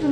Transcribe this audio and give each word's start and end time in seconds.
Bu 0.00 0.06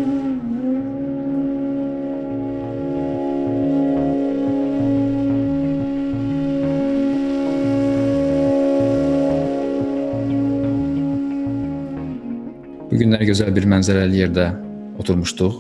günlər 13.01 13.25
gözəl 13.25 13.49
bir 13.57 13.65
mənzərəli 13.73 14.21
yerdə 14.21 14.51
oturmuşduq 15.01 15.57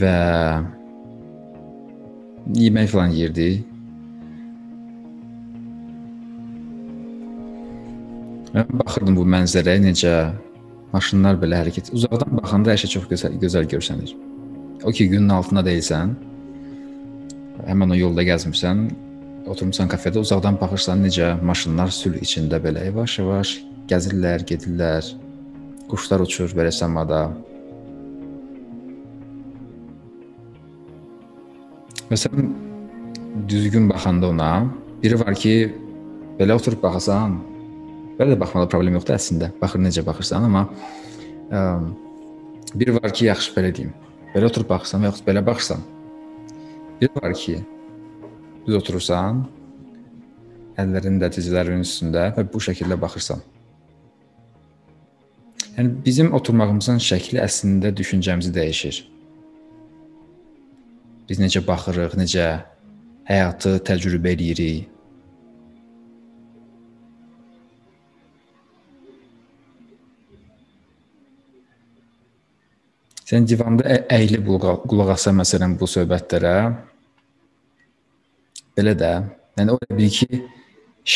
və 0.00 0.18
yemək 2.58 2.90
falan 2.90 3.14
yeyirdik. 3.14 3.62
Mən 8.50 8.66
baxırdım 8.82 9.20
bu 9.20 9.28
mənzərəyə 9.36 9.84
necə 9.86 10.16
maşınlar 10.92 11.38
belə 11.42 11.62
hərəkət. 11.62 11.92
Uzaqdan 11.96 12.36
baxanda 12.40 12.72
hər 12.72 12.82
şey 12.82 12.92
çox 12.96 13.08
gözəl, 13.10 13.36
gözəl 13.42 13.68
görsənir. 13.72 14.14
O 14.84 14.92
ki 14.94 15.08
günün 15.12 15.32
altında 15.34 15.64
deyilsən, 15.66 16.14
həmin 17.66 17.94
o 17.94 17.98
yolda 17.98 18.24
gəzmirsən, 18.26 18.84
oturmusan 19.50 19.90
kafedə, 19.90 20.20
uzaqdan 20.22 20.58
baxırsan 20.60 21.02
necə 21.06 21.32
maşınlar 21.42 21.92
sülh 21.94 22.20
içində 22.22 22.60
belə 22.62 22.86
yavaş-yavaş 22.90 23.56
gəzirlər, 23.90 24.44
gedirlər. 24.50 25.10
Quşlar 25.90 26.24
uçur 26.24 26.50
belə 26.58 26.72
səmada. 26.74 27.28
Məsələn, 32.10 32.48
düzgün 33.50 33.88
baxanda 33.90 34.30
ona, 34.34 34.50
biri 35.02 35.18
var 35.20 35.34
ki, 35.34 35.54
belə 36.38 36.58
oturub 36.58 36.82
baxasan, 36.82 37.38
belə 38.18 38.34
də 38.34 38.40
baxmada 38.40 38.68
problem 38.72 38.96
yoxdur 38.98 39.16
əslində. 39.16 39.50
Baxır 39.60 39.82
necə 39.84 40.04
baxırsan, 40.06 40.46
amma 40.48 40.66
ə, 41.50 41.62
biri 42.74 42.96
var 42.96 43.12
ki, 43.12 43.28
yaxşı 43.30 43.54
belə 43.56 43.72
deyim. 43.76 43.92
Belə 44.34 44.50
oturub 44.50 44.70
baxırsan 44.70 45.04
və 45.04 45.10
yaxud 45.10 45.28
belə 45.28 45.42
baxırsan. 45.46 45.84
Biri 47.00 47.12
var 47.20 47.36
ki, 47.36 47.58
düz 48.66 48.78
oturursan, 48.80 49.44
əllərin 50.80 51.20
də 51.20 51.30
dizlərinin 51.32 51.84
üstündə 51.84 52.30
və 52.36 52.46
bu 52.52 52.60
şəkildə 52.62 52.98
baxırsan. 53.00 53.44
Yəni 55.76 55.92
bizim 56.04 56.32
oturmağımızın 56.36 57.02
şəkli 57.04 57.40
əslində 57.42 57.92
düşüncəmizi 57.96 58.52
dəyişir. 58.56 59.02
Biz 61.28 61.40
necə 61.42 61.60
baxırıq, 61.66 62.14
necə 62.16 62.46
həyatı 63.28 63.76
təcrübə 63.84 64.32
edirik. 64.32 64.95
Sən 73.26 73.46
divanda 73.48 73.96
əyilib 74.12 74.46
qulaq 74.86 75.08
asan 75.16 75.34
məsələn 75.40 75.74
bu 75.80 75.88
söhbətlərə 75.90 76.58
belə 78.76 78.92
də, 78.94 79.10
yəni 79.58 79.74
o 79.74 79.78
bil 79.98 80.12
ki, 80.14 80.44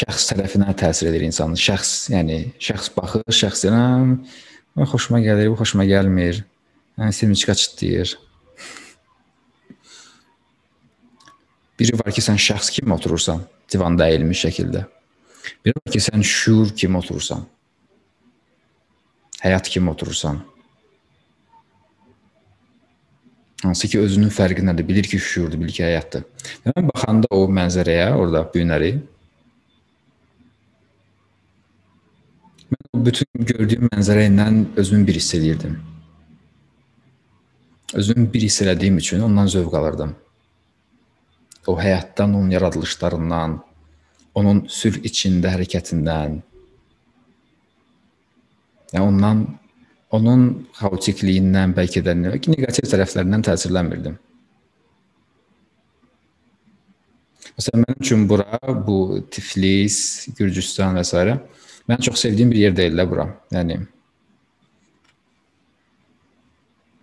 şəxs 0.01 0.31
tərəfindən 0.33 0.75
təsir 0.81 1.11
edir 1.13 1.27
insanın. 1.29 1.59
Şəxs, 1.61 1.93
yəni 2.15 2.41
şəxs 2.63 2.91
baxır, 2.97 3.23
şəxs 3.43 3.63
deyirəm, 3.67 4.17
xoşuma 4.91 5.23
gəlir, 5.23 5.53
bu 5.53 5.61
xoşuma 5.61 5.87
gəlmir. 5.87 6.43
Yəni 6.99 7.15
silmiçka 7.15 7.55
çıtlayır. 7.55 8.19
Biri 11.79 11.97
var 12.03 12.11
ki, 12.13 12.27
sən 12.27 12.43
şəxs 12.43 12.75
kimi 12.75 12.95
oturursan, 12.99 13.47
divanda 13.71 14.11
əyilmiş 14.11 14.49
şəkildə. 14.49 14.87
Biri 15.65 15.79
var 15.79 15.95
ki, 15.95 16.03
sən 16.11 16.27
şuur 16.27 16.75
kimi 16.75 16.99
oturursan. 16.99 17.47
Həyat 19.45 19.71
kimi 19.73 19.95
oturursan. 19.95 20.43
Hansı 23.63 23.89
ki, 23.93 24.01
özünün 24.01 24.33
fərqindədir, 24.33 24.87
bilir 24.89 25.09
ki, 25.11 25.19
şuurdur, 25.21 25.61
bilir 25.61 25.75
ki, 25.77 25.85
həyatdır. 25.85 26.25
Və 26.65 26.75
mən 26.77 26.89
baxanda 26.89 27.29
o 27.37 27.43
mənzərəyə, 27.59 28.09
orada 28.17 28.45
bu 28.47 28.63
günləri 28.63 28.95
mən 32.71 32.89
o 32.95 33.05
bütün 33.05 33.47
gördüyüm 33.53 33.91
mənzərə 33.91 34.25
ilə 34.31 34.49
özümü 34.81 35.07
bir 35.11 35.21
hiss 35.21 35.37
edirdim. 35.37 35.77
Özümü 38.01 38.33
bir 38.33 38.49
hiss 38.49 38.63
elədiyim 38.63 38.99
üçün 39.03 39.27
ondan 39.27 39.51
zövq 39.51 39.77
alırdım 39.77 40.17
o 41.67 41.79
həyatdan, 41.81 42.35
onun 42.35 42.51
yaradılışlarından, 42.51 43.59
onun 44.35 44.65
sülh 44.69 45.01
içində 45.07 45.53
hərəkətindən, 45.55 46.41
yəni 48.95 49.05
ondan, 49.07 49.45
onun 50.17 50.49
xaotikliyindən, 50.79 51.75
bəlkə 51.77 52.03
də 52.07 52.17
neqativ 52.19 52.89
tərəflərindən 52.91 53.47
təsirlənmirdim. 53.47 54.19
Məsələn, 57.59 57.85
mənim 57.85 58.03
üçün 58.03 58.27
bura, 58.29 58.59
bu 58.87 59.21
Tiflis, 59.31 60.29
Gürcüstan 60.39 60.97
və 60.97 61.05
s. 61.05 61.39
mən 61.91 62.05
çox 62.07 62.21
sevdiyim 62.27 62.51
bir 62.51 62.61
yer 62.67 62.77
deyil 62.77 62.97
də 62.97 63.09
bura. 63.11 63.27
Yəni 63.53 63.81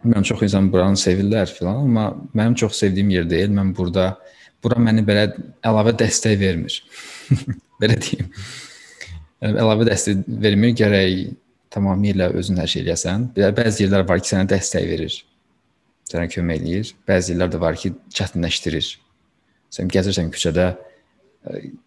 Bilmirəm 0.07 0.23
çox 0.23 0.41
insan 0.45 0.69
buranı 0.71 0.95
sevirlər 0.95 1.49
filan, 1.51 1.81
amma 1.83 2.03
mənim 2.33 2.55
çox 2.55 2.77
sevdiyim 2.79 3.09
yer 3.09 3.25
deyil. 3.29 3.49
Mən 3.51 3.73
burada 3.75 4.05
bura 4.63 4.77
məni 4.79 5.01
belə 5.03 5.25
əlavə 5.65 5.91
dəstək 5.99 6.37
vermir. 6.39 6.77
belə 7.81 7.97
deyim. 7.99 8.29
Əlavə 9.43 9.89
dəstək 9.89 10.21
vermir, 10.45 10.71
gərək 10.79 11.33
tamamilə 11.73 12.29
özün 12.37 12.61
hər 12.61 12.69
şey 12.71 12.83
eləyəsən. 12.85 13.27
Bəzi 13.57 13.85
yerlər 13.85 14.05
var 14.07 14.21
ki, 14.21 14.31
sənə 14.33 14.47
dəstək 14.51 14.87
verir. 14.89 15.17
Sənə 16.07 16.27
kömək 16.31 16.61
eləyir. 16.61 16.93
Bəzi 17.09 17.33
yerlər 17.33 17.51
də 17.53 17.61
var 17.61 17.79
ki, 17.79 17.93
çətinləşdirir. 18.15 18.91
Sən 19.73 19.91
gəzirsən 19.91 20.31
küçədə, 20.33 20.69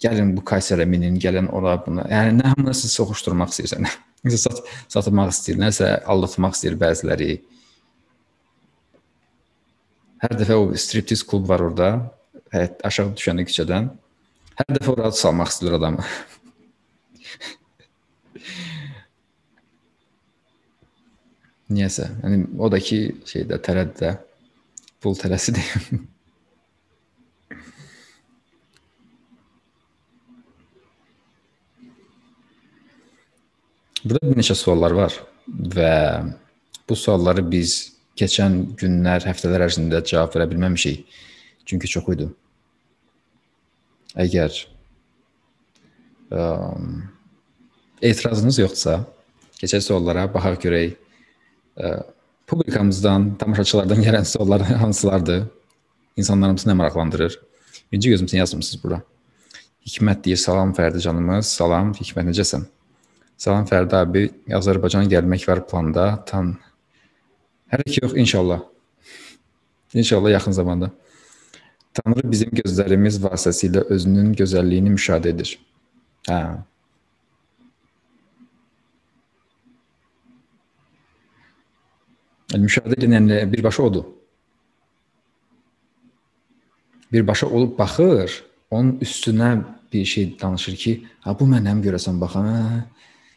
gəlin 0.03 0.35
bu 0.37 0.45
kaysərə 0.47 0.87
minin, 0.89 1.17
gəlin 1.21 1.49
ora 1.57 1.77
buna. 1.85 2.05
Yəni 2.11 2.37
nə 2.41 2.53
hamını 2.53 2.75
siz 2.77 2.93
soxuşdurmaq 2.99 3.55
istəyirsən. 3.55 3.89
Nəsə 4.27 4.43
sat 4.45 4.61
satmaq 4.93 5.33
istəyir, 5.33 5.61
nəsə 5.63 5.95
aldatmaq 6.13 6.57
istəyir 6.57 6.77
bəziləri. 6.81 7.31
Hər 10.21 10.37
dəfə 10.37 10.59
o 10.61 10.67
striptiz 10.77 11.25
klub 11.25 11.49
var 11.49 11.65
orada 11.65 11.95
həyat 12.53 12.83
aşağı 12.85 13.15
düşəndə 13.17 13.47
küçədən 13.49 13.89
hər 14.61 14.75
dəfə 14.77 14.93
ora 14.93 15.11
salmaq 15.17 15.53
istəyir 15.55 15.79
adamı. 15.79 16.05
Niyəsə, 21.71 22.09
yəni 22.25 22.39
o 22.59 22.67
da 22.73 22.79
ki 22.83 22.99
şeydə 23.31 23.61
tərəddüdə 23.63 24.11
pul 25.01 25.15
tələsidir. 25.19 25.69
Burada 34.05 34.31
bir 34.33 34.39
neçə 34.41 34.57
suallar 34.57 34.95
var 34.97 35.13
və 35.47 35.93
bu 36.89 36.97
sualları 36.97 37.43
biz 37.53 37.75
keçən 38.19 38.57
günlər, 38.81 39.25
həftələr 39.29 39.67
ərzində 39.67 40.01
cavab 40.07 40.35
verə 40.35 40.47
bilməmişik. 40.51 41.05
Çünki 41.69 41.89
çox 41.93 42.09
idi. 42.15 42.27
Əgər 44.25 44.57
ə, 46.35 46.41
etirazınız 48.11 48.59
yoxdursa, 48.65 48.97
keçək 49.61 49.85
suallara 49.85 50.27
baxaq 50.33 50.59
görək. 50.65 50.97
Ə, 51.81 51.91
publikamızdan, 52.47 53.35
tamaşaçılardan 53.41 54.03
gələn 54.07 54.25
suallar 54.25 54.63
hansılardır? 54.63 55.47
İnsanlarımızı 56.17 56.69
nə 56.69 56.75
maraqlandırır? 56.77 57.39
Birinci 57.93 58.13
gözümüzə 58.13 58.37
yazmısınız 58.37 58.83
bura. 58.85 59.01
Hikmət 59.87 60.25
deyir, 60.25 60.37
salam 60.37 60.75
Fərdi 60.77 61.01
canımız, 61.01 61.49
salam, 61.57 61.95
Hikmət 61.97 62.29
necəsən? 62.31 62.67
Salam 63.41 63.65
Fərdi 63.71 63.97
abi, 63.97 64.27
Azərbaycana 64.53 65.09
gəlmək 65.09 65.47
var 65.49 65.63
planda, 65.71 66.11
tam 66.29 66.53
hələ 67.73 67.87
ki 67.89 68.03
yox, 68.03 68.17
inşallah. 68.21 68.61
İnşallah 69.95 70.31
yaxın 70.31 70.53
zamanda. 70.53 70.91
Tanrı 71.95 72.27
bizim 72.31 72.53
gözlərimiz 72.61 73.19
vasitəsilə 73.25 73.87
özünün 73.95 74.35
gözəlliyini 74.39 74.93
müşahidə 74.99 75.33
edir. 75.33 75.57
Hə. 76.29 76.43
Yəni 82.51 82.67
müşahidə 82.67 82.99
edən 83.07 83.29
birbaşa 83.53 83.83
odur. 83.83 84.07
Birbaşa 87.13 87.47
olub 87.47 87.77
baxır, 87.79 88.43
onun 88.71 88.99
üstünə 89.05 89.51
bir 89.93 90.05
şey 90.05 90.37
danışır 90.41 90.77
ki, 90.77 90.93
ha 91.21 91.35
bu 91.39 91.47
mənəm 91.51 91.83
görəsən 91.87 92.19
baxan. 92.21 92.51
Hə. 92.51 92.83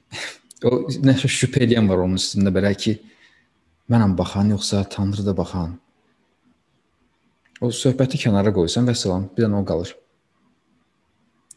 o 0.70 0.74
nəsə 1.06 1.30
şübhə 1.30 1.66
edən 1.68 1.90
var 1.90 2.02
onun 2.06 2.18
üstündə 2.22 2.54
belə 2.54 2.74
ki, 2.78 2.98
mənəm 3.90 4.18
baxan 4.18 4.54
yoxsa 4.54 4.84
Tanrı 4.90 5.26
da 5.26 5.38
baxan. 5.38 5.78
O 7.62 7.70
söhbəti 7.70 8.20
kənara 8.22 8.54
qoysan 8.54 8.90
və 8.90 8.96
salam, 8.98 9.30
bir 9.36 9.46
dənə 9.46 9.62
o 9.62 9.66
qalır. 9.66 9.94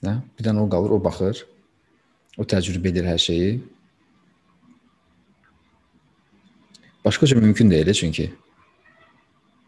Nə? 0.04 0.18
Bir 0.36 0.48
dənə 0.48 0.64
o 0.64 0.68
qalır, 0.70 0.92
o 0.96 1.00
baxır. 1.02 1.44
O 2.36 2.44
təcrübə 2.44 2.92
edir 2.92 3.08
hər 3.08 3.20
şeyi. 3.20 3.56
Başqa 7.06 7.26
cür 7.26 7.42
mümkün 7.42 7.70
deyil 7.70 7.92
çünki 7.94 8.30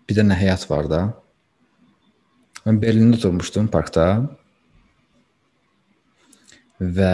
bir 0.09 0.17
dənə 0.17 0.37
həyat 0.41 0.65
var 0.71 0.89
da. 0.91 1.01
Mən 2.65 2.79
Berlində 2.83 3.19
oturmuşdum 3.21 3.69
parkda 3.73 4.07
və 6.81 7.13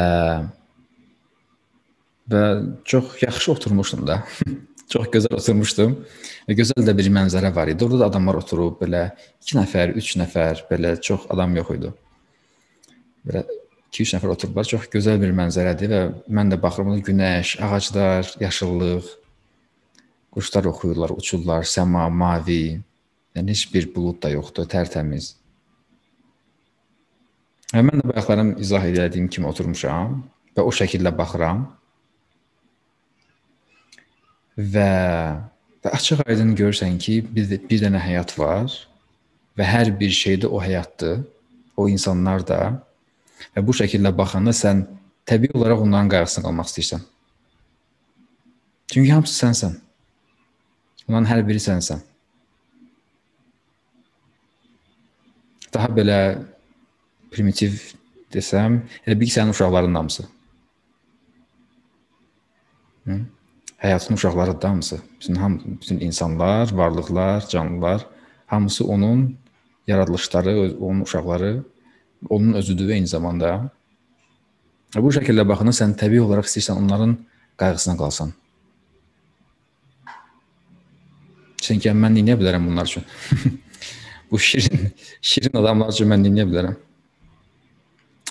və 2.31 2.44
çox 2.88 3.19
yaxşı 3.23 3.53
oturmuşdum 3.53 4.06
da. 4.06 4.23
çox 4.94 5.11
gözəl 5.17 5.37
oturmuşdum 5.41 5.97
və 6.49 6.56
gözəl 6.61 6.87
də 6.87 6.94
bir 6.97 7.11
mənzərə 7.19 7.50
var 7.56 7.73
idi. 7.73 7.85
Orada 7.85 8.05
da 8.05 8.09
adamlar 8.12 8.38
oturub 8.41 8.79
belə 8.81 9.09
2 9.43 9.59
nəfər, 9.59 9.93
3 9.99 10.15
nəfər, 10.23 10.65
belə 10.70 10.94
çox 11.03 11.27
adam 11.35 11.56
yox 11.59 11.75
idi. 11.79 11.93
Belə 13.27 13.44
2-3 13.94 14.17
nəfər 14.17 14.35
oturublar. 14.37 14.69
Çox 14.69 14.88
gözəl 14.93 15.20
bir 15.23 15.35
mənzərədir 15.37 15.93
və 15.93 16.00
mən 16.38 16.55
də 16.55 16.61
baxıram 16.62 16.97
günəş, 17.11 17.59
ağaclar, 17.65 18.35
yaşıllıq, 18.43 19.12
quşlar 20.35 20.69
oxuyurlar, 20.71 21.15
uçurlar, 21.15 21.65
səma 21.69 22.09
mavi. 22.11 22.81
Yəni 23.35 23.51
heç 23.55 23.67
bir 23.73 23.89
bulud 23.95 24.21
da 24.23 24.31
yoxdur, 24.31 24.67
tərtəmiz. 24.71 25.33
Və 27.75 27.83
mən 27.83 27.99
də 27.99 28.07
bayaqlarım 28.13 28.53
izah 28.63 28.85
etdiyim 28.87 29.27
kimi 29.33 29.49
oturmuşam 29.51 30.21
və 30.55 30.63
o 30.63 30.71
şəkildə 30.71 31.11
baxıram. 31.19 31.65
Və, 34.55 34.91
və 35.83 35.95
açıq 35.99 36.23
aydın 36.29 36.55
görürsən 36.59 36.99
ki, 37.03 37.17
bir, 37.35 37.51
bir 37.71 37.83
dənə 37.83 38.03
həyat 38.03 38.37
var 38.39 38.71
və 39.59 39.67
hər 39.67 39.91
bir 39.99 40.15
şey 40.15 40.45
də 40.45 40.51
o 40.51 40.63
həyatdır. 40.63 41.25
O 41.75 41.89
insanlar 41.91 42.45
da 42.47 42.61
və 43.57 43.65
bu 43.67 43.75
şəkildə 43.75 44.15
baxanda 44.15 44.55
sən 44.55 44.85
təbii 45.27 45.51
olaraq 45.59 45.83
onların 45.83 46.13
qayğısına 46.13 46.45
qalmaq 46.47 46.71
istəyirsən. 46.71 47.03
Çünki 48.95 49.11
hamısı 49.11 49.35
sənsən. 49.41 49.75
Onların 51.09 51.29
hər 51.29 51.45
biri 51.47 51.61
sənsən. 51.62 52.01
Daha 55.75 55.91
belə 55.93 56.19
primitiv 57.35 57.81
desəm, 58.33 58.83
elə 59.06 59.19
ki, 59.21 59.33
sənin 59.35 59.55
uşaqların 59.55 59.95
hamısı. 59.95 60.29
Hı? 63.05 63.19
həyatın 63.85 64.15
uşaqları 64.15 64.62
da 64.62 64.69
hamısı, 64.69 65.01
bütün 65.21 65.35
ham 65.35 65.61
bütün 65.65 66.01
insanlar, 66.01 66.73
varlıqlar, 66.73 67.49
canlılar 67.49 68.06
hamısı 68.47 68.85
onun 68.85 69.37
yaradılışları, 69.87 70.77
onun 70.81 71.01
uşaqları, 71.01 71.62
onun 72.29 72.53
özüdür 72.53 72.89
eyni 72.89 73.06
zamanda. 73.06 73.71
Bu 74.97 75.11
şəkildə 75.12 75.45
baxanda 75.49 75.75
sən 75.75 75.93
təbii 76.01 76.23
olaraq 76.23 76.49
istəyirsən 76.49 76.79
onların 76.81 77.17
qayğısına 77.61 77.97
qalsan. 77.97 78.33
Sən 81.65 81.81
ki, 81.81 81.93
mən 81.97 82.19
nə 82.21 82.37
bilərəm 82.41 82.67
bunlar 82.69 82.89
üçün? 82.91 83.05
bu 84.31 84.39
şirin, 84.39 84.91
şirin 85.21 85.61
adamlar 85.63 85.93
üçün 85.95 86.11
mən 86.13 86.27
nə 86.29 86.45
bilərəm? 86.51 86.77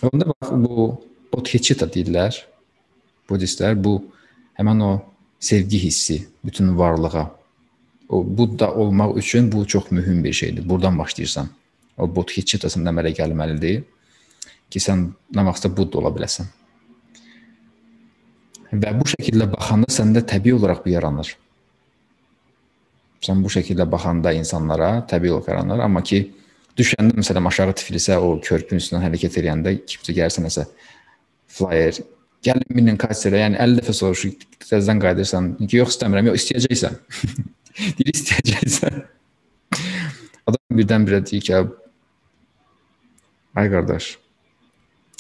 Onda 0.10 0.30
bax 0.34 0.52
bu 0.66 0.90
Bodhicitta 1.34 1.88
deyirlər. 1.90 2.36
Budistlər 3.30 3.78
bu 3.80 3.96
həmin 4.60 4.84
o 4.86 4.92
sevgi 5.40 5.80
hissi 5.88 6.20
bütün 6.46 6.78
varlığa. 6.78 7.26
O 8.10 8.22
Budda 8.38 8.74
olmaq 8.74 9.18
üçün 9.18 9.52
bu 9.52 9.68
çox 9.68 9.92
mühüm 9.92 10.24
bir 10.24 10.34
şeydir. 10.34 10.70
Burdan 10.70 11.00
başlayırsan. 11.00 11.50
O 11.98 12.08
bodhicitta'sın 12.16 12.86
əmələ 12.90 13.14
gəlməlidir 13.18 13.84
ki, 14.70 14.82
sən 14.82 15.08
nə 15.34 15.46
vaxtsa 15.46 15.70
Budda 15.78 16.02
ola 16.02 16.12
biləsən. 16.14 16.50
Və 18.74 18.94
bu 18.98 19.06
şəkildə 19.10 19.50
baxanda 19.52 19.90
səndə 19.94 20.24
təbii 20.26 20.56
olaraq 20.58 20.86
bu 20.86 20.94
yaranır. 20.94 21.34
Sən 23.24 23.44
bu 23.44 23.52
şəkildə 23.52 23.86
baxanda 23.90 24.34
insanlara 24.36 24.98
təbii 25.10 25.31
olaraq 25.31 25.54
yaranır, 25.54 25.84
amma 25.86 26.04
ki 26.04 26.25
düşəndə 26.78 27.16
məsələn 27.20 27.48
aşağı 27.48 27.78
Tiflisə 27.80 28.18
o 28.20 28.36
körpünün 28.44 28.84
üstündən 28.84 29.06
hərəkət 29.06 29.40
edəndə 29.44 29.78
kimsə 29.88 30.16
gəlsə 30.18 30.44
nəsə 30.44 30.68
flyer 31.54 32.02
Gəlin 32.44 32.75
minin 32.75 32.98
kassirə, 33.00 33.40
yəni 33.40 33.56
50 33.56 33.78
dəfə 33.80 33.94
soruşur, 33.96 34.34
təzədən 34.66 35.00
qayıdırsan. 35.00 35.46
Ki, 35.62 35.78
yox 35.80 35.94
istəmirəm, 35.94 36.28
yox 36.28 36.42
istəyəcəksən. 36.42 36.98
Deyir 38.00 38.10
istəyəcəksən. 38.12 38.98
Adam 40.52 40.80
birdən-birə 40.80 41.22
deyir 41.24 41.46
ki, 41.48 41.62
ay 43.62 43.72
qardaş, 43.72 44.10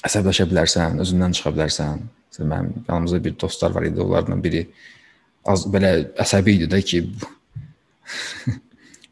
əsəbləşə 0.09 0.49
bilərsən, 0.51 0.99
özündən 1.05 1.37
çıxa 1.37 1.53
bilərsən. 1.55 2.03
Məsələn, 2.33 2.51
mənim 2.51 2.83
yanımızda 2.89 3.21
bir 3.23 3.37
dostlar 3.39 3.71
var 3.77 3.87
idi, 3.87 4.03
onlardan 4.03 4.43
biri 4.43 4.65
az 5.47 5.63
belə 5.71 5.93
əsəbi 6.19 6.57
idi 6.57 6.67
də 6.75 6.81
ki, 6.83 7.01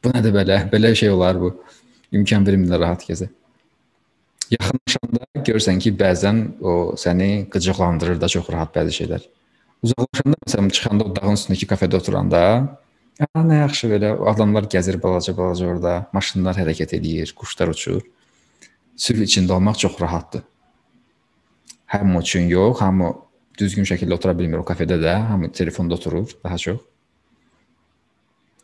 bu 0.04 0.14
nədir 0.16 0.34
belə? 0.36 0.58
Belə 0.72 0.96
şey 0.96 1.12
olar 1.14 1.40
bu. 1.42 1.54
İmkan 2.12 2.46
vermirlər 2.48 2.82
rahat 2.84 3.06
gəzə. 3.08 3.30
Yaxınlaşanda 4.52 5.44
görürsən 5.48 5.80
ki, 5.80 5.94
bəzən 5.96 6.42
o 6.60 6.74
səni 7.00 7.48
qıcıqlandırır 7.54 8.20
da 8.20 8.28
çox 8.32 8.50
rahat 8.52 8.74
bəzi 8.76 8.98
şeylər. 9.00 9.28
Uzaqlaşanda 9.86 10.38
məsələn 10.46 10.72
çıxanda 10.78 11.08
o 11.08 11.16
dağın 11.16 11.38
üstündəki 11.40 11.70
kafedə 11.72 12.02
oturanda, 12.02 12.42
"A, 13.22 13.40
nə 13.40 13.62
yaxşı 13.62 13.88
belə 13.94 14.10
adamlar 14.34 14.68
gəzir 14.74 15.00
balaca-balaca 15.06 15.66
orada, 15.72 15.94
maşınlar 16.14 16.56
hərəkət 16.62 16.96
edir, 16.98 17.34
quşlar 17.40 17.72
uçur." 17.74 18.02
Sülh 18.98 19.24
içində 19.24 19.54
olmaq 19.54 19.78
çox 19.78 20.02
rahatdır. 20.02 20.44
Hamı 21.86 22.20
üçün 22.20 22.48
yox, 22.48 22.82
hamı 22.82 23.14
düzgün 23.58 23.84
şəkildə 23.84 24.14
otura 24.14 24.38
bilmir 24.38 24.58
o 24.58 24.66
kafedə 24.68 25.00
də, 25.00 25.16
hamı 25.32 25.52
telefonda 25.52 25.96
oturur 25.96 26.28
daha 26.44 26.58
çox. 26.58 26.91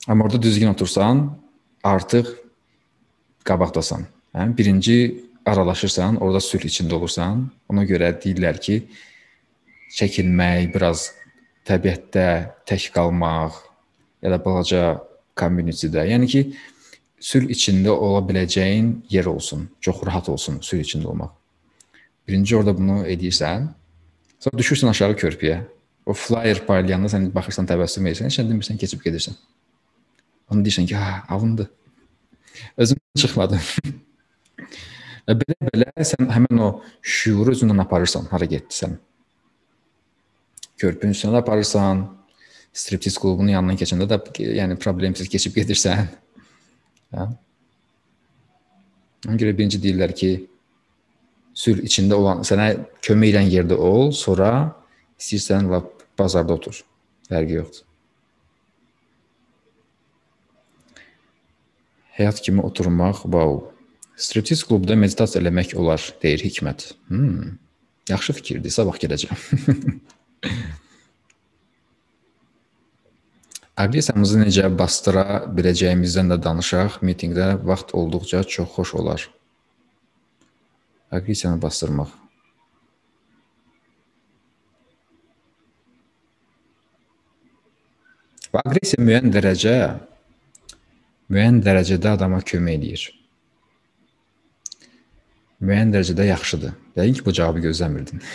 Amma 0.08 0.24
orada 0.24 0.42
düzgün 0.42 0.68
otursan, 0.68 1.38
artıq 1.84 2.30
qabaqdasan. 3.44 4.06
Hə? 4.34 4.58
Birinci 4.58 5.26
aralaşırsan, 5.46 6.22
orada 6.24 6.40
sülh 6.40 6.64
içində 6.70 6.96
olursan, 6.96 7.48
ona 7.68 7.84
görə 7.88 8.14
deyirlər 8.24 8.60
ki, 8.64 8.78
çəkinmək, 9.98 10.70
biraz 10.76 11.10
təbiətdə 11.68 12.28
tək 12.68 12.90
qalmaq 12.96 13.58
ya 14.24 14.32
da 14.32 14.40
balaca 14.46 14.84
community-də, 15.40 16.06
yəni 16.14 16.32
ki, 16.32 16.44
sülh 17.20 17.52
içində 17.52 17.92
ola 17.92 18.24
biləcəyin 18.30 18.94
yer 19.12 19.28
olsun, 19.28 19.68
çox 19.82 20.00
rahat 20.08 20.30
olsun 20.30 20.62
sülh 20.64 20.86
içində 20.86 21.12
olmaq. 21.12 21.36
Birinci 22.28 22.56
orada 22.56 22.78
bunu 22.78 23.02
edirsən, 23.12 23.68
sonra 24.40 24.64
düşürsən 24.64 24.92
aşağı 24.94 25.20
körpüyə. 25.20 25.62
O 26.08 26.14
flyer 26.16 26.64
paylayanda 26.64 27.12
sən 27.12 27.28
baxırsan, 27.36 27.68
təbəssüm 27.68 28.08
edirsən, 28.08 28.32
heç 28.32 28.40
nə 28.40 28.50
demirsən, 28.52 28.80
keçib 28.80 29.04
gedirsən. 29.04 29.36
Onu 30.52 30.64
deyirsən 30.64 30.88
ki, 30.88 30.96
ha, 30.96 31.24
alındı. 31.30 31.70
Özüm 32.78 33.00
çıxmadım. 33.18 33.64
Və 35.28 35.36
belə-belə 35.42 36.06
sən 36.08 36.30
həmin 36.32 36.62
o 36.64 36.70
şüuru 37.02 37.52
özündən 37.52 37.82
aparırsan, 37.84 38.30
hara 38.32 38.48
getdisən. 38.48 38.96
Körpünün 40.80 41.18
üstünə 41.18 41.42
aparırsan, 41.42 42.06
striptiz 42.72 43.18
klubunun 43.20 43.52
yanından 43.58 43.80
keçəndə 43.82 44.08
də 44.12 44.22
yəni 44.62 44.78
problemsiz 44.80 45.28
keçib 45.34 45.58
gedirsən. 45.58 46.08
Hə? 47.16 47.28
Ona 49.28 49.36
görə 49.42 49.56
birinci 49.58 49.82
deyirlər 49.84 50.14
ki, 50.16 50.32
sülh 51.58 51.82
içində 51.90 52.16
olan, 52.22 52.46
sənə 52.48 52.70
kömək 53.04 53.34
edən 53.34 53.52
yerdə 53.52 53.76
ol, 53.82 54.14
sonra 54.16 54.52
istəyirsən 55.20 55.68
lap 55.74 56.06
bazarda 56.20 56.56
otur. 56.56 56.80
Fərqi 57.28 57.58
yoxdur. 57.58 57.87
Həyat 62.18 62.42
kimi 62.42 62.62
oturmaq, 62.66 63.24
wow, 63.30 63.60
Striptiz 64.18 64.64
klubda 64.66 64.96
meditasiya 64.98 65.44
eləmək 65.44 65.76
olar, 65.78 66.02
deyir 66.24 66.42
Hikmət. 66.42 66.88
Hmm. 67.12 67.60
Yaxşı 68.10 68.34
fikirdir, 68.40 68.74
sabah 68.74 68.98
gedəcəm. 68.98 69.38
Aqressiyamızı 73.78 74.40
necə 74.42 74.66
bastıra 74.74 75.44
biləcəyimizdən 75.54 76.34
də 76.34 76.40
danışaq. 76.42 76.98
Mitinqdə 77.06 77.52
vaxt 77.62 77.94
olduqca 77.94 78.42
çox 78.56 78.72
xoş 78.74 78.96
olar. 78.98 79.28
Aqressiyanı 81.14 81.62
bastırmaq. 81.62 82.10
Və 88.50 88.66
aqressiya 88.66 89.06
müəyyən 89.06 89.30
dərəcə 89.38 89.78
müəyyən 91.32 91.62
dərəcədə 91.66 92.16
adama 92.16 92.42
kömək 92.42 92.80
edir 92.80 93.08
müəyyən 95.64 95.94
dərəcədə 95.94 96.28
yaxşıdır. 96.30 96.74
Yəqin 96.98 97.14
ki, 97.18 97.26
bu 97.26 97.34
cavabı 97.34 97.60
gözləmirdin. 97.66 98.22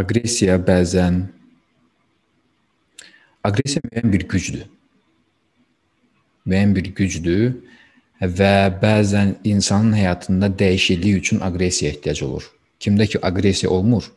Aqressiya 0.00 0.56
bəzən 0.64 1.24
aqressiya 3.44 3.82
müəyyən 3.88 4.12
bir 4.12 4.22
gücdür. 4.28 4.64
Müəyyən 6.46 6.74
bir 6.76 6.86
gücdür 6.96 7.52
və 8.20 8.54
bəzən 8.80 9.34
insanın 9.44 9.92
həyatında 9.96 10.48
dəyişiklik 10.62 11.20
üçün 11.20 11.44
aqressiya 11.44 11.92
ehtiyac 11.92 12.22
olur. 12.24 12.44
Kimdə 12.80 13.06
ki 13.12 13.20
aqressiya 13.26 13.72
olmur, 13.72 14.12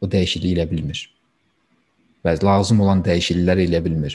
o 0.00 0.10
dəyişiklik 0.10 0.58
elə 0.58 0.70
bilmir. 0.70 1.10
və 2.24 2.32
lazım 2.40 2.80
olan 2.80 3.02
dəyişikliklər 3.04 3.58
eləyə 3.66 3.84
bilmir. 3.84 4.14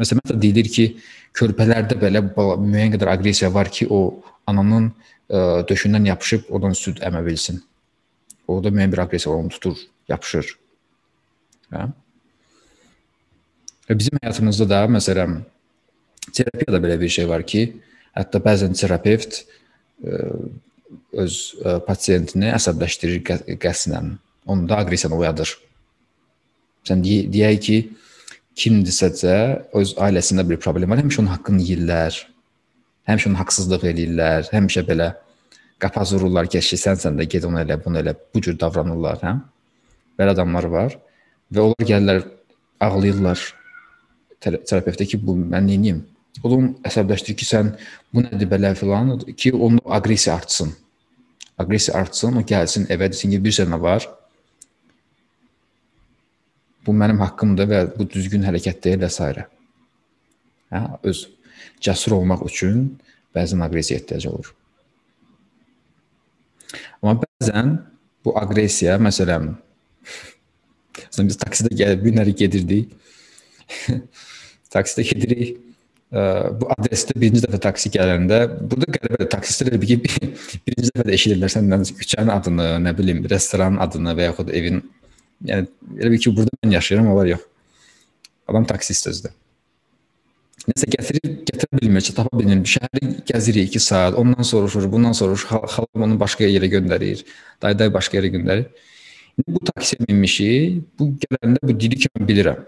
Məsələn, 0.00 0.22
hətta 0.24 0.36
deyilir 0.40 0.68
ki, 0.72 0.86
körpələrdə 1.36 1.98
belə 2.00 2.22
müəyyən 2.26 2.94
qədər 2.96 3.12
aqressiya 3.12 3.50
var 3.54 3.70
ki, 3.72 3.88
o 3.90 4.22
ananın 4.50 4.90
ə, 4.90 5.64
döşündən 5.68 6.08
yapışıb 6.12 6.50
oradan 6.50 6.76
süd 6.78 7.02
əmə 7.06 7.22
bilsin. 7.26 7.60
Orada 8.46 8.72
müəyyən 8.74 8.94
bir 8.94 9.04
aqressiya 9.06 9.34
onu 9.34 9.52
tutur, 9.54 9.80
yapışır. 10.10 10.52
Hə? 11.74 11.88
Və 13.86 13.98
bizim 13.98 14.18
həyatımızda 14.22 14.68
da 14.70 14.84
məsələn 14.90 15.40
terapiyada 16.32 16.80
belə 16.82 16.98
bir 17.00 17.12
şey 17.18 17.28
var 17.30 17.44
ki, 17.46 17.66
hətta 18.16 18.40
bəzən 18.42 18.74
terapevt 18.78 19.42
ə, 19.42 20.22
öz 21.22 21.36
ə, 21.62 21.78
pasiyentini 21.86 22.50
əsəbləşdirir 22.54 23.22
qəsdən. 23.62 24.16
Onu 24.46 24.68
da 24.70 24.80
aqressiyanı 24.82 25.18
oyadır. 25.18 25.56
Sən 26.86 27.02
deyək 27.02 27.62
ki, 27.66 27.78
kimdirsə 28.56 29.36
öz 29.76 29.92
ailəsində 30.00 30.46
bir 30.48 30.58
problem 30.62 30.90
var, 30.90 31.02
həmişə 31.02 31.22
onun 31.22 31.34
haqqını 31.34 31.62
yeyirlər. 31.62 32.18
Həmişə 33.06 33.30
onun 33.30 33.40
haqsızlıq 33.42 33.84
eləyirlər, 33.92 34.48
həmişə 34.54 34.82
belə 34.88 35.12
qapaz 35.82 36.14
vururlar 36.16 36.48
ki, 36.50 36.62
sənsən 36.64 37.20
də 37.20 37.28
get 37.30 37.44
onu 37.44 37.60
elə, 37.60 37.76
bunu 37.84 38.00
elə, 38.00 38.16
bu 38.34 38.42
cür 38.42 38.56
davranırlar, 38.58 39.20
hə? 39.22 39.34
Belə 40.16 40.32
adamlar 40.32 40.68
var 40.72 40.96
və 41.52 41.68
onlar 41.68 41.88
gəlirlər, 41.88 42.24
ağlayırlar 42.80 43.42
terapeutə 44.40 45.06
ki, 45.08 45.20
bu 45.20 45.36
mən 45.36 45.68
nə 45.68 45.76
edeyim? 45.76 46.02
Onun 46.44 46.74
əsəbləşdirir 46.84 47.36
ki, 47.40 47.48
sən 47.48 47.72
bu 48.12 48.24
nədir 48.24 48.48
belə 48.50 48.74
filan 48.76 49.14
ki, 49.28 49.52
onun 49.52 49.80
aqressiya 49.84 50.36
artsın. 50.36 50.72
Aqressiya 51.60 51.96
artsın, 52.00 52.40
o 52.40 52.44
gəlsin 52.44 52.88
evə 52.92 53.08
desin 53.12 53.32
ki, 53.32 53.40
bir 53.44 53.54
sənə 53.56 53.80
var. 53.80 54.08
Bu 56.86 56.94
mənim 56.94 57.18
haqqımdır 57.24 57.70
və 57.70 57.80
bu 57.96 58.06
düzgün 58.10 58.46
hərəkət 58.46 58.84
deyil 58.84 59.02
və 59.02 59.10
s. 59.10 59.46
Hə, 60.74 60.80
öz 61.06 61.24
cəsur 61.82 62.16
olmaq 62.16 62.44
üçün 62.46 62.86
bəzən 63.36 63.62
aqressiya 63.66 64.00
ehtiyac 64.00 64.26
olur. 64.30 64.52
Amma 67.02 67.18
bəzən 67.22 67.76
bu 68.24 68.34
aqressiya, 68.40 68.96
məsələn, 69.02 69.52
məsələn 70.96 71.30
biz 71.30 71.38
taksidə 71.42 71.74
gəlib 71.82 72.08
günləri 72.08 72.34
gedirdik. 72.42 72.96
taksidə 74.74 75.06
gedirik. 75.12 75.62
Bu 76.60 76.68
adresdə 76.70 77.16
birinci 77.18 77.42
dəfə 77.42 77.58
taksi 77.64 77.90
gələndə, 77.90 78.36
burada 78.70 78.92
qəribə 78.94 79.26
taksistlər 79.32 79.74
bir 79.82 80.04
birinci 80.66 80.92
dəfə 80.92 81.04
də 81.08 81.16
eşidirlər 81.16 81.50
səndən 81.50 81.82
küçənin 81.98 82.30
adını, 82.30 82.68
nə 82.84 82.92
bilim, 82.96 83.24
restoranın 83.30 83.82
adını 83.82 84.14
və 84.14 84.28
yaxud 84.30 84.52
evin 84.54 84.84
Yəni 85.44 85.68
elə 86.00 86.12
bir 86.14 86.22
ki, 86.22 86.32
burada 86.36 86.56
mən 86.64 86.78
yaşayıram, 86.78 87.10
onlar 87.12 87.28
yox. 87.28 87.42
Adam 88.48 88.64
taksist 88.68 89.08
özdə. 89.10 89.32
Nəsə 90.66 90.88
gətirir, 90.90 91.34
gətirə 91.46 91.80
bilmir 91.80 92.06
tapa 92.16 92.38
bilmir. 92.38 92.62
Şəhəri 92.66 93.10
gəzirik 93.28 93.74
2 93.76 93.82
saat, 93.82 94.16
ondan 94.18 94.46
soruşur, 94.46 94.86
bundan 94.90 95.12
soruşur, 95.12 95.60
xalam 95.74 96.06
onu 96.08 96.18
başqa 96.20 96.48
yerə 96.48 96.70
göndərir, 96.72 97.22
dayday 97.62 97.92
başqa 97.94 98.18
yerə 98.18 98.32
göndərir. 98.34 98.66
İndi 99.36 99.52
bu 99.52 99.60
taksiyə 99.68 100.06
minmişik, 100.08 100.80
bu 100.98 101.10
gələndə 101.22 101.60
bu 101.62 101.76
dili 101.80 101.98
ki 102.00 102.10
mən 102.16 102.28
bilirəm. 102.30 102.62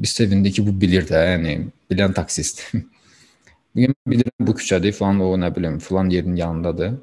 Biz 0.00 0.16
sevindik 0.18 0.56
ki, 0.56 0.64
bu 0.66 0.74
bilir 0.80 1.06
də, 1.08 1.20
yəni 1.34 1.54
bilən 1.92 2.16
taksist. 2.16 2.64
Bugün 3.76 3.94
bilirəm 4.08 4.48
bu 4.48 4.56
küçədir, 4.58 4.92
falan 4.96 5.20
o 5.22 5.30
nə 5.38 5.52
bilim, 5.56 5.78
falan 5.78 6.10
yerin 6.10 6.36
yanındadır. 6.36 6.96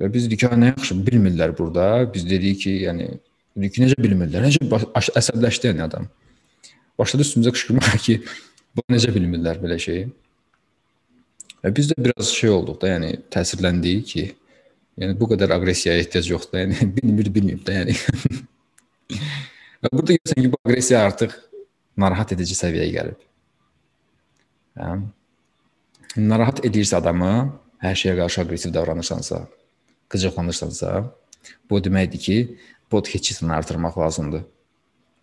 Və 0.00 0.10
biz 0.12 0.26
dedik 0.26 0.42
ki, 0.42 0.50
nə 0.58 0.72
yaxşı 0.72 0.98
bilmirlər 1.06 1.54
burada. 1.58 1.86
Biz 2.14 2.26
dedik 2.30 2.64
ki, 2.64 2.72
yəni 2.88 3.12
Ki, 3.54 3.84
necə 3.84 3.94
bilmirlər? 4.02 4.42
Necə 4.48 4.66
əsəbləşdi 5.20 5.70
yəni 5.70 5.84
adam. 5.84 6.08
Başladı 6.98 7.22
üstümüzə 7.22 7.52
qışqırmağa 7.54 7.98
ki, 8.02 8.16
bu 8.74 8.82
necə 8.90 9.12
bilmirlər 9.14 9.60
belə 9.62 9.78
şeyi. 9.82 10.08
Və 11.62 11.70
biz 11.76 11.92
də 11.92 11.96
biraz 12.02 12.32
şey 12.34 12.50
olduq 12.50 12.80
da, 12.82 12.90
yəni 12.96 13.12
təsirləndik 13.32 14.08
ki, 14.10 14.24
yəni 15.00 15.14
bu 15.20 15.30
qədər 15.30 15.54
aqressiyaya 15.54 16.02
ehtiyac 16.02 16.32
yoxdur. 16.32 16.64
Yəni 16.64 16.88
bilmir, 16.98 17.30
bilməyib 17.36 17.62
də, 17.66 17.78
yəni. 17.78 17.96
Və 19.84 19.92
burada 19.92 20.18
görürsən 20.18 20.42
ki, 20.42 20.50
bu 20.50 20.60
aqressiya 20.64 21.06
artıq 21.06 21.38
narahat 22.04 22.34
edici 22.34 22.58
səviyyəyə 22.58 22.92
gəlib. 22.98 23.26
Hə? 24.82 24.94
Narahat 26.18 26.62
edirsə 26.66 26.98
adamı, 26.98 27.34
hər 27.82 27.98
şeyə 28.02 28.18
qarşı 28.18 28.42
aqressiv 28.42 28.74
davranırsansa, 28.74 29.44
qıcıqlanırsansa, 30.10 30.96
bu 31.70 31.80
deməkdir 31.84 32.20
ki, 32.26 32.38
podketçisini 32.90 33.52
artırmaq 33.52 33.98
lazımdır. 33.98 34.42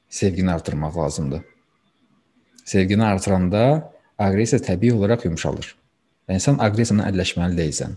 Sevgini 0.09 0.51
artırmaq 0.51 0.97
lazımdır. 0.97 1.41
Sevgini 2.65 3.03
artıranda 3.03 3.91
aqressiya 4.17 4.61
təbii 4.61 4.93
olaraq 4.93 5.25
yumşalır. 5.25 5.75
Və 6.29 6.37
insan 6.37 6.59
aqressiyanla 6.63 7.09
əlləşməli 7.11 7.57
deyilsən. 7.57 7.95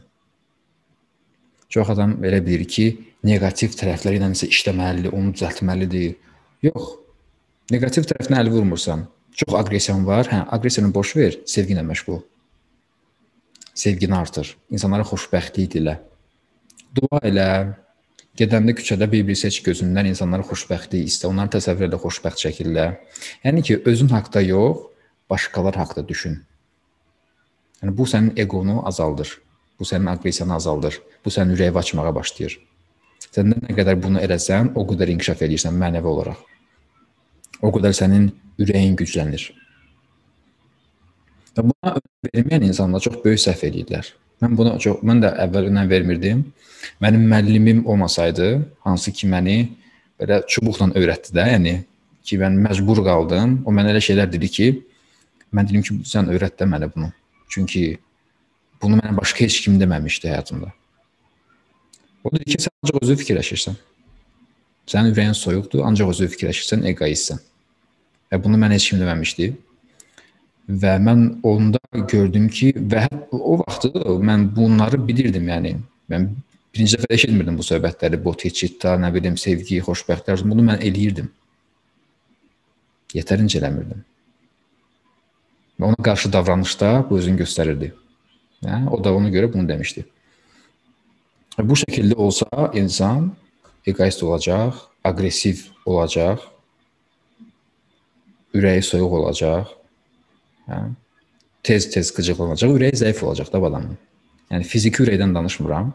Çox 1.74 1.90
adam 1.90 2.16
elə 2.24 2.40
bilir 2.44 2.68
ki, 2.70 2.86
neqativ 3.26 3.74
tərəfləri 3.78 4.20
ilə 4.20 4.30
isə 4.36 4.48
işləməlidir, 4.52 5.14
onu 5.16 5.34
düzəltməlidir. 5.34 6.14
Yox. 6.68 6.92
Neqativ 7.72 8.06
tərəfinə 8.10 8.40
əl 8.44 8.50
vurmursan, 8.52 9.06
çox 9.34 9.56
aqressiyan 9.58 10.04
var, 10.06 10.28
hə, 10.30 10.44
aqressiyanı 10.54 10.92
boş 10.94 11.16
ver, 11.16 11.38
sevgi 11.50 11.74
ilə 11.74 11.84
məşğul 11.88 12.18
ol. 12.18 12.22
Sevgini 13.74 14.14
artır. 14.14 14.52
İnsanlara 14.70 15.06
xoşbəxtlik 15.08 15.72
dilə. 15.74 15.96
Dua 16.94 17.18
elə, 17.26 17.48
Gedəndə 18.34 18.74
küçədə 18.74 19.06
bir-bir 19.10 19.36
seç 19.38 19.60
gözündən 19.62 20.08
insanlara 20.10 20.42
xoşbəxtlik 20.48 21.06
istə, 21.06 21.28
onları 21.30 21.52
təsəvvür 21.54 21.86
elə 21.86 22.00
xoşbəxt 22.02 22.42
şəkildə. 22.48 22.86
Yəni 23.44 23.62
ki, 23.62 23.76
özün 23.86 24.10
haqqında 24.10 24.42
yox, 24.42 24.80
başqalar 25.30 25.78
haqqında 25.78 26.08
düşün. 26.08 26.40
Yəni 27.82 27.94
bu 27.94 28.06
sənin 28.10 28.32
eqonu 28.42 28.80
azaldır. 28.88 29.36
Bu 29.78 29.86
sənin 29.86 30.10
aqressiyanı 30.10 30.54
azaldır. 30.54 30.98
Bu 31.24 31.30
sənin 31.30 31.54
ürəyi 31.54 31.78
açmağa 31.78 32.14
başlayır. 32.14 32.58
Sən 33.34 33.54
nə 33.54 33.74
qədər 33.78 34.02
bunu 34.02 34.18
eləsən, 34.22 34.72
o 34.74 34.82
qədər 34.90 35.14
inkişaf 35.14 35.46
edirsən 35.46 35.78
mənəvi 35.78 36.10
olaraq. 36.10 36.42
O 37.62 37.70
qədər 37.74 37.94
sənin 37.94 38.28
ürəyin 38.58 38.98
güclənir. 38.98 39.46
Və 41.54 41.68
buna 41.70 41.96
verməyən 42.34 42.66
insanlar 42.66 43.02
çox 43.02 43.22
böyük 43.22 43.42
səhv 43.46 43.66
edirlər. 43.70 44.10
Mən 44.42 44.56
buna 44.58 44.74
çox 44.82 45.02
mən 45.06 45.22
də 45.22 45.30
əvvəl 45.46 45.70
önəm 45.70 45.90
vermirdim. 45.90 46.44
Mənim 47.00 47.24
müəllimim 47.30 47.84
olmasaydı, 47.86 48.48
hansı 48.84 49.12
ki 49.12 49.28
məni 49.30 49.58
belə 50.20 50.42
çubuqla 50.50 50.90
öyrətdi 50.98 51.34
də, 51.36 51.46
yəni 51.54 51.74
ki 52.24 52.38
mən 52.40 52.58
məcbur 52.66 53.02
qaldım. 53.06 53.60
O 53.66 53.72
mənə 53.74 53.94
elə 53.94 54.02
şeylər 54.04 54.30
dedi 54.32 54.50
ki, 54.56 54.68
mən 55.54 55.68
dedim 55.68 55.84
ki, 55.86 56.00
sən 56.08 56.30
öyrət 56.32 56.58
də 56.60 56.68
mənə 56.68 56.90
bunu. 56.94 57.10
Çünki 57.48 57.98
bunu 58.82 58.98
mənə 59.00 59.16
başqa 59.16 59.44
heç 59.44 59.60
kim 59.64 59.78
deməmişdi 59.80 60.30
həyatımda. 60.32 60.72
O 62.24 62.32
dedi 62.34 62.54
ki, 62.54 62.62
sən 62.66 62.72
ancaq 62.82 63.02
özü 63.02 63.18
fikirləşirsən. 63.22 63.76
Sənin 64.90 65.14
ürəyin 65.14 65.36
soyuqdur, 65.38 65.84
ancaq 65.88 66.10
özü 66.12 66.28
fikirləşirsən, 66.34 66.84
eqoistsən. 66.92 67.40
Və 68.32 68.40
bunu 68.44 68.58
mən 68.60 68.74
heç 68.76 68.90
kim 68.90 69.00
deməmişdi. 69.00 69.52
Və 70.64 70.94
mən 70.96 71.26
onda 71.44 71.80
gördüm 72.08 72.48
ki, 72.48 72.72
və 72.76 73.04
o 73.36 73.58
vaxtı 73.60 73.90
mən 74.24 74.48
bunları 74.56 75.00
bilirdim, 75.08 75.48
yəni. 75.52 75.74
Mən 76.12 76.30
birinci 76.72 76.96
dəfə 76.96 77.10
eşitmirdim 77.16 77.58
bu 77.58 77.66
söhbətləri, 77.66 78.20
botiçita, 78.24 78.94
nə 79.00 79.10
bilim, 79.12 79.36
sevgi, 79.40 79.82
xoşbəxtlər, 79.84 80.46
bunu 80.48 80.64
mən 80.70 80.80
eləyirdim. 80.80 81.28
Yetərincə 83.14 83.60
eləmirdim. 83.60 84.00
Və 85.78 85.90
ona 85.90 86.08
qarşı 86.08 86.32
davranışda 86.32 86.90
bu 87.10 87.20
özünü 87.20 87.42
göstərirdi. 87.44 87.92
Hə? 88.64 88.80
O 88.88 88.98
da 89.04 89.12
ona 89.14 89.28
görə 89.28 89.52
bunu 89.52 89.68
demişdi. 89.68 90.06
Bu 91.60 91.76
şəkildə 91.78 92.16
olsa 92.18 92.48
insan 92.74 93.34
egoist 93.86 94.22
olacaq, 94.24 94.80
aqressiv 95.04 95.68
olacaq, 95.86 96.42
ürəyi 98.54 98.82
soyuq 98.82 99.20
olacaq? 99.20 99.83
Tez-tez 101.64 102.10
qıcıqlanacaq, 102.16 102.72
ürəyi 102.76 102.96
zəif 103.00 103.22
olacaq 103.24 103.52
da 103.52 103.60
adamın. 103.68 103.96
Yəni 104.52 104.66
fiziki 104.68 105.02
ürəkdən 105.04 105.34
danışmıram. 105.36 105.92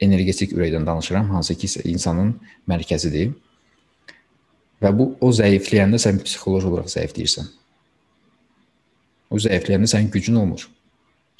Energetik 0.00 0.52
ürəkdən 0.52 0.86
danışıram, 0.86 1.30
hansı 1.30 1.54
ki 1.58 1.68
insanın 1.90 2.34
mərkəzidir. 2.68 3.32
Və 4.82 4.92
bu 4.92 5.08
o 5.20 5.30
zəifləyəndə 5.32 5.98
sən 6.02 6.20
psixoloji 6.22 6.68
olaraq 6.70 6.90
zəifləyirsən. 6.92 7.48
O 9.30 9.40
zəifləyəndə 9.42 9.88
sənin 9.90 10.10
gücün 10.12 10.38
olmur. 10.42 10.68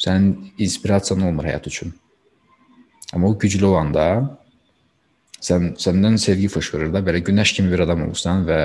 Sənin 0.00 0.53
inspirasiyan 0.59 1.23
olmur 1.29 1.47
həyat 1.47 1.69
üçün. 1.71 1.95
Amma 3.15 3.31
o 3.31 3.38
güclü 3.38 3.65
olanda 3.69 4.07
sən 5.41 5.75
səndən 5.81 6.19
sevgi 6.19 6.49
fışqırır 6.50 6.95
da, 6.95 7.05
belə 7.05 7.21
günəş 7.25 7.55
kimi 7.57 7.71
bir 7.73 7.85
adam 7.87 8.03
olursan 8.09 8.47
və 8.49 8.61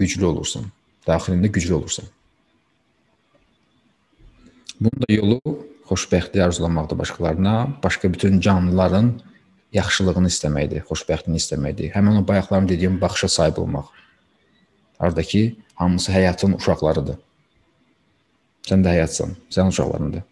güclü 0.00 0.26
olursan. 0.26 0.66
Daxilində 1.06 1.52
güclü 1.52 1.76
olursan. 1.78 2.08
Bunun 4.80 5.02
da 5.02 5.12
yolu 5.12 5.40
xoşbəxtlik 5.90 6.42
arzulamaqdır 6.42 6.98
başqalarına, 6.98 7.54
başqa 7.84 8.12
bütün 8.12 8.40
canlıların 8.40 9.08
yaxşılığını 9.76 10.30
istəməkdir, 10.32 10.84
xoşbəxtliyini 10.88 11.40
istəməkdir. 11.42 11.90
Həmin 11.94 12.22
o 12.22 12.28
bayaqlarım 12.28 12.68
dediyim 12.68 13.00
baxışa 13.00 13.28
sahib 13.28 13.56
olmaq. 13.62 13.86
Hardakı 14.98 15.52
hamısı 15.74 16.12
həyatın 16.12 16.56
uşaqlarıdır. 16.56 17.18
Sən 18.68 18.80
də 18.84 18.88
həyatsan, 18.94 19.30
sən 19.52 19.68
uşaqlarındır. 19.68 20.22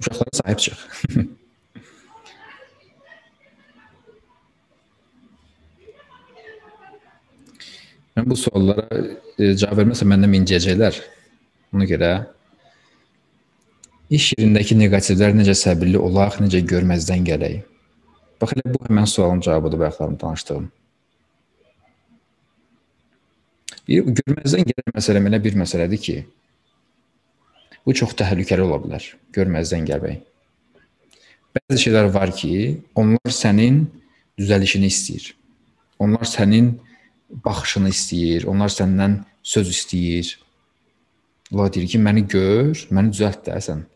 Uşaqlara 0.00 0.32
sahib 0.40 0.58
çıx. 0.58 0.78
Mən 8.16 8.24
bu 8.30 8.36
suallara 8.40 8.86
e, 9.36 9.56
cavab 9.60 9.78
verməsəm 9.82 10.08
məndən 10.08 10.32
incəyəcəklər. 10.38 10.94
Ona 11.76 11.84
görə 11.84 12.10
iş 14.10 14.32
yerindəki 14.36 14.76
neqativlər 14.78 15.34
necə 15.34 15.54
səbirli 15.58 15.98
olaq, 15.98 16.38
necə 16.42 16.60
görməzdən 16.62 17.26
gələk. 17.26 17.62
Bax 18.40 18.52
elə 18.54 18.72
bu 18.74 18.82
həmin 18.84 19.08
sualın 19.08 19.40
cavabıdır 19.40 19.80
bayaqlarım 19.84 20.18
danışdığım. 20.20 20.66
Bir 23.88 24.08
görməzdən 24.20 24.66
gələn 24.70 24.96
məsələ 24.96 25.22
elə 25.30 25.42
bir 25.42 25.58
məsələdir 25.58 26.02
ki, 26.02 26.16
bu 27.86 27.94
çox 27.94 28.14
təhlükəli 28.18 28.66
ola 28.66 28.78
bilər. 28.82 29.04
Görməzdən 29.34 29.86
gəlmək. 29.88 30.22
Bəzi 31.56 31.86
şeylər 31.86 32.10
var 32.14 32.34
ki, 32.36 32.82
onlar 32.94 33.32
sənin 33.32 33.86
düzəlişini 34.38 34.90
istəyir. 34.92 35.30
Onlar 35.98 36.28
sənin 36.28 36.74
baxışını 37.44 37.90
istəyir, 37.94 38.46
onlar 38.50 38.70
səndən 38.74 39.22
söz 39.42 39.70
istəyir. 39.72 40.34
Allah 41.54 41.72
deyir 41.72 41.88
ki, 41.94 42.02
məni 42.02 42.26
gör, 42.28 42.86
məni 42.90 43.14
düzəlt 43.14 43.46
də 43.46 43.58
sən. 43.62 43.86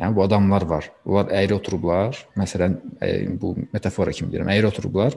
Yəni 0.00 0.16
bu 0.16 0.24
adamlar 0.24 0.64
var. 0.66 0.88
Onlar 1.06 1.30
əyri 1.38 1.54
oturublar. 1.54 2.18
Məsələn, 2.38 2.74
bu 3.40 3.54
metafora 3.72 4.14
kimi 4.16 4.32
deyirəm, 4.32 4.50
əyri 4.50 4.66
oturublar. 4.66 5.14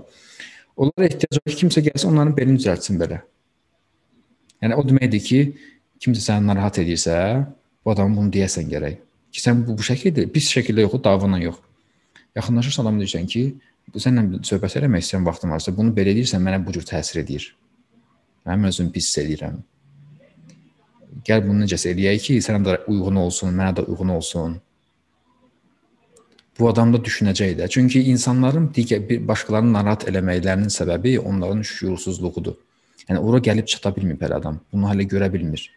Onlara 0.78 1.08
ehtiyac 1.10 1.40
var 1.40 1.54
ki, 1.54 1.58
kimsə 1.64 1.82
gəlsin, 1.88 2.12
onların 2.12 2.36
belini 2.38 2.62
düzəltsin 2.62 3.00
belə. 3.02 3.24
Yəni 4.62 4.78
o 4.78 4.84
deməkdir 4.86 5.24
ki, 5.26 5.40
kimsə 6.02 6.22
səni 6.28 6.46
narahat 6.50 6.78
edirsə, 6.84 7.16
bu 7.82 7.94
adamın 7.94 8.20
bunu 8.20 8.34
deyəsən 8.36 8.70
gərək. 8.70 9.00
Ki 9.34 9.42
sən 9.42 9.64
bu, 9.66 9.74
bu 9.80 9.86
şəkildə, 9.86 10.28
pis 10.34 10.52
şəkildə 10.54 10.86
yox, 10.86 11.00
davana 11.08 11.40
yox. 11.42 11.58
Yaxınlaşırsan 12.38 12.86
adama 12.86 13.02
deyirsən 13.02 13.26
ki, 13.34 13.44
bu 13.94 14.04
səninlə 14.04 14.44
söhbət 14.46 14.78
eləmək 14.78 15.06
istəyirəm 15.06 15.26
vaxtım 15.32 15.56
varsa, 15.56 15.74
bunu 15.74 15.96
belə 15.98 16.14
edirsən 16.14 16.44
mənə 16.46 16.62
bu 16.66 16.76
cür 16.78 16.86
təsir 16.86 17.24
edir. 17.24 17.50
Mən 18.46 18.70
özümü 18.70 18.94
pis 18.94 19.10
hiss 19.10 19.24
edirəm. 19.24 19.58
Gəl 21.26 21.42
bunu 21.48 21.66
necəsə 21.66 21.96
eləyək 21.96 22.24
ki, 22.28 22.38
sənə 22.46 22.62
də 22.66 22.80
uyğun 22.94 23.18
olsun, 23.26 23.58
mənə 23.58 23.80
də 23.80 23.88
uyğun 23.90 24.14
olsun. 24.20 24.60
Bu 26.60 26.70
adam 26.70 26.94
da 26.94 26.98
düşünəcək 26.98 27.58
də. 27.60 27.68
Çünki 27.70 28.02
insanların 28.12 28.72
digər 28.74 29.04
bir 29.10 29.28
başqalarını 29.28 29.74
narahat 29.74 30.08
eləməklərinin 30.10 30.74
səbəbi 30.74 31.20
onların 31.20 31.62
şüursuzluğudur. 31.62 32.56
Yəni 33.08 33.20
ora 33.20 33.40
gəlib 33.44 33.68
çata 33.70 33.94
bilmir 33.96 34.18
belə 34.20 34.40
adam. 34.42 34.60
Bunu 34.74 34.90
hələ 34.90 35.06
görə 35.08 35.30
bilmir. 35.34 35.68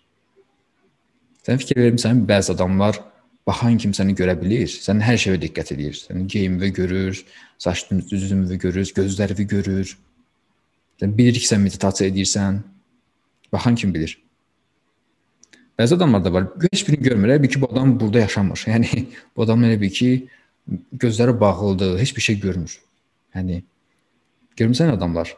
Sən 1.47 1.61
fikir 1.61 1.79
vermisən, 1.85 2.25
bəzi 2.29 2.55
adamlar 2.55 2.99
baxan 3.47 3.77
kimsəni 3.83 4.17
görə 4.17 4.35
bilir. 4.41 4.69
Sən 4.69 5.03
hər 5.05 5.21
şeyə 5.21 5.41
diqqət 5.45 5.75
edir. 5.77 5.95
Sənin 6.01 6.27
geyimini 6.29 6.73
görür, 6.73 7.21
saç 7.59 7.87
düzümünü 7.91 8.59
görür, 8.59 8.89
gözlərini 8.97 9.47
görür. 9.53 9.95
Sən 11.01 11.17
bilir 11.17 11.39
ki, 11.39 11.47
sən 11.49 11.63
meditasiya 11.65 12.11
edirsən. 12.11 12.61
Baxan 13.53 13.75
kim 13.75 13.95
bilir? 13.95 14.19
Bəzi 15.79 15.97
adamlar 15.97 16.25
da 16.25 16.33
var. 16.33 16.51
Heç 16.73 16.89
birini 16.89 17.09
görmür. 17.09 17.29
Elə 17.29 17.43
bil 17.43 17.49
ki, 17.49 17.61
bu 17.63 17.71
adam 17.73 17.95
burada 18.01 18.27
yaşamır. 18.27 18.65
Yəni 18.75 19.07
bu 19.37 19.43
adam 19.47 19.65
elə 19.65 19.81
bil 19.81 19.91
ki, 19.91 20.11
gözləri 20.93 21.41
bağlıdır, 21.41 21.99
heç 21.99 22.17
bir 22.17 22.23
şey 22.23 22.41
görmür. 22.41 22.79
Yəni 23.35 23.63
görmüsən 24.59 24.93
adamlar 24.97 25.35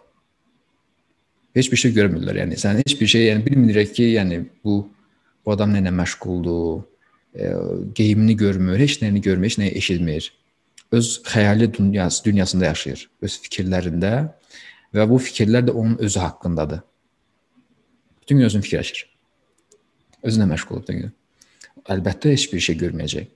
heç 1.57 1.70
bir 1.73 1.81
şey 1.81 1.94
görmürlər. 1.96 2.42
Yəni 2.42 2.59
sən 2.61 2.81
heç 2.81 2.94
bir 3.01 3.07
şey, 3.07 3.29
yəni 3.31 3.46
bilmirik 3.46 3.94
ki, 3.96 4.09
yəni 4.16 4.42
bu 4.64 4.83
bu 5.44 5.53
adam 5.53 5.73
nə 5.75 5.83
ilə 5.83 5.90
məşğuldur, 5.99 6.85
e, 7.35 7.49
geyimini 7.99 8.37
görmür, 8.37 8.79
heç 8.79 9.01
nəyini 9.03 9.23
görmür, 9.25 9.51
heç 9.51 9.59
nəyi 9.59 9.77
eşitmir. 9.81 10.29
Öz 10.92 11.09
xəyali 11.27 11.66
dünyası, 11.75 12.25
dünyasında 12.25 12.68
yaşayır, 12.70 13.09
öz 13.23 13.38
fikirlərində 13.44 14.12
və 14.94 15.09
bu 15.11 15.18
fikirlər 15.18 15.66
də 15.66 15.75
onun 15.75 15.96
özü 15.99 16.20
haqqındadır. 16.20 16.83
Bütün 18.23 18.38
gün 18.38 18.46
özünü 18.46 18.62
fikirləşir. 18.62 19.07
Özünə 20.23 20.46
məşğul 20.53 20.83
bütün 20.85 21.01
gün. 21.03 21.14
Əlbəttə 21.90 22.37
heç 22.37 22.46
bir 22.53 22.62
şey 22.62 22.79
görməyəcək. 22.85 23.27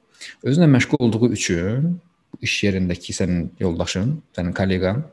Özünə 0.45 0.69
məşğul 0.71 1.03
olduğu 1.07 1.33
üçün 1.33 2.01
iş 2.43 2.57
yerindəki 2.65 3.15
sənin 3.17 3.51
yoldaşın, 3.61 4.17
sənin 4.37 4.57
kolleqan 4.57 5.05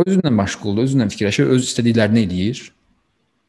özünlə 0.00 0.32
məşğuldur, 0.32 0.86
özünlə 0.86 1.08
fikirləşir, 1.12 1.50
öz 1.52 1.66
istədiklərini 1.66 2.24
eləyir. 2.26 2.62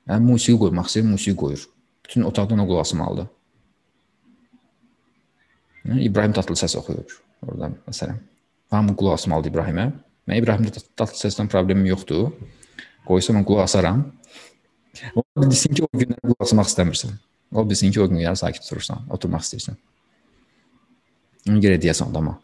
Yəni 0.10 0.28
musiqi 0.28 0.60
qoymaq 0.60 0.90
istəyir, 0.90 1.08
musiqi 1.08 1.36
qoyur. 1.40 1.64
Bütün 2.04 2.26
otaqdan 2.28 2.60
o 2.60 2.66
qulaq 2.68 2.84
asmalıdır. 2.84 3.30
Yəni, 5.88 6.02
İbrahim 6.10 6.34
Tatlıses 6.36 6.76
oxuyur 6.80 7.20
orada 7.48 7.72
məsələn. 7.88 8.20
Hamı 8.72 8.96
qulaq 9.00 9.22
asmalıdır 9.22 9.54
İbrahimə. 9.54 9.88
Mən 10.28 10.42
İbrahim 10.42 10.68
Tatlısesdən 11.00 11.52
problemim 11.52 11.88
yoxdur. 11.94 12.34
Qoysa 13.08 13.36
mən 13.36 13.48
qulaq 13.48 13.70
asaram. 13.70 14.04
O 15.16 15.24
bilsin 15.38 15.74
ki, 15.74 15.88
o 15.88 15.98
günlər 15.98 16.20
qulaq 16.22 16.44
asmaq 16.44 16.70
istəmirsən. 16.72 17.16
O 17.56 17.64
bilsin 17.70 17.92
ki, 17.92 18.02
o 18.04 18.10
günlər 18.12 18.36
sakit 18.40 18.68
durursan, 18.68 19.08
oturmaq 19.16 19.48
istəyirsən. 19.48 19.80
Ona 21.50 21.60
görə 21.60 21.82
deyəsən 21.82 22.12
adama. 22.12 22.38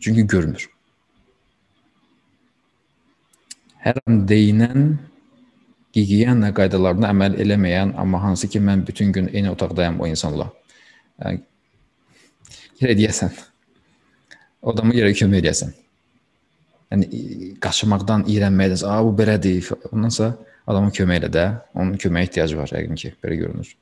Çünki 0.00 0.26
görmür. 0.26 0.70
hər 3.86 4.00
an 4.08 4.24
deyilən 4.26 4.86
gigiyena 5.94 6.50
qaydalarına 6.56 7.12
əməl 7.14 7.36
eləməyən, 7.44 7.94
amma 8.02 8.22
hansı 8.24 8.50
ki 8.50 8.60
mən 8.68 8.82
bütün 8.88 9.12
gün 9.14 9.30
eyni 9.32 9.52
otaqdayam 9.52 10.00
o 10.02 10.08
insanla. 10.10 10.48
Yəni, 11.22 11.44
yerə 12.82 12.96
deyəsən. 12.98 13.38
Adamı 14.72 14.96
yerə 14.98 15.14
kömək 15.16 15.44
edəsən. 15.44 15.72
Yəni 16.90 17.22
qaçmaqdan 17.62 18.26
iyrənməkdən, 18.32 18.84
"A, 18.90 18.98
bu 19.04 19.14
belədir." 19.20 19.70
Ondansa 19.92 20.34
adama 20.66 20.90
kömək 20.90 21.22
elə 21.22 21.30
də. 21.38 21.46
Onun 21.74 21.94
köməyə 22.02 22.28
ehtiyacı 22.28 22.58
var 22.58 22.74
yəqin 22.74 22.94
ki, 23.02 23.14
belə 23.22 23.38
görünür. 23.42 23.74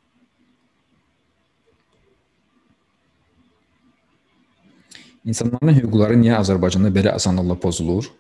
İnsanların 5.24 5.72
hüquqları 5.72 6.18
niyə 6.20 6.36
Azərbaycanda 6.36 6.90
belə 6.92 7.14
asanlıqla 7.16 7.56
pozulur? 7.60 8.10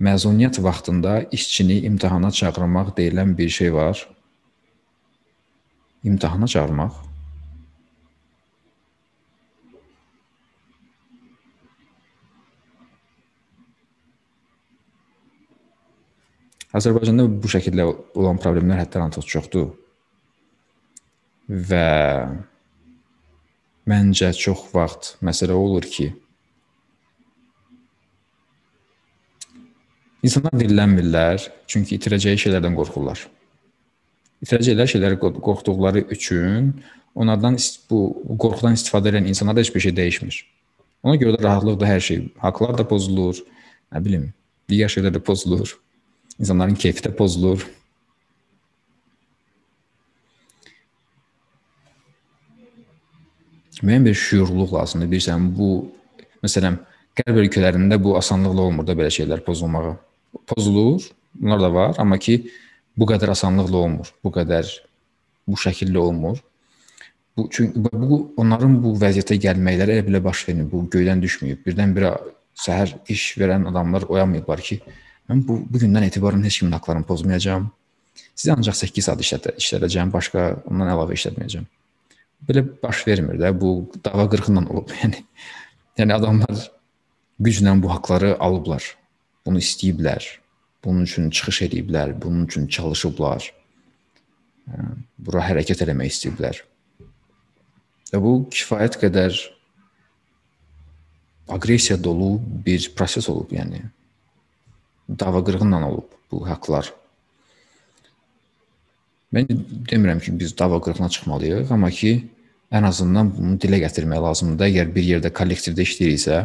Məzuniyyət 0.00 0.62
vaxtında 0.64 1.26
işçini 1.36 1.82
imtahana 1.84 2.30
çağırmaq 2.32 2.94
deyilən 2.96 3.36
bir 3.38 3.48
şey 3.48 3.74
var. 3.74 4.00
İmtahana 6.04 6.46
çağırmaq. 6.48 6.94
Azərbaycanda 16.72 17.26
bu 17.28 17.50
şəkildə 17.52 17.84
olan 18.16 18.40
problemlər 18.40 18.80
həddən 18.80 19.04
artıq 19.10 19.28
çoxdur. 19.34 19.68
Və 21.52 21.84
məncə 23.88 24.32
çox 24.38 24.68
vaxt 24.74 25.16
məsələ 25.24 25.56
olur 25.58 25.86
ki, 25.88 26.12
İnsanlar 30.22 30.54
dillənmirlər, 30.54 31.48
çünki 31.66 31.96
itirəcəyi 31.98 32.38
şeylərdən 32.38 32.76
qorxurlar. 32.78 33.24
İtirəcəkləri 34.44 34.92
şeyləri 34.92 35.16
qorxduqları 35.18 36.04
üçün 36.14 36.68
onlardan 37.18 37.56
bu 37.90 38.02
qorxudan 38.44 38.78
istifadə 38.78 39.10
edən 39.10 39.26
insanlarda 39.26 39.64
heç 39.64 39.72
bir 39.74 39.82
şey 39.82 39.94
dəyişmir. 39.96 40.38
Ona 41.02 41.16
görə 41.18 41.34
də 41.34 41.42
rahatlıqla 41.42 41.88
hər 41.90 42.04
şey, 42.06 42.20
haqlar 42.38 42.78
da 42.78 42.86
pozulur, 42.86 43.40
nə 43.90 44.04
bilim, 44.04 44.28
digər 44.70 44.94
şeylər 44.94 45.16
də 45.16 45.24
pozulur. 45.26 45.74
İnsanların 46.38 46.78
keyfi 46.78 47.02
də 47.08 47.10
pozulur. 47.18 47.66
Müəyyən 53.82 54.06
bir 54.06 54.14
şüurluq 54.14 54.72
lazımdır. 54.76 55.08
Bilirsən, 55.10 55.48
bu 55.56 55.68
məsələn, 56.44 56.78
qərb 57.18 57.40
ölkələrində 57.42 57.98
bu 58.02 58.14
asanlıqla 58.18 58.68
olmur 58.68 58.86
da 58.86 58.94
belə 58.98 59.10
şeylər 59.10 59.42
pozulmağı 59.46 59.96
pozulur. 60.46 61.08
Bunlar 61.34 61.60
da 61.60 61.72
var, 61.74 61.96
amma 61.98 62.18
ki 62.18 62.38
bu 62.96 63.08
qədər 63.10 63.32
asanlıqla 63.34 63.82
olmur. 63.86 64.12
Bu 64.24 64.30
qədər 64.34 64.70
bu 65.48 65.58
şəkildə 65.58 65.98
olmur. 65.98 66.38
Bu 67.36 67.48
çünki 67.50 67.82
bu 67.82 68.20
onların 68.36 68.78
bu 68.84 68.94
vəziyyətə 69.02 69.40
gəlməkləri 69.48 69.98
elə 69.98 70.06
belə 70.06 70.22
baş 70.24 70.46
vermir. 70.48 70.70
Bu 70.70 70.84
göydən 70.92 71.22
düşməyib. 71.24 71.62
Birdən-birə 71.66 72.14
səhər 72.62 72.94
iş 73.10 73.32
verən 73.40 73.66
adamlar 73.70 74.06
oyanmayıblar 74.08 74.60
ki, 74.60 74.82
mən 75.30 75.42
bu 75.48 75.58
bu 75.66 75.82
gündən 75.82 76.06
etibarən 76.06 76.44
heç 76.44 76.60
kimin 76.60 76.76
haqlarını 76.78 77.08
pozmayacağam. 77.08 77.70
Sizə 78.36 78.54
ancaq 78.54 78.76
8 78.76 79.08
saat 79.08 79.22
işlədə, 79.24 79.56
işlədəcəm, 79.58 80.12
başqa 80.12 80.50
ondan 80.68 80.92
əlavə 80.92 81.16
işlətməyəcəm. 81.16 81.64
Belə 82.48 82.64
baş 82.82 83.06
vermir 83.06 83.38
də. 83.40 83.52
Bu 83.60 83.92
dava 84.04 84.28
qırğından 84.30 84.70
olub. 84.72 84.90
Yəni 85.02 85.24
yəni 85.98 86.14
adamlar 86.14 86.68
güclə 87.40 87.74
bu 87.82 87.90
haqqları 87.92 88.36
alıblar. 88.38 88.84
Bunu 89.46 89.58
istəyiblər. 89.58 90.22
Bunun 90.84 91.04
üçün 91.06 91.30
çıxış 91.30 91.62
ediblər, 91.68 92.14
bunun 92.22 92.46
üçün 92.46 92.66
çalışıblar. 92.66 93.52
bura 95.18 95.42
hərəkət 95.46 95.82
eləmək 95.84 96.12
istəyiblər. 96.12 96.62
Və 98.12 98.20
bu 98.22 98.32
kifayət 98.52 98.98
qədər 99.00 99.38
aqressiya 101.52 101.98
dolu 102.02 102.36
bir 102.66 102.90
proses 102.96 103.28
olub, 103.32 103.52
yəni 103.52 103.82
dava 105.08 105.42
qırğınla 105.44 105.82
olub 105.88 106.18
bu 106.30 106.44
haqqlar. 106.48 106.92
Mən 109.32 109.48
demirəm 109.88 110.20
ki, 110.20 110.34
biz 110.38 110.52
dava 110.58 110.80
qırğına 110.80 111.08
çıxmalıyıq, 111.08 111.70
amma 111.72 111.90
ki, 111.90 112.12
ən 112.72 112.86
azından 112.88 113.30
bunu 113.36 113.56
dilə 113.60 113.80
gətirmək 113.86 114.20
lazımdır. 114.26 114.68
Əgər 114.68 114.92
bir 114.94 115.06
yerdə 115.08 115.32
kollektivdə 115.32 115.86
işləyiriksə, 115.86 116.42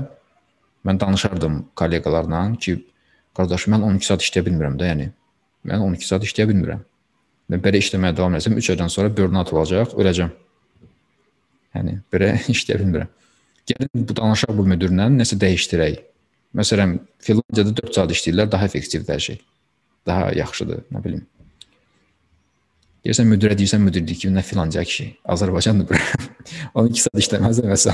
mən 0.88 1.00
danışardım 1.02 1.66
kolleqalarla 1.76 2.44
ki, 2.64 2.78
qardaş 3.36 3.68
mən 3.74 3.84
12 3.90 4.08
saat 4.08 4.24
işləyə 4.24 4.46
bilmirəm 4.48 4.80
də, 4.80 4.92
yəni. 4.94 5.10
Mən 5.68 5.84
12 5.84 6.08
saat 6.08 6.24
işləyə 6.24 6.48
bilmirəm. 6.54 6.84
Mən 7.52 7.64
belə 7.64 7.84
işləməyə 7.84 8.16
davam 8.16 8.36
etsəm 8.40 8.56
3 8.60 8.74
aydan 8.74 8.92
sonra 8.92 9.12
burnout 9.18 9.52
olacaq, 9.54 9.96
öləcəm. 10.00 10.32
Yəni 11.76 12.00
belə 12.14 12.34
işləyə 12.56 12.82
bilmirəm. 12.84 13.12
Gəlin 13.68 14.08
bu 14.08 14.16
danışaq 14.16 14.56
bu 14.56 14.64
müdirlə 14.68 15.12
nəsə 15.12 15.36
dəyişdirək. 15.44 16.04
Məsələn, 16.56 17.02
Finlandiyada 17.20 17.76
4 17.84 18.00
saat 18.00 18.14
işləyirlər, 18.16 18.52
daha 18.52 18.68
effektivdir 18.72 19.14
hər 19.14 19.24
şey. 19.32 19.42
Daha 20.08 20.32
yaxşıdır, 20.40 20.86
nə 20.96 21.04
bilim. 21.04 21.26
Gəlsən 23.08 23.30
müdirə 23.32 23.56
deyirsən, 23.56 23.80
müdir 23.88 24.04
deyir 24.04 24.20
ki, 24.20 24.30
nə 24.36 24.42
filanca 24.44 24.82
kişi, 24.84 25.06
Azərbaycandır 25.32 25.86
bura. 25.88 26.00
12 26.82 27.04
saat 27.06 27.20
işləməz 27.22 27.62
və 27.64 27.76
s. 27.80 27.94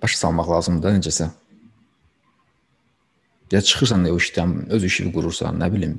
Başa 0.00 0.16
salmaq 0.22 0.48
lazımdır 0.54 0.96
necəsə. 0.96 1.26
Ya 3.52 3.60
çıxırsan 3.60 4.08
o 4.08 4.14
işdən, 4.16 4.54
öz 4.72 4.86
işini 4.88 5.12
qurursan, 5.12 5.60
nə 5.60 5.68
bilim. 5.74 5.98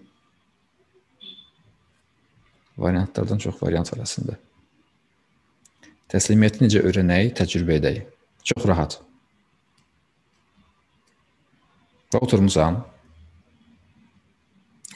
Variantlardan 2.82 3.38
çox 3.44 3.62
variant 3.62 3.92
var 3.94 4.02
əslində. 4.08 4.40
Təslimiyyəti 6.10 6.64
necə 6.66 6.82
öyrənək, 6.90 7.36
təcrübə 7.38 7.78
edək. 7.78 8.02
Çox 8.50 8.66
rahat. 8.72 8.98
Və 12.10 12.24
oturmusan. 12.26 12.82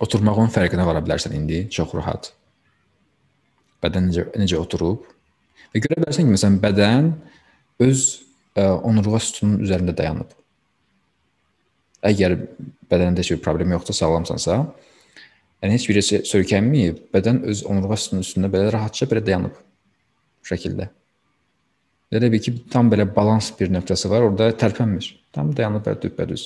Oturmağın 0.04 0.52
fərqinə 0.54 0.86
vara 0.86 1.02
bilərsən 1.02 1.36
indi 1.38 1.64
çox 1.74 1.94
rahat. 1.98 2.32
Bədən 3.84 4.10
necə 4.12 4.26
necə 4.38 4.60
oturub 4.60 5.06
və 5.74 5.82
görə 5.84 6.02
bilərsən 6.02 6.28
ki, 6.28 6.34
məsələn, 6.36 6.58
bədən 6.64 7.12
öz 7.86 8.04
ə, 8.58 8.66
onurğa 8.88 9.22
sütununun 9.26 9.64
üzərində 9.66 9.96
dayanıb. 9.98 10.34
Əgər 12.08 12.36
bədəndə 12.92 13.24
heç 13.24 13.34
bir 13.36 13.42
problem 13.46 13.74
yoxdursa, 13.74 14.06
sağlamsansa, 14.06 14.60
yəni 15.64 15.78
heç 15.78 15.88
bir 15.90 16.02
söykənməyib, 16.30 17.08
bədən 17.14 17.42
öz 17.50 17.64
onurğa 17.70 17.98
sütununun 18.04 18.28
üstündə 18.28 18.52
belə 18.54 18.72
rahatca 18.74 19.10
belə 19.10 19.26
dayanıb 19.26 19.58
bu 19.58 20.52
şəkildə. 20.52 20.90
Elə 22.18 22.30
bil 22.32 22.44
ki, 22.44 22.54
tam 22.72 22.92
belə 22.92 23.04
balans 23.16 23.50
bir 23.60 23.72
nöqtəsi 23.74 24.10
var, 24.12 24.24
orada 24.30 24.54
tərpənmir. 24.62 25.10
Tam 25.36 25.52
dayanıb 25.56 25.84
belə 25.84 26.00
düppədüz. 26.06 26.46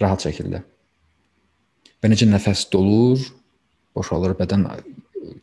Rahat 0.00 0.28
şəkildə. 0.28 0.62
Və 2.00 2.08
necə 2.08 2.28
nəfəs 2.28 2.66
dolur, 2.72 3.20
boşalır, 3.96 4.36
bədən 4.38 4.64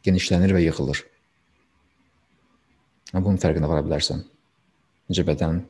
genişlənir 0.05 0.55
və 0.55 0.63
yığılır. 0.65 1.03
Bunun 3.13 3.39
fərqinə 3.41 3.69
vara 3.69 3.85
bilərsən. 3.85 4.23
Necə 5.11 5.23
bədən 5.27 5.61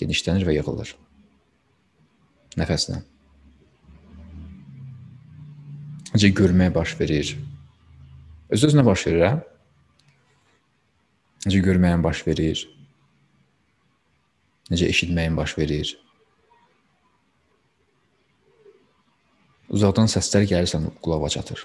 genişlənir 0.00 0.46
və 0.46 0.58
yığılır. 0.58 0.94
Nəfəslə. 2.60 3.00
Necə 6.14 6.30
görməyə 6.30 6.74
baş 6.74 6.94
verir. 7.00 7.34
Öz-özünə 8.54 8.84
baş 8.86 9.08
verir, 9.08 9.24
hə? 9.26 9.34
Necə 11.44 11.60
görməyin 11.64 12.04
baş 12.04 12.22
verir? 12.26 12.62
Necə 14.70 14.86
eşitməyin 14.88 15.36
baş 15.36 15.58
verir? 15.58 15.90
Uzaqdan 19.74 20.10
səslər 20.10 20.46
gəlirsən 20.50 20.86
qulağa 21.02 21.30
çatır. 21.34 21.64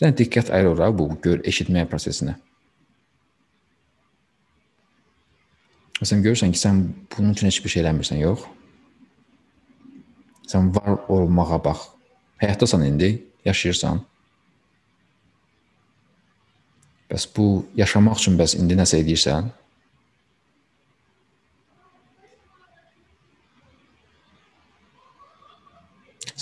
Sən 0.00 0.16
diqqət 0.18 0.50
ayır 0.52 0.74
ora 0.74 0.90
bu 0.92 1.08
gör 1.24 1.44
eşitmə 1.46 1.86
prosesinə. 1.88 2.34
Sən 6.04 6.20
görürsən 6.24 6.52
ki, 6.52 6.60
sən 6.60 6.82
bunun 7.14 7.32
üçün 7.32 7.48
heç 7.48 7.62
bir 7.64 7.72
şey 7.72 7.82
eləmirsən, 7.82 8.18
yox? 8.20 8.42
Sən 10.50 10.68
var 10.74 10.98
olmağa 11.08 11.62
bax. 11.64 11.86
Həyatdasan 12.42 12.84
indi, 12.84 13.14
yaşayırsan. 13.46 14.02
Bəs 17.08 17.24
bu 17.36 17.46
yaşamaq 17.78 18.20
üçün 18.20 18.36
bəs 18.36 18.58
indi 18.60 18.76
nəsə 18.76 19.00
edirsən? 19.00 19.48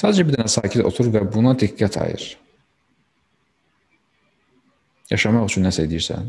Sadəcə 0.05 0.25
bir 0.29 0.37
dənə 0.37 0.51
sakit 0.53 0.85
otur 0.85 1.09
və 1.09 1.23
buna 1.33 1.55
diqqət 1.57 1.97
ayır. 1.97 2.25
Yaşamaq 5.09 5.47
üçün 5.49 5.65
nəsə 5.65 5.87
edirsən. 5.89 6.29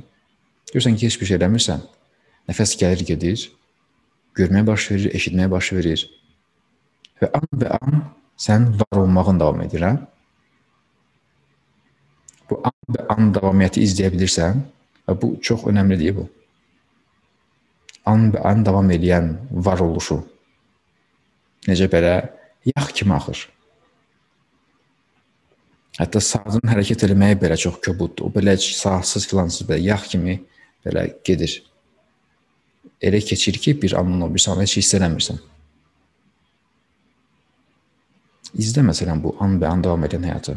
Görsən 0.71 0.95
ki, 0.95 1.09
heç 1.09 1.17
bir 1.19 1.27
şey 1.27 1.39
eləmirsən. 1.41 1.83
Nəfəs 2.47 2.75
gəlir, 2.79 3.03
gedir. 3.09 3.49
Görməyə 4.39 4.67
baş 4.69 4.85
verir, 4.93 5.09
eşitməyə 5.19 5.51
baş 5.51 5.71
verir. 5.75 6.05
Və 7.19 7.27
an 7.35 7.49
və 7.51 7.73
an 7.81 7.99
sən 8.39 8.69
var 8.79 9.01
olmağın 9.01 9.43
davam 9.43 9.65
edir, 9.67 9.83
hə? 9.83 9.95
bu 12.49 12.61
an 12.69 12.95
və 12.95 13.05
an 13.11 13.31
davamiyyəti 13.35 13.83
izləyə 13.83 14.11
bilirsən 14.13 14.61
və 15.09 15.17
bu 15.19 15.33
çox 15.41 15.65
önəmlidir 15.67 16.15
bu. 16.15 16.29
An 18.07 18.29
və 18.31 18.43
an 18.45 18.63
davam 18.63 18.91
edən 18.93 19.33
var 19.67 19.81
oluşu 19.81 20.21
necə 21.65 21.89
belə 21.89 22.15
yağ 22.69 22.87
kimi 22.93 23.13
axır. 23.15 23.54
Hətta 25.95 26.19
saatın 26.19 26.67
hərəkət 26.67 27.05
eləməyi 27.07 27.37
belə 27.39 27.55
çox 27.59 27.79
kobuddur. 27.85 28.27
O 28.27 28.33
belə 28.33 28.57
saatsız 28.59 29.27
filansız 29.31 29.67
belə 29.67 29.79
yağ 29.85 30.01
kimi 30.11 30.37
belə 30.83 31.07
gedir. 31.23 31.61
Elə 33.01 33.21
keçir 33.23 33.57
ki, 33.61 33.75
bir 33.81 33.95
anın 33.99 34.27
o 34.27 34.31
bir 34.33 34.43
saniyə 34.43 34.67
heç 34.67 34.77
hiss 34.79 34.95
eləmirsən. 34.97 35.39
İzlə 38.59 38.83
məsələn 38.87 39.21
bu 39.23 39.35
an 39.43 39.57
və 39.59 39.71
an 39.71 39.83
davam 39.83 40.03
edən 40.07 40.27
həyatı. 40.27 40.55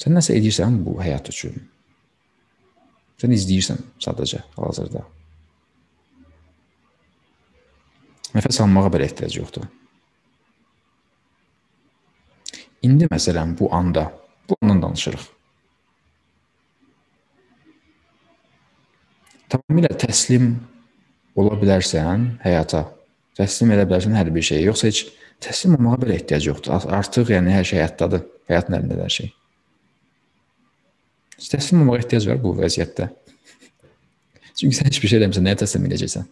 Sən 0.00 0.16
nəsə 0.16 0.36
edirsən 0.36 0.78
bu 0.84 0.98
həyat 1.00 1.28
üçün. 1.32 1.56
Sən 3.20 3.32
izləyirsən 3.36 3.80
sadəcə 4.04 4.42
hal-hazırda. 4.56 5.04
Nəfəs 8.36 8.60
almağa 8.64 8.92
belə 8.92 9.08
ehtiyac 9.08 9.36
yoxdur. 9.40 9.68
İndi 12.86 13.08
məsələn 13.10 13.56
bu 13.58 13.70
anda, 13.74 14.12
bu 14.48 14.56
andan 14.62 14.82
danışırıq. 14.82 15.24
Tamamilə 19.50 19.92
təslim 19.98 20.52
ola 21.38 21.56
bilərsən 21.60 22.26
həyata. 22.44 22.84
Təslim 23.38 23.72
edə 23.74 23.86
bilərsən 23.88 24.16
hər 24.16 24.30
bir 24.34 24.44
şeyə. 24.48 24.64
Yoxsa 24.68 24.90
heç 24.90 25.02
təslim 25.44 25.76
olmağa 25.76 26.00
belə 26.02 26.16
ehtiyac 26.20 26.48
yoxdur. 26.48 26.88
Artıq 26.98 27.30
yəni 27.34 27.54
hər 27.54 27.66
şey 27.68 27.82
həyatdadır. 27.82 28.24
Həyatın 28.50 28.78
əlindədir 28.78 29.04
hər 29.06 29.14
şey. 29.18 29.30
Təslim 31.52 31.82
olmağa 31.84 32.00
ehtiyac 32.02 32.26
var 32.30 32.42
bu 32.42 32.54
vəziyyətdə. 32.58 33.10
Çünki 34.58 34.78
sən 34.78 34.90
heç 34.90 35.02
bir 35.02 35.12
şey 35.12 35.20
eləmirsən, 35.20 35.46
nəyə 35.46 35.60
təslim 35.62 35.86
edəcəksən? 35.90 36.26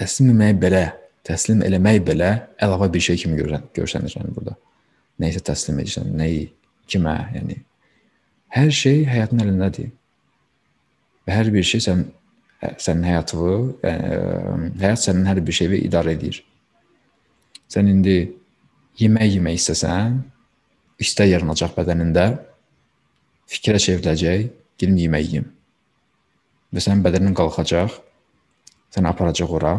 Təslim 0.00 0.32
etmək 0.32 0.60
belə, 0.62 0.84
təslim 1.26 1.64
eləmək 1.66 2.00
belə 2.06 2.30
əlavə 2.62 2.90
bir 2.92 3.04
şey 3.04 3.22
kimi 3.24 3.40
görsənir 3.40 4.16
yəni 4.16 4.34
burada. 4.36 4.56
Nəyisə 5.20 5.42
təslim 5.50 5.80
edirsən, 5.82 6.08
nəyi, 6.16 6.46
kimə, 6.88 7.16
yəni 7.36 7.58
hər 8.56 8.70
şey 8.74 9.04
həyatın 9.10 9.44
əlindədir. 9.44 9.90
Və 11.26 11.36
hər 11.36 11.52
bir 11.54 11.66
şey 11.66 11.84
sən 11.84 12.06
sənin 12.80 13.06
həyatını, 13.08 13.56
yəni, 13.84 14.70
həyat 14.82 15.02
sənin 15.04 15.28
hər 15.28 15.40
bir 15.44 15.56
şeyi 15.60 15.82
idarə 15.86 16.14
edir. 16.16 16.42
Sən 17.70 17.88
indi 17.88 18.18
yemək 19.00 19.36
yemək 19.36 19.60
istəsən, 19.60 20.18
istə 21.00 21.28
yaranacaq 21.30 21.76
bədənində 21.76 22.26
fikrə 23.50 23.80
çevriləcək, 23.80 24.50
gedim 24.80 24.98
yemək 25.00 25.26
yeyim. 25.28 25.48
Və 26.70 26.82
sənin 26.84 27.04
bədənin 27.04 27.36
qalxacaq, 27.38 27.96
səni 28.94 29.10
aparacaq 29.10 29.56
ora. 29.56 29.78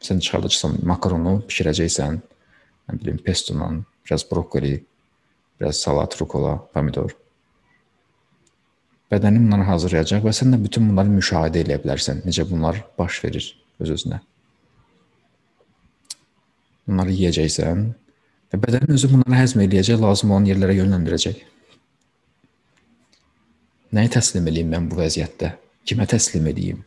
Sən 0.00 0.20
çıxardacaqsan 0.24 0.78
makaronu 0.88 1.40
bişirəcəksən, 1.48 2.20
nə 2.88 2.98
bilim, 3.00 3.18
pesto-la, 3.24 3.68
biraz 4.06 4.24
brokoli, 4.30 4.78
biraz 5.60 5.82
salat, 5.84 6.16
rukola, 6.20 6.56
pomidor. 6.74 7.12
Bədənin 9.12 9.44
bunları 9.44 9.66
hazırlayacaq 9.68 10.24
və 10.24 10.32
sən 10.34 10.54
də 10.54 10.60
bütün 10.62 10.88
bunları 10.88 11.12
müşahidə 11.12 11.64
edə 11.64 11.80
bilərsən, 11.82 12.22
necə 12.24 12.46
bunlar 12.48 12.80
baş 12.98 13.20
verir 13.24 13.46
öz-özünə. 13.82 14.20
Bunları 16.88 17.16
yeyəcəksən 17.18 17.88
və 18.52 18.60
bədənin 18.64 18.96
özü 18.96 19.10
bunları 19.12 19.42
həzm 19.42 19.64
edəcək, 19.66 20.00
lazım 20.00 20.32
olan 20.32 20.48
yerlərə 20.48 20.78
yönləndirəcək. 20.80 21.42
Nəyi 23.98 24.12
təslim 24.14 24.46
edeyim 24.46 24.70
mən 24.70 24.86
bu 24.90 25.02
vəziyyətdə? 25.02 25.56
Kimə 25.86 26.06
təslim 26.06 26.46
edeyim? 26.46 26.84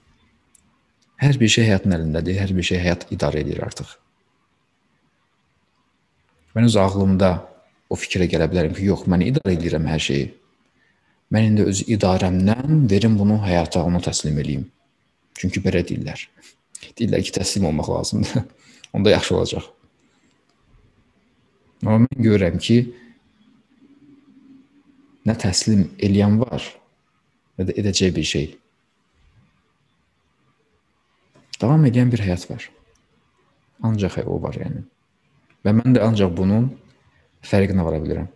Hər 1.23 1.37
bir 1.39 1.51
şey 1.51 1.69
həyatın 1.69 1.95
əlindədir, 1.95 2.35
hər 2.35 2.51
bir 2.51 2.65
şey 2.67 2.81
həyat 2.83 3.05
idarə 3.15 3.39
edir 3.45 3.61
artıq. 3.63 3.91
Mən 6.53 6.67
öz 6.67 6.75
ağlımda 6.83 7.29
o 7.89 7.97
fikrə 7.97 8.27
gələ 8.27 8.49
bilərəm 8.51 8.73
ki, 8.75 8.89
yox, 8.89 9.05
mən 9.07 9.23
idarə 9.29 9.53
edirəm 9.55 9.87
hər 9.87 10.01
şeyi. 10.03 10.25
Mən 11.33 11.47
indi 11.49 11.67
öz 11.71 11.83
idarəmdən 11.95 12.83
verim 12.91 13.15
bunu 13.17 13.37
həyata, 13.45 13.85
onu 13.87 14.01
təslim 14.03 14.35
eləyim. 14.43 14.65
Çünki 15.39 15.63
belə 15.63 15.81
deyirlər. 15.87 16.25
Deyirlər 16.99 17.23
ki, 17.23 17.33
təslim 17.39 17.69
olmaq 17.71 17.89
lazımdır. 17.93 18.43
Onda 18.93 19.15
yaxşı 19.15 19.37
olacaq. 19.37 19.69
Amma 21.85 22.03
mən 22.03 22.19
görürəm 22.27 22.59
ki, 22.67 22.77
nə 25.23 25.37
təslim 25.39 25.87
eləyən 26.03 26.35
var, 26.43 26.67
nə 27.57 27.69
də 27.71 27.79
edəcək 27.79 28.13
bir 28.19 28.27
şey. 28.33 28.51
Davam 31.63 31.85
edən 31.87 32.09
bir 32.11 32.19
həyat 32.19 32.43
var. 32.49 32.65
Ancaq 33.87 34.17
o 34.27 34.35
var 34.43 34.57
yəni. 34.59 34.81
Və 35.63 35.71
mən 35.71 35.95
də 35.95 36.01
ancaq 36.03 36.33
bunun 36.35 36.65
fərqinə 37.47 37.85
vara 37.87 38.01
bilirəm. 38.03 38.27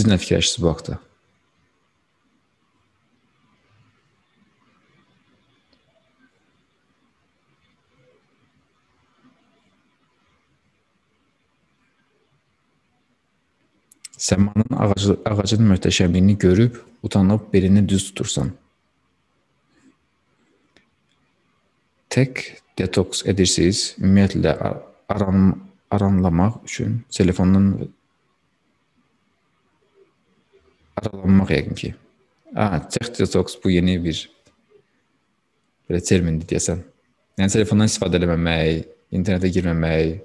Siz 0.00 0.06
nə 0.08 0.16
fikirləşirsiniz 0.16 0.62
bu 0.64 0.68
haqda? 0.70 0.94
Səmanın 14.16 14.72
ağacı, 14.86 15.18
ağacın 15.28 15.68
möhtəşəmliyini 15.74 16.38
görüb 16.38 16.80
utanıb 17.02 17.52
belini 17.52 17.84
düz 17.88 18.08
tutursan. 18.08 18.56
Tək 22.08 22.46
detoks 22.80 23.26
edirsiniz, 23.28 23.86
ümumiyyətlə 24.00 24.56
aran, 25.12 25.58
aranlamaq 25.92 26.62
üçün 26.64 27.02
telefondan 27.12 27.74
aralanmaq 31.00 31.52
yəqin 31.56 31.76
ki. 31.82 31.92
Ha, 32.56 32.80
tək 32.92 33.12
detoks 33.18 33.58
bu 33.62 33.72
yeni 33.74 33.98
bir 34.02 34.24
belə 35.88 36.00
termindir 36.06 36.48
deyəsən. 36.50 36.82
Yəni 37.40 37.54
telefondan 37.56 37.90
istifadə 37.90 38.20
etməmək, 38.20 38.84
internetə 39.16 39.52
girməmək, 39.54 40.18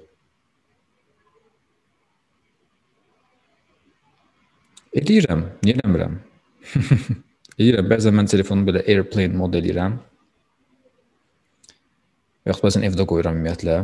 Eləyirəm, 4.96 5.42
niyə 5.60 5.74
eləmirəm? 5.76 6.14
eləyirəm. 7.58 7.88
Bəzən 7.90 8.14
mən 8.16 8.30
telefonu 8.32 8.64
belə 8.64 8.80
airplane 8.88 9.36
mod 9.36 9.56
eləyirəm. 9.58 9.98
Yox, 12.48 12.62
bəzən 12.64 12.86
evdə 12.88 13.04
qoyuram 13.10 13.36
ümumiyyətlə. 13.36 13.76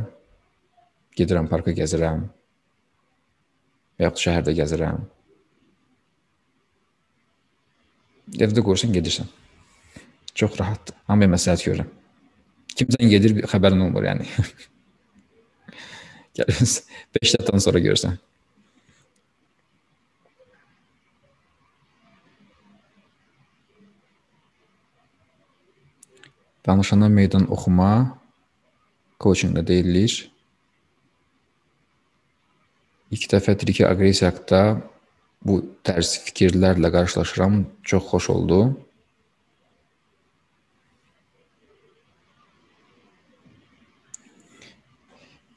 Gedirəm 1.18 1.50
parka 1.50 1.74
gəzirəm. 1.76 2.24
Yox, 4.00 4.24
şəhərdə 4.24 4.54
gəzirəm. 4.56 5.02
Evdə 8.40 8.64
qoyursan 8.64 8.92
gedirsən. 8.94 9.28
Çox 10.34 10.56
rahatdır. 10.60 10.96
Hamıya 11.10 11.34
məsləhət 11.34 11.66
görürəm. 11.68 11.90
Kimsən 12.72 13.10
gedir, 13.12 13.36
xəbərin 13.52 13.84
olmur 13.84 14.06
yəni. 14.08 14.28
Gəlirsən 16.38 16.86
5 17.20 17.34
dəqiqədən 17.36 17.64
sonra 17.66 17.82
görürsən. 17.84 18.20
Danışana 26.66 27.08
meydan 27.10 27.48
oxuma 27.50 28.18
coachinqdə 29.20 29.66
deyilir. 29.66 30.14
İlk 33.12 33.26
dəfədir 33.34 33.72
ki, 33.76 33.82
aqressiya 33.88 34.30
haqqında 34.30 34.60
bu 35.44 35.58
tərz 35.86 36.16
fikirlərlə 36.26 36.90
qarşılaşıram. 36.94 37.66
Çox 37.82 38.04
xoş 38.10 38.30
oldu. 38.34 38.58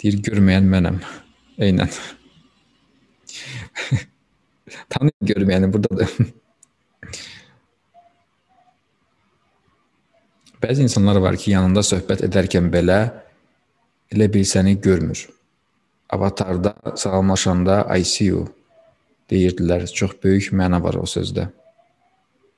Deyir, 0.01 0.15
görməyən 0.25 0.65
mənəm. 0.69 0.97
Eynən. 1.65 1.91
Tanıyım 4.93 5.23
görməyəni 5.31 5.67
burdadır. 5.73 6.09
Bəzi 10.65 10.81
insanlar 10.81 11.17
var 11.21 11.35
ki, 11.37 11.51
yanında 11.53 11.81
söhbət 11.85 12.21
edərkən 12.25 12.71
belə 12.73 12.99
elə 14.13 14.27
bil 14.33 14.45
səni 14.49 14.73
görmür. 14.81 15.29
Avatarda 16.09 16.75
salamlaşanda 16.97 17.75
I 17.97 18.03
see 18.05 18.27
you 18.29 18.45
deyirdilər. 19.31 19.87
Çox 19.87 20.15
böyük 20.23 20.51
məna 20.53 20.81
var 20.83 20.97
o 21.01 21.05
sözdə. 21.09 21.49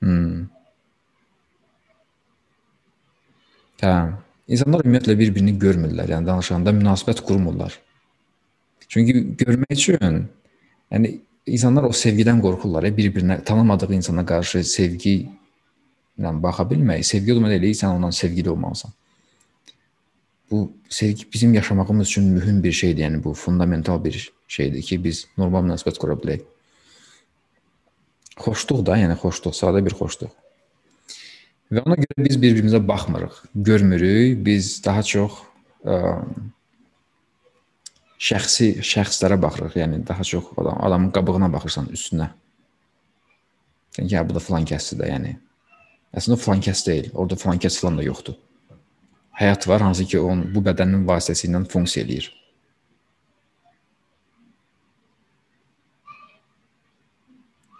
Hmm. 0.03 0.47
Hə. 3.81 3.93
İnsanlar 4.47 4.85
ümumiyyətlə 4.85 5.17
bir-birini 5.19 5.57
görmürlər. 5.59 6.09
Yəni 6.15 6.27
danışanda 6.27 6.71
münasibət 6.73 7.21
qurmurlar. 7.27 7.73
Çünki 8.87 9.35
görmək 9.37 9.73
üçün 9.75 10.21
yəni 10.91 11.17
insanlar 11.45 11.87
o 11.89 11.91
sevgidən 11.91 12.39
qorxurlar. 12.43 12.87
Bir-birinə 12.97 13.41
tanımadığı 13.43 13.93
insana 13.99 14.25
qarşı 14.25 14.63
sevgi 14.63 15.17
ilə 16.17 16.31
baxa 16.43 16.65
bilmək, 16.69 17.03
sevgi 17.05 17.33
o 17.33 17.37
demək 17.37 17.59
deyil, 17.61 17.75
sən 17.77 17.97
ondan 17.99 18.15
sevgili 18.15 18.49
olmalısan. 18.49 18.91
Bu 20.51 20.71
sevgi 20.89 21.25
bizim 21.33 21.53
yaşamağımız 21.53 22.07
üçün 22.07 22.23
mühüm 22.23 22.63
bir 22.63 22.71
şeydir. 22.71 23.03
Yəni 23.03 23.23
bu 23.23 23.33
fundamental 23.33 24.03
bir 24.03 24.31
şeydir 24.47 24.81
ki, 24.81 25.03
biz 25.03 25.27
normal 25.37 25.67
münasibət 25.67 25.99
qura 25.99 26.15
bilək. 26.15 26.45
Xoşluq 28.41 28.83
da, 28.85 28.97
yəni 29.01 29.17
xoşluq, 29.21 29.55
sadə 29.57 29.81
bir 29.85 29.95
xoşluq. 29.97 30.33
Və 31.73 31.83
ona 31.83 31.97
görə 31.99 32.27
biz 32.27 32.37
bir-birimizə 32.39 32.79
baxmırıq, 32.87 33.41
görmürük. 33.55 34.37
Biz 34.45 34.69
daha 34.85 35.01
çox 35.03 35.41
ə, 35.83 35.97
şəxsi 38.29 38.69
şəxslərə 38.85 39.39
baxırıq. 39.41 39.75
Yəni 39.81 40.03
daha 40.07 40.23
çox 40.23 40.53
adam 40.57 40.79
adamın 40.85 41.11
qabığına 41.17 41.51
baxırsan, 41.57 41.91
üstünə. 41.97 42.29
Yəni 43.97 44.13
ya 44.13 44.23
bu 44.29 44.37
da 44.37 44.43
falan 44.43 44.65
kəsdir 44.69 45.01
də, 45.01 45.11
yəni 45.11 45.35
Əslində 46.15 46.39
falan 46.41 46.63
kəs 46.63 46.83
deyil. 46.87 47.09
Orada 47.13 47.37
falan 47.39 47.59
kəs 47.61 47.79
falan 47.81 47.99
da 47.99 48.05
yoxdur. 48.05 48.37
Həyat 49.37 49.67
var 49.69 49.83
hansı 49.85 50.07
ki, 50.09 50.19
onun 50.19 50.47
bu 50.53 50.63
bədənin 50.65 51.03
vasitəsilə 51.07 51.61
funksiya 51.69 52.05
eləyir. 52.05 52.31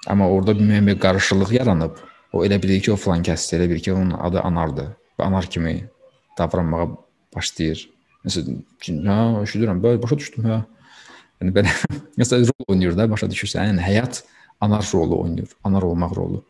Amma 0.08 0.30
orada 0.32 0.56
müəyyən 0.56 0.88
bir 0.88 1.00
qarışıqlıq 1.04 1.52
yaranıb. 1.60 2.00
O 2.34 2.44
elə 2.46 2.62
bilir 2.64 2.82
ki, 2.84 2.92
o 2.94 2.98
falan 3.00 3.24
kəsdir, 3.28 3.60
elə 3.60 3.70
bilir 3.72 3.84
ki, 3.84 3.94
onun 3.94 4.16
adı 4.28 4.42
Anardır 4.42 4.90
və 5.20 5.28
Anar 5.28 5.48
kimi 5.52 5.76
davranmağa 6.38 6.88
başlayır. 7.36 7.84
Məsələn, 8.26 8.60
hə, 9.08 9.20
eşidirəm, 9.44 9.82
belə 9.84 10.02
başa 10.04 10.18
düşdüm, 10.20 10.48
hə. 10.48 10.60
Yəni 11.42 11.54
belə 11.56 11.74
məsələn 12.20 12.48
rol 12.52 12.74
oynayır 12.76 12.98
da, 12.98 13.10
başa 13.12 13.30
düşürsən. 13.32 13.72
Yəni 13.72 13.84
həyat 13.86 14.24
anar 14.62 14.88
rolu 14.94 15.22
oynayır, 15.24 15.56
anar 15.68 15.88
olmaq 15.88 16.16
rolu. 16.18 16.44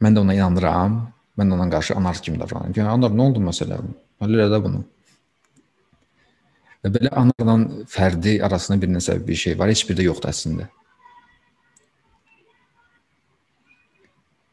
Mən 0.00 0.16
də 0.16 0.24
ona 0.24 0.36
inanıram. 0.36 1.00
Mən 1.38 1.48
də 1.48 1.56
ona 1.56 1.68
qarşı 1.72 1.94
anar 1.96 2.18
kimi 2.20 2.40
davranıram. 2.40 2.74
Yəni 2.76 2.90
anar 2.96 3.12
nə 3.16 3.28
oldu 3.28 3.42
məsələ? 3.44 3.78
Həll 4.20 4.36
elə 4.36 4.48
də 4.52 4.58
bunu. 4.64 4.82
Və 6.84 6.90
belə 6.94 7.12
anarla 7.16 7.84
fərdi 7.92 8.38
arasında 8.44 8.80
bir 8.82 8.92
nəsə 8.92 9.18
bir 9.26 9.36
şey 9.36 9.58
var, 9.60 9.72
heç 9.72 9.86
bir 9.88 9.98
də 9.98 10.06
yoxdur 10.08 10.32
əslində. 10.32 10.68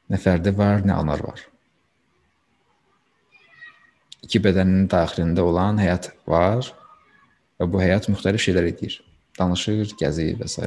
Nə 0.07 0.19
fərdi 0.21 0.53
var, 0.55 0.83
nə 0.87 0.95
anar 0.95 1.23
var. 1.25 1.41
İki 4.23 4.41
bədənin 4.43 4.87
daxilində 4.91 5.43
olan 5.45 5.79
həyat 5.81 6.11
var 6.27 6.67
və 7.59 7.67
bu 7.71 7.81
həyat 7.81 8.09
müxtəlif 8.11 8.43
şeylər 8.43 8.69
edir. 8.71 8.99
Danışır, 9.37 9.93
gəzir 9.99 10.37
və 10.39 10.47
s. 10.49 10.63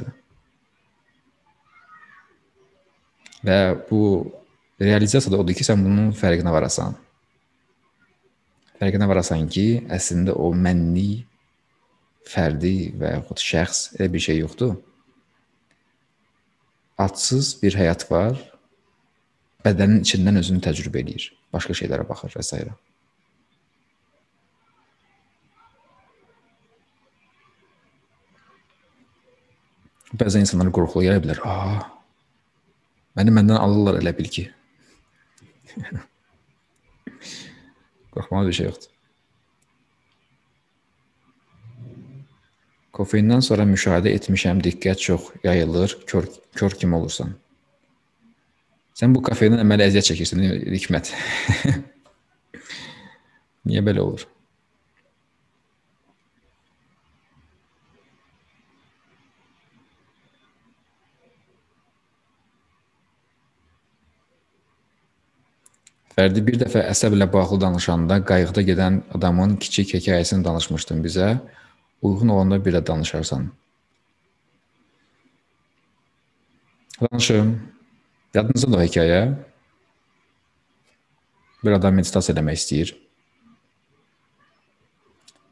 Və 3.41 3.59
bu 3.89 4.01
Realizasiya 4.81 5.29
da 5.29 5.37
odur 5.43 5.53
ki, 5.53 5.65
sən 5.65 5.81
bunun 5.85 6.09
fərqinə 6.17 6.49
varasan. 6.53 6.95
Fərqinə 8.81 9.05
varasan 9.05 9.45
ki, 9.45 9.65
əslində 9.93 10.33
o 10.33 10.47
mənlik, 10.57 11.27
fərdi 12.25 12.91
və 12.97 13.11
yaxud 13.17 13.43
şəxs 13.45 13.81
elə 13.99 14.07
bir 14.13 14.23
şey 14.25 14.41
yoxdur. 14.41 14.73
Adsız 17.01 17.53
bir 17.61 17.77
həyat 17.77 18.07
var. 18.09 18.39
Bədənin 19.65 20.01
içindən 20.01 20.39
özünü 20.41 20.61
təcrübə 20.65 21.03
eləyir. 21.03 21.27
Başqa 21.53 21.75
şeylərə 21.77 22.07
baxır 22.09 22.33
və 22.37 22.43
s. 22.45 22.61
Bəzən 30.11 30.43
insanlar 30.43 30.71
qorxulu 30.75 31.05
gələ 31.05 31.21
bilər. 31.23 31.39
Aa, 31.47 31.77
məni 33.15 33.31
məndən 33.35 33.59
alırlar 33.61 34.01
elə 34.01 34.11
bil 34.17 34.27
ki. 34.37 34.43
Qorxmalı 38.11 38.49
bir 38.49 38.57
şey 38.57 38.67
yoxdur. 38.67 38.89
Kofeindən 42.91 43.41
sonra 43.45 43.63
müşahidə 43.69 44.11
etmişəm, 44.17 44.59
diqqət 44.65 44.99
çox 44.99 45.29
yayılır, 45.45 45.95
kör, 46.09 46.27
kör 46.59 46.75
kimi 46.75 46.95
olursan. 46.97 47.31
Sən 49.01 49.15
bu 49.15 49.23
kofeindən 49.25 49.63
əməli 49.63 49.87
əziyyət 49.87 50.11
çəkirsən, 50.11 50.41
Hikmət. 50.75 51.07
Niyə 53.65 53.81
belə 53.81 54.03
olur? 54.03 54.27
Fərdi 66.13 66.45
bir 66.45 66.61
dəfə 66.61 66.85
əsəblə 66.91 67.25
bağlı 67.33 67.57
danışanda 67.65 68.21
qayıqda 68.29 68.67
gedən 68.69 69.01
adamın 69.17 69.57
kiçik 69.65 69.97
hekayəsini 69.97 70.45
danışmışdın 70.45 71.01
bizə. 71.01 71.33
Uyğun 72.05 72.37
olanda 72.37 72.61
bir 72.61 72.77
də 72.77 72.85
danışarsan. 72.85 73.49
Danışım. 77.01 77.70
Yadınızda 78.35 78.71
da 78.73 78.83
hekayə. 78.83 79.21
Bir 81.63 81.77
adam 81.77 81.99
meditasiya 81.99 82.35
eləmək 82.35 82.61
istəyir. 82.61 82.93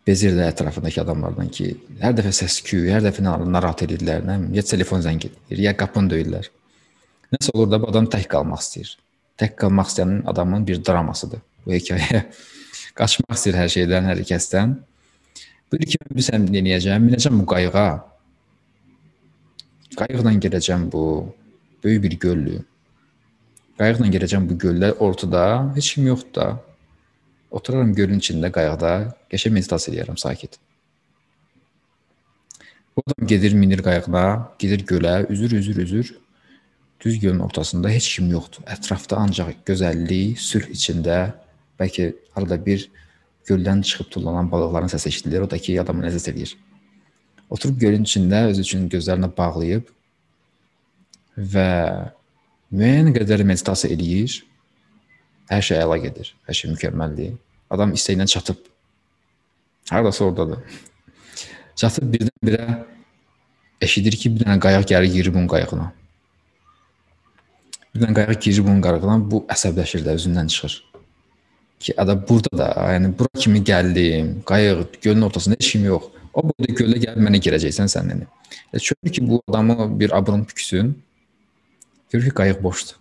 Bezir 0.08 0.34
də 0.34 0.48
ətrafındakı 0.50 1.04
adamlardan 1.04 1.52
ki, 1.54 1.68
hər 2.02 2.16
dəfə 2.18 2.32
səs-küy, 2.34 2.88
hər 2.90 3.04
dəfə 3.06 3.22
narahat 3.26 3.84
edirlər, 3.86 4.24
nə 4.26 4.40
ya 4.56 4.64
telefon 4.66 5.04
zəng 5.06 5.22
edir, 5.28 5.62
ya 5.68 5.76
qapını 5.78 6.16
döyürlər. 6.16 6.50
Nəsə 7.36 7.54
olur 7.54 7.70
da 7.70 7.78
bu 7.84 7.92
adam 7.92 8.08
tək 8.10 8.26
qalmaq 8.32 8.64
istəyir 8.64 8.96
tək 9.40 9.56
qalmaq 9.60 9.88
istəyən 9.92 10.22
adamın 10.28 10.68
bir 10.68 10.82
dramasıdır. 10.86 11.42
Bu 11.66 11.74
hekayə 11.76 12.26
qaçmaq 13.00 13.36
istəyir 13.38 13.60
hər 13.62 13.74
şeydən, 13.76 14.10
hər 14.12 14.24
kəsdən. 14.28 14.76
Bir 15.72 15.86
iki 15.86 16.00
bir 16.12 16.26
sən 16.26 16.48
dinləyəcəm, 16.50 17.06
minəcəm 17.08 17.40
bu 17.42 17.46
qayığa. 17.54 17.90
Qayıqla 20.00 20.34
gedəcəm 20.46 20.90
bu 20.92 21.04
böyük 21.84 22.04
bir 22.04 22.18
göllü. 22.26 22.58
Qayıqla 23.80 24.10
gedəcəm 24.12 24.48
bu 24.50 24.58
göldə 24.60 24.92
ortada 25.00 25.44
heç 25.76 25.94
kim 25.96 26.08
yoxdur 26.10 26.34
da. 26.36 26.48
Oturaram 27.50 27.94
gölün 27.96 28.20
içində 28.20 28.52
qayıqda, 28.54 28.92
qəşəng 29.32 29.56
meditasiya 29.56 29.96
edirəm 29.96 30.18
sakit. 30.20 30.58
Bu 32.96 33.04
adam 33.08 33.28
gedir, 33.28 33.56
minir 33.56 33.82
qayıqla, 33.86 34.24
gedir 34.60 34.84
gölə, 34.92 35.14
üzür, 35.32 35.56
üzür, 35.62 35.78
üzür. 35.86 36.12
Düz 37.00 37.20
gölün 37.20 37.40
ortasında 37.40 37.90
heç 37.90 38.16
kim 38.16 38.28
yoxdur. 38.36 38.68
Ətrafda 38.68 39.24
ancaq 39.24 39.56
gözəllik, 39.66 40.36
sülh 40.44 40.68
içində, 40.76 41.20
bəlkə 41.80 42.12
arada 42.36 42.60
bir 42.66 42.90
göldən 43.48 43.82
çıxıb 43.88 44.12
tullanan 44.12 44.52
balıqların 44.52 44.92
səsi 44.92 45.08
eşidilir. 45.08 45.48
O 45.48 45.50
da 45.50 45.58
ki, 45.58 45.80
adamı 45.82 46.04
ləzzət 46.04 46.34
eləyir. 46.34 46.58
Oturub 47.50 47.80
gölün 47.80 48.04
içində 48.04 48.44
öz 48.52 48.60
üçün 48.60 48.90
gözlərini 48.92 49.32
bağlayıb 49.38 49.88
və 51.56 51.70
müəyyən 52.74 53.14
qədər 53.16 53.44
meditasiya 53.48 53.96
eləyir. 53.96 54.40
Hər 55.50 55.64
şey 55.66 55.82
əla 55.82 55.98
gedir. 56.04 56.34
Hər 56.48 56.58
şey 56.60 56.74
mükəmməldir. 56.76 57.34
Adam 57.70 57.94
istəyinə 57.98 58.28
çatıb. 58.30 58.60
Hardasa 59.90 60.26
ordadır. 60.26 60.60
Çatıb 61.76 62.14
birdən-birə 62.14 62.66
eşidir 63.82 64.18
ki, 64.20 64.34
bir 64.36 64.46
dənə 64.46 64.60
qayıq 64.62 64.86
gəlir 64.92 65.14
girir 65.14 65.34
bunun 65.34 65.48
qayığına. 65.50 65.88
Birdən 67.96 68.16
qayıq 68.18 68.42
girir 68.46 68.66
bunun 68.68 68.82
qarığına, 68.86 69.18
bu 69.32 69.44
əsəbləşir 69.50 70.06
də 70.06 70.14
özündən 70.20 70.52
çıxır. 70.54 70.78
Ki, 71.80 71.94
ada 71.98 72.16
burada 72.30 72.58
da, 72.58 72.70
yəni 72.94 73.14
bura 73.20 73.40
kimi 73.40 73.64
gəldim, 73.64 74.34
qayıq 74.46 75.00
gölün 75.02 75.22
ortasında 75.30 75.56
heç 75.60 75.72
kim 75.72 75.86
yox. 75.88 76.10
O 76.34 76.44
boyda 76.46 76.74
göldə 76.76 77.00
gəlib 77.06 77.26
mənə 77.26 77.40
girəcəksən 77.46 77.90
sən 77.90 78.12
yəni. 78.14 78.28
E, 78.74 78.78
görür 78.78 79.14
ki, 79.16 79.28
bu 79.30 79.42
adamı 79.50 80.00
bir 80.00 80.18
abırın 80.18 80.44
püksün. 80.44 80.98
Görür 82.10 82.30
ki, 82.30 82.34
qayıq 82.36 82.64
boşdur. 82.64 82.96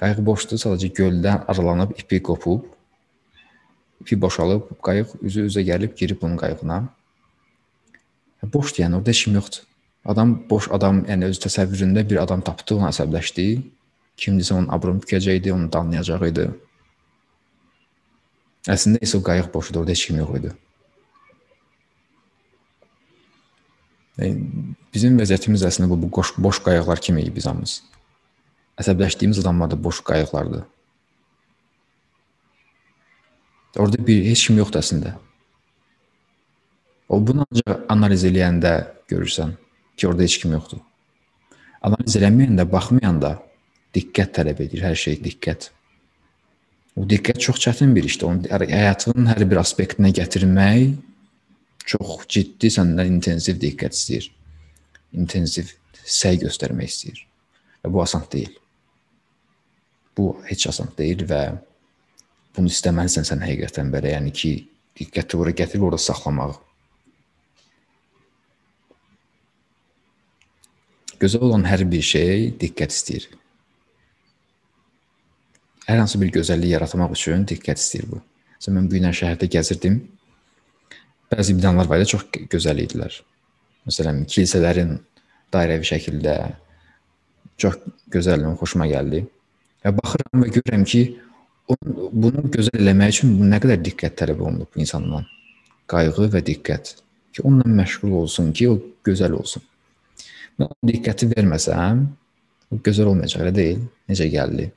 Qayıq 0.00 0.24
boşdur, 0.26 0.58
sadəcə 0.58 0.90
göldən 0.94 1.44
aralanıb 1.50 1.94
ipi 2.00 2.18
qopub, 2.22 2.64
ipi 4.02 4.18
boşalıb, 4.20 4.72
qayıq 4.82 5.14
üzü 5.22 5.46
üzə 5.50 5.62
gəlib 5.68 5.94
girib 5.96 6.18
bunun 6.22 6.36
qayığına. 6.40 6.80
E, 8.42 8.52
boşdur, 8.52 8.82
yəni 8.82 8.98
orada 8.98 9.14
heç 9.14 9.24
kim 9.24 9.38
yoxdur. 9.38 9.62
Adam 10.04 10.34
boş 10.50 10.68
adam, 10.74 11.04
yəni 11.08 11.30
öz 11.30 11.38
təsəvvüründə 11.46 12.02
bir 12.10 12.20
adam 12.22 12.42
tapdı, 12.44 12.74
ona 12.76 12.90
əsəbləşdi. 12.90 13.46
Kimdisə 14.20 14.58
onun 14.58 14.68
abrını 14.74 15.00
bükəcəkdi, 15.06 15.54
onu 15.54 15.70
danlayacaq 15.72 16.26
idi. 16.28 16.50
Əslində 18.74 19.00
isə 19.06 19.22
o 19.22 19.24
qayıq 19.24 19.48
boş 19.54 19.70
idi, 19.70 19.78
orada 19.78 19.94
heç 19.94 20.06
kim 20.10 20.18
yox 20.20 20.36
idi. 20.40 20.52
Bizim 24.18 25.18
vəziyyətimiz 25.18 25.64
əslində 25.66 25.90
bu, 25.90 25.98
bu 26.04 26.10
boş, 26.16 26.34
boş 26.38 26.60
qayıqlar 26.66 27.00
kimi 27.02 27.24
idi 27.24 27.34
biz 27.34 27.46
hamımız. 27.50 27.82
Əsəbləşdiyimiz 28.80 29.40
adamlar 29.42 29.70
da 29.70 29.78
boş 29.84 30.00
qayıqlardı. 30.06 30.64
Orada 33.78 34.06
bir 34.06 34.24
heç 34.24 34.46
kim 34.46 34.58
yoxdur 34.62 34.82
əslində. 34.82 35.14
O 37.08 37.18
bunu 37.26 37.44
ancaq 37.44 37.86
analiz 37.90 38.24
eləyəndə 38.26 38.74
görürsən 39.10 39.56
ki, 39.96 40.06
orada 40.08 40.22
heç 40.22 40.38
kim 40.42 40.54
yoxdur. 40.54 40.82
Analiz 41.84 42.14
eləməyəndə, 42.18 42.64
baxmayanda 42.70 43.34
diqqət 43.94 44.38
tələb 44.38 44.62
edir, 44.64 44.84
hər 44.86 44.94
şey 44.98 45.18
diqqət. 45.26 45.68
O 46.94 47.04
diqqət 47.10 47.42
çox 47.42 47.58
çətin 47.62 47.94
bir 47.94 48.06
işdir. 48.06 48.30
Onu 48.30 48.70
həyatının 48.70 49.26
hər 49.32 49.42
bir 49.50 49.60
aspektinə 49.62 50.14
gətirmək 50.14 50.94
çox 51.84 52.26
ciddi 52.28 52.70
səndən 52.72 53.16
intensiv 53.18 53.60
diqqət 53.62 53.96
istəyir. 53.96 54.28
İntensiv 55.14 55.70
səy 56.04 56.40
göstərmək 56.44 56.90
istəyir. 56.90 57.22
Və 57.84 57.92
bu 57.92 58.02
asan 58.02 58.24
deyil. 58.32 58.52
Bu 60.16 60.30
heç 60.48 60.68
asan 60.70 60.92
deyil 60.98 61.26
və 61.28 61.42
bunu 62.56 62.70
istəməlisən 62.70 63.26
sən 63.28 63.42
həqiqətən 63.44 63.90
belə, 63.92 64.14
yəni 64.14 64.32
ki, 64.32 64.52
diqqəti 64.98 65.40
ora 65.40 65.52
gətirib 65.56 65.88
orada 65.88 66.00
saxlamağı. 66.02 66.56
Gözəl 71.20 71.46
olan 71.46 71.64
hər 71.66 71.84
bir 71.90 72.04
şey 72.04 72.52
diqqət 72.60 72.94
istəyir. 72.94 73.26
Hər 75.84 76.00
hansı 76.00 76.20
bir 76.20 76.30
gözəllik 76.32 76.74
yaratmaq 76.74 77.12
üçün 77.16 77.44
diqqət 77.48 77.80
istəyir 77.80 78.08
bu. 78.10 78.20
Məsələn, 78.56 78.76
mən 78.78 78.88
bu 78.88 78.96
gün 78.96 79.16
şəhərdə 79.20 79.48
gəzirdim. 79.52 79.98
Bəzi 81.34 81.56
binalar 81.58 81.88
var 81.90 81.98
idi, 81.98 82.12
çox 82.14 82.28
gözəl 82.52 82.78
idilər. 82.84 83.14
Məsələn, 83.88 84.20
kilsələrin 84.30 84.92
dairəvi 85.54 85.88
şəkildə 85.88 86.34
çox 87.58 87.80
gözəl, 88.14 88.44
xoşuma 88.60 88.86
gəldi. 88.90 89.24
Və 89.82 89.92
baxıram 89.96 90.44
və 90.44 90.50
görürəm 90.54 90.84
ki, 90.86 91.00
bunu 92.22 92.44
gözəl 92.54 92.78
eləmək 92.78 93.16
üçün 93.16 93.32
nə 93.50 93.58
qədər 93.64 93.82
diqqət 93.82 94.18
tələb 94.20 94.44
olunub 94.44 94.78
insandan. 94.78 95.26
Qayğı 95.90 96.28
və 96.36 96.42
diqqət 96.46 96.92
ki, 97.34 97.42
onunla 97.42 97.82
məşğul 97.82 98.14
olsun 98.20 98.52
ki, 98.54 98.68
o 98.70 98.78
gözəl 99.06 99.34
olsun. 99.40 99.64
Mən 100.60 100.70
o 100.70 100.90
diqqəti 100.92 101.32
verməsəm, 101.32 102.04
bu 102.70 102.78
gözəl 102.86 103.10
olmayacaq, 103.10 103.42
elə 103.42 103.54
deyil? 103.58 103.82
Necə 104.12 104.28
gəldi? 104.30 104.68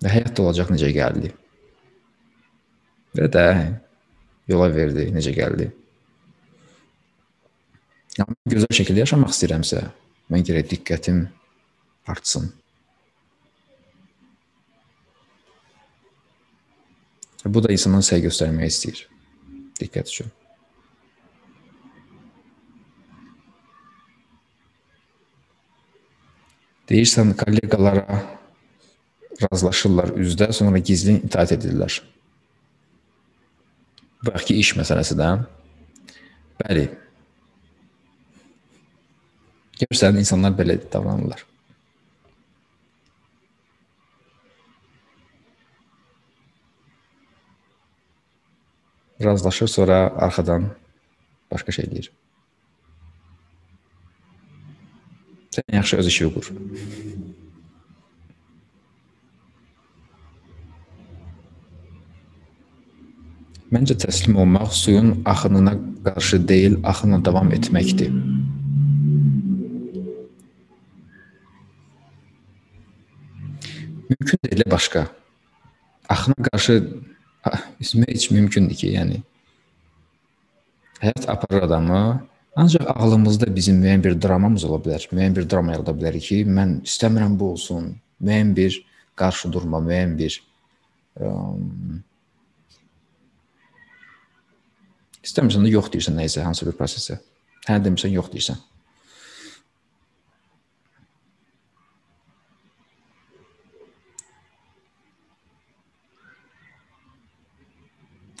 Və 0.00 0.14
həyat 0.16 0.32
da 0.32 0.46
olacaq 0.46 0.72
necə 0.72 0.88
gəldi? 0.96 1.34
Və 3.16 3.28
də 3.32 3.44
yola 4.50 4.68
verdi, 4.74 5.08
necə 5.14 5.32
gəldi? 5.36 5.70
Yəni 8.18 8.54
gözəl 8.54 8.74
şəkildə 8.74 9.04
yaşamaq 9.04 9.32
istəyirəmsə, 9.32 9.82
mən 10.32 10.46
gərək 10.46 10.72
diqqətim 10.72 11.22
artsın. 12.10 12.50
Bu 17.46 17.62
da 17.62 17.70
insanın 17.72 18.02
səy 18.04 18.24
göstərmək 18.26 18.72
istəyir. 18.72 19.04
Diqqət 19.78 20.10
üçün. 20.10 20.34
Deyirsən 26.88 27.34
kolleqalara 27.38 28.18
razılaşırlar 29.42 30.14
üzdə, 30.18 30.50
sonra 30.56 30.80
gizlin 30.80 31.20
itaat 31.28 31.52
edirlər. 31.54 32.00
Bayaqki 34.26 34.56
iş 34.58 34.72
məsələsidir. 34.78 35.44
Bəli. 36.58 36.88
Görürsən, 39.78 40.18
insanlar 40.18 40.56
belə 40.58 40.74
davranırlar. 40.92 41.44
Razılaşır, 49.22 49.66
sonra 49.66 49.98
arxadan 50.26 50.70
başqa 51.50 51.72
şey 51.72 51.90
deyir. 51.90 52.10
Sən 55.54 55.74
yaxşı 55.76 55.96
öz 55.96 56.06
işini 56.06 56.34
qur. 56.34 56.52
Məncə 63.68 63.98
təslim 64.00 64.38
olmaq 64.40 64.72
suyun 64.72 65.10
axınına 65.28 65.74
qarşı 66.04 66.40
deyil, 66.48 66.78
axınla 66.84 67.18
davam 67.24 67.50
etməkdir. 67.52 68.12
Mümkün 74.08 74.38
deyil 74.44 74.64
başqa. 74.70 75.06
Axına 76.08 76.48
qarşı 76.48 76.74
üzmək 77.80 78.14
heç 78.14 78.30
mümkündür 78.30 78.80
ki, 78.80 78.94
yəni 78.96 79.20
həyat 81.04 81.28
aparır 81.28 81.68
adamı 81.68 82.00
Ancaq 82.58 82.88
ağlımızda 82.90 83.46
bizim 83.54 83.76
müəyyən 83.78 84.00
bir 84.02 84.16
dramamız 84.22 84.64
ola 84.66 84.80
bilər. 84.82 85.04
Müəyyən 85.12 85.34
bir 85.36 85.44
drama 85.50 85.76
yarada 85.76 85.92
bilərik 85.94 86.24
ki, 86.26 86.38
mən 86.58 86.80
istəmirəm 86.88 87.36
bu 87.38 87.52
olsun. 87.54 87.92
Müəyyən 88.18 88.50
bir 88.56 88.78
qarşı 89.20 89.52
durma, 89.54 89.78
müəyyən 89.84 90.16
bir 90.18 90.38
ə, 91.20 91.28
istəmirsən 95.28 95.66
də 95.66 95.74
yox 95.74 95.92
deyirsən 95.92 96.16
nəyisə, 96.18 96.42
hansı 96.46 96.66
bir 96.68 96.76
prosesə. 96.78 97.18
Hə 97.68 97.78
demirsən, 97.84 98.14
yox 98.16 98.32
deyirsən. 98.32 98.58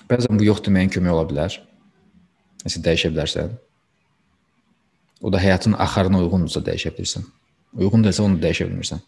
Bəzən 0.08 0.38
bu 0.40 0.46
yox 0.46 0.62
deməyin 0.64 0.88
kömək 0.92 1.12
ola 1.12 1.26
bilər. 1.28 1.58
Nəsə 2.64 2.80
dəyişə 2.84 3.10
bilərsən. 3.12 3.50
O 5.20 5.32
da 5.34 5.40
həyatın 5.42 5.76
axarına 5.76 6.22
uyğundursa 6.22 6.62
dəyişə 6.64 6.94
bilirsən. 6.96 7.26
Uyğun 7.76 8.06
deyilsə 8.06 8.24
onu 8.24 8.40
dəyişə 8.40 8.70
bilmirsən. 8.70 9.02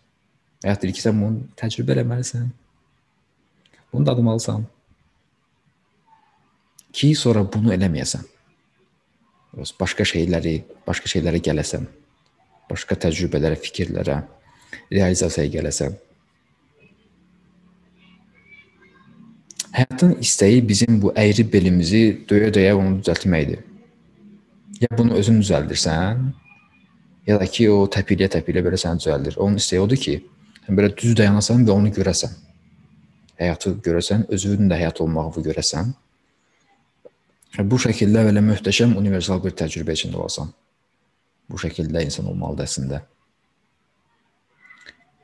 Həyat 0.67 0.83
deyir 0.83 0.99
ki, 0.99 1.05
sən 1.07 1.17
bunu 1.23 1.47
təcrübə 1.57 1.97
eləməlisən. 1.97 2.51
Bunu 3.95 4.07
dadmalısan. 4.07 4.67
Ki 6.93 7.15
sonra 7.15 7.45
bunu 7.53 7.75
eləməyəsən. 7.75 8.27
Başqa 9.81 10.07
şeyləri, 10.07 10.61
başqa 10.87 11.11
şeylərə 11.11 11.41
gələsən. 11.43 11.87
Başqa 12.71 12.99
təcrübələrə, 13.07 13.59
fikirlərə, 13.59 14.21
realizasiyaya 14.93 15.51
gələsən. 15.57 15.97
Həyatın 19.75 20.17
istəyi 20.23 20.63
bizim 20.67 20.99
bu 21.03 21.13
əyri 21.19 21.47
belimizi 21.53 22.05
döyə-döyə 22.31 22.75
onu 22.79 23.01
düzəltməkdir 23.01 23.67
ya 24.81 24.89
bunu 24.99 25.15
özün 25.21 25.41
düzəldirsən, 25.43 26.21
ya 27.27 27.41
da 27.41 27.47
ki, 27.47 27.69
o 27.71 27.85
təpikliyə-təpikliyə 27.95 28.65
belə 28.65 28.79
səni 28.81 29.03
düzəldir. 29.03 29.37
Onun 29.37 29.61
istəyi 29.61 29.83
odur 29.85 30.01
ki, 30.01 30.17
sən 30.65 30.79
belə 30.79 30.93
düz 30.97 31.17
dayanasan 31.19 31.67
və 31.69 31.75
onu 31.75 31.93
görəsən. 31.97 32.33
Həyatı 33.41 33.75
görəsən, 33.85 34.27
özünün 34.33 34.71
də 34.73 34.81
həyat 34.81 35.03
olmağını 35.05 35.45
görəsən. 35.51 35.93
Bu 37.59 37.79
şəkildə 37.83 38.23
belə 38.29 38.43
möhtəşəm 38.47 38.95
universal 38.99 39.41
bir 39.43 39.57
təcrübə 39.59 39.97
içində 39.97 40.21
olasan. 40.23 40.53
Bu 41.51 41.59
şəkildə 41.59 42.05
insan 42.07 42.29
olmalıdır 42.31 42.69
əslində. 42.69 43.01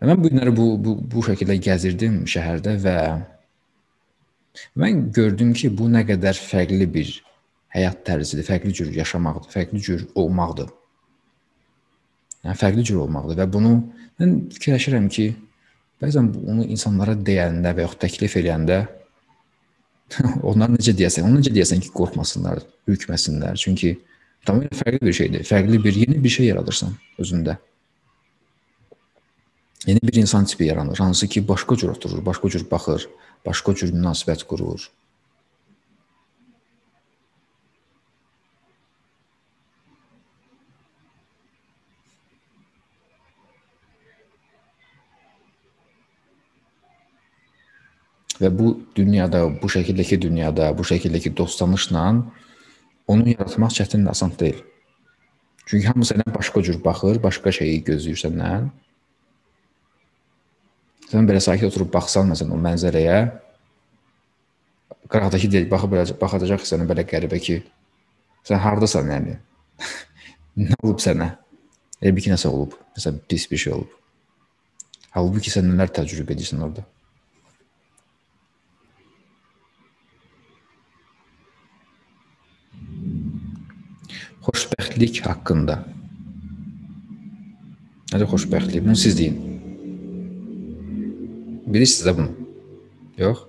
Mən 0.03 0.19
bu 0.21 0.29
günləri 0.29 0.53
bu, 0.57 0.67
bu, 0.83 0.97
bu 1.13 1.23
şəkildə 1.25 1.57
gəzirdim 1.63 2.25
şəhərdə 2.29 2.75
və 2.83 2.97
mən 4.83 5.07
gördüm 5.15 5.55
ki, 5.57 5.71
bu 5.79 5.87
nə 5.93 6.03
qədər 6.09 6.37
fərqli 6.37 6.89
bir 6.93 7.15
həyat 7.77 8.03
tərzidir, 8.09 8.45
fərqli 8.49 8.75
cür 8.75 8.91
yaşamaqdır, 8.97 9.53
fərqli 9.55 9.81
cür 9.87 10.05
olmaqdır. 10.19 10.69
Yəni 12.45 12.59
fərqli 12.59 12.85
cür 12.91 13.05
olmaqdır 13.07 13.41
və 13.41 13.49
bunu 13.55 13.73
mən 14.21 14.37
fikirləşirəm 14.57 15.09
ki, 15.15 15.31
bəzən 16.03 16.29
bunu 16.35 16.67
insanlara 16.67 17.15
deyəndə 17.17 17.73
və 17.77 17.87
yaxud 17.87 18.03
təklif 18.03 18.37
edəndə 18.43 18.83
onlar 20.49 20.73
necə 20.73 20.95
deyəsən, 20.97 21.27
onlar 21.27 21.43
necə 21.43 21.53
deyəsən 21.55 21.83
ki, 21.85 21.93
qorxmasınlar, 21.97 22.63
ürkməsinlər. 22.91 23.59
Çünki 23.61 23.97
tamamilə 24.47 24.77
fərqli 24.79 25.09
bir 25.09 25.17
şeydir. 25.21 25.47
Fərqli 25.49 25.81
bir, 25.85 25.99
yeni 26.05 26.21
bir 26.23 26.33
şey 26.37 26.51
yaradırsan 26.53 26.95
özündə. 27.23 27.57
Yeni 29.87 30.03
bir 30.03 30.19
insan 30.19 30.45
tipi 30.45 30.67
yaranır, 30.71 30.99
hansı 30.99 31.29
ki, 31.29 31.49
başqa 31.49 31.77
cür 31.77 31.95
oturur, 31.95 32.25
başqa 32.27 32.51
cür 32.51 32.65
baxır, 32.71 33.09
başqa 33.47 33.75
cür 33.75 33.93
münasibət 33.95 34.47
qurur. 34.51 34.89
Və 48.41 48.51
bu 48.53 48.73
dünyada, 48.97 49.47
bu 49.63 49.69
şəkildəki 49.73 50.19
dünyada, 50.21 50.71
bu 50.77 50.85
şəkildəki 50.85 51.33
dost 51.37 51.59
tanışla 51.61 52.09
onu 53.09 53.29
yaratmaq 53.31 53.73
çətindir, 53.73 54.11
asan 54.11 54.33
deyil. 54.39 54.59
Çünki 55.67 55.87
hamı 55.87 56.05
sənə 56.05 56.27
başqa 56.35 56.63
cür 56.63 56.79
baxır, 56.85 57.19
başqa 57.23 57.53
şeyi 57.53 57.81
gözləyir 57.87 58.21
səndən. 58.21 58.69
Sən 61.11 61.27
belə 61.27 61.41
sakit 61.43 61.69
oturub 61.71 61.91
baxsan 61.95 62.29
məsələn 62.31 62.55
o 62.55 62.59
mənzərəyə, 62.63 63.19
qıraqdakı 65.11 65.51
deyil, 65.53 65.69
baxıb 65.71 65.97
baxacaq 66.21 66.67
sənə 66.67 66.87
belə 66.91 67.07
qəribə 67.07 67.41
ki, 67.43 67.61
sən 68.47 68.63
hardasan 68.63 69.11
yəni? 69.15 69.39
nə 70.67 70.79
olub 70.83 71.03
sənə? 71.03 71.33
Elə 72.03 72.13
bir 72.15 72.27
ki, 72.27 72.35
nəsə 72.35 72.51
olub. 72.53 72.75
Məsələn, 72.99 73.23
pis 73.31 73.47
bir 73.51 73.63
şey 73.63 73.79
olub. 73.79 73.97
Halbuki 75.17 75.51
sən 75.55 75.71
nələr 75.71 75.95
təcrübə 75.97 76.35
edirsən 76.37 76.63
orada? 76.67 76.85
Xoşbəxtlik 84.47 85.21
haqqında. 85.27 85.81
Nədir 88.13 88.29
xoşbəxtlik? 88.31 88.85
Bunu 88.87 88.97
siz 88.97 89.19
deyin. 89.19 89.37
Bilirsiniz 91.67 92.07
də 92.07 92.15
bunu? 92.19 92.31
Yox? 93.19 93.43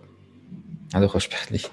Nədir 0.96 1.12
xoşbəxtlik? 1.14 1.70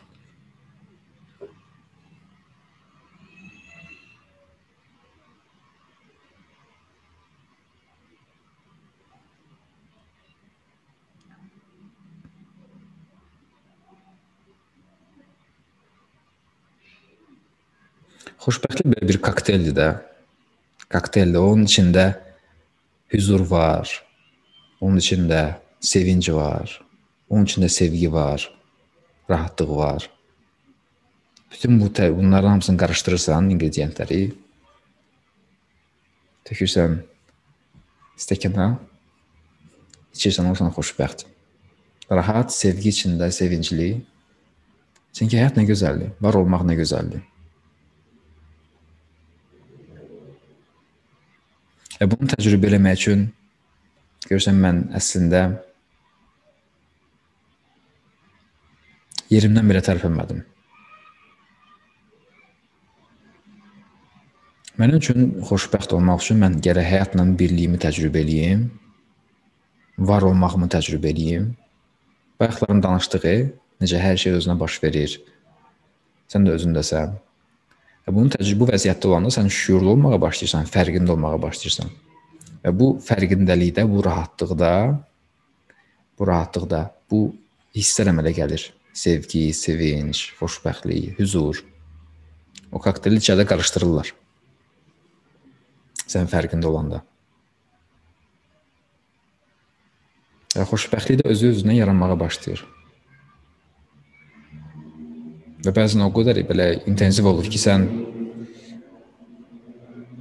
Xoşbəxtlik 18.45 18.91
belə 18.93 19.09
bir 19.09 19.21
kokteyldir 19.25 19.77
də. 19.77 19.89
Kokteyldir. 20.93 21.41
Onun 21.41 21.65
içində 21.65 22.07
hüzur 23.15 23.47
var. 23.49 23.89
Onun 24.85 25.01
içində 25.01 25.57
sevinc 25.81 26.29
var. 26.35 26.79
Onun 27.31 27.49
içində 27.49 27.71
sevgi 27.73 28.13
var. 28.13 28.45
Rahatlıq 29.31 29.77
var. 29.77 30.11
Bütün 31.53 31.81
bu 31.81 31.89
bunların 32.19 32.49
hamısını 32.49 32.77
qarışdırırsan, 32.77 33.51
inqrediyentləri 33.51 34.35
tökürsən 36.45 36.99
stəkana, 38.21 38.75
içirsən, 40.15 40.49
olsan 40.51 40.73
xoşbəxt. 40.77 41.25
Rahat, 42.11 42.53
sevgi 42.53 42.93
içində, 42.93 43.31
sevincli. 43.33 43.95
Çünki 45.17 45.39
həyat 45.39 45.57
nə 45.57 45.65
gözəldir, 45.69 46.13
var 46.21 46.37
olmaq 46.37 46.67
nə 46.69 46.77
gözəldir. 46.77 47.23
Və 52.05 52.09
bunu 52.13 52.29
təcrübə 52.29 52.69
eləmək 52.69 52.99
üçün 52.99 53.21
görürsən 54.27 54.59
mən 54.61 54.81
əslində 54.99 55.39
yerimdən 59.33 59.71
belə 59.73 59.81
tərpənmədim. 59.87 60.43
Mənim 64.77 65.01
üçün 65.01 65.33
xoşbəxt 65.49 65.97
olmaq 65.97 66.21
üçün 66.21 66.45
mən 66.45 66.61
gərək 66.61 66.91
həyatla 66.91 67.25
birliyimi 67.41 67.81
təcrübə 67.81 68.21
eləyim 68.21 68.67
var 70.13 70.29
olmağımı 70.29 70.69
təcrübə 70.77 71.15
edeyim. 71.17 71.55
Bayaqların 72.37 72.85
danışdığı 72.85 73.37
necə 73.81 74.05
hər 74.05 74.21
şey 74.21 74.37
özünə 74.43 74.61
baş 74.61 74.77
verir. 74.85 75.17
Sən 76.29 76.45
də 76.45 76.53
özündəsən. 76.59 77.17
Və 78.05 78.13
bunun 78.13 78.33
təcrübə 78.35 78.69
vəziyyətdə 78.75 79.09
olanda 79.09 79.33
sən 79.33 79.49
şüurlu 79.49 79.95
olmağa 79.95 80.19
başlayırsan, 80.27 80.69
fərqində 80.69 81.15
olmağa 81.15 81.39
başlayırsan. 81.47 81.93
Və 82.65 82.73
bu 82.77 82.91
fərqindəlikdə, 83.05 83.87
bu 83.89 84.03
rahatlıqda, 84.05 84.73
bu 86.19 86.29
rahatlıqda 86.29 86.83
bu 87.11 87.23
hisslər 87.77 88.13
əmələ 88.13 88.35
gəlir. 88.37 88.67
Sevgi, 88.95 89.49
sevinc, 89.57 90.21
xoşbəxtlik, 90.39 91.17
huzur. 91.19 91.65
O 92.71 92.79
kokteyli 92.83 93.19
içəridə 93.23 93.49
qarışdırırlar. 93.51 94.13
Sən 96.05 96.29
fərqində 96.31 96.69
olanda. 96.71 97.01
Və 100.55 100.69
xoşbəxtlik 100.71 101.23
də 101.23 101.33
özü 101.33 101.51
özünə 101.57 101.81
yaranmağa 101.81 102.21
başlayır. 102.21 102.63
Və 105.65 105.73
bəzən 105.73 106.03
o 106.05 106.11
qədər 106.12 106.43
belə 106.45 106.67
intensiv 106.91 107.27
olur 107.31 107.47
ki, 107.49 107.59
sən 107.61 107.85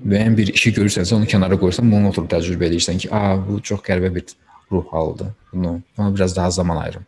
müəyyən 0.04 0.36
bir 0.38 0.52
işi 0.54 0.72
görürsənsə, 0.78 1.16
onu 1.18 1.28
kənara 1.28 1.58
qoyursan, 1.60 1.90
bunu 1.92 2.12
oturub 2.12 2.30
təcrübə 2.32 2.70
edirsən 2.70 3.02
ki, 3.04 3.10
"A, 3.12 3.36
bu 3.48 3.60
çox 3.60 3.82
qəribə 3.84 4.14
bir 4.16 4.24
ruh 4.72 4.86
halıdır. 4.94 5.34
Bunu, 5.54 5.82
buna 5.98 6.16
biraz 6.16 6.36
daha 6.36 6.52
zaman 6.52 6.78
ayırım." 6.78 7.06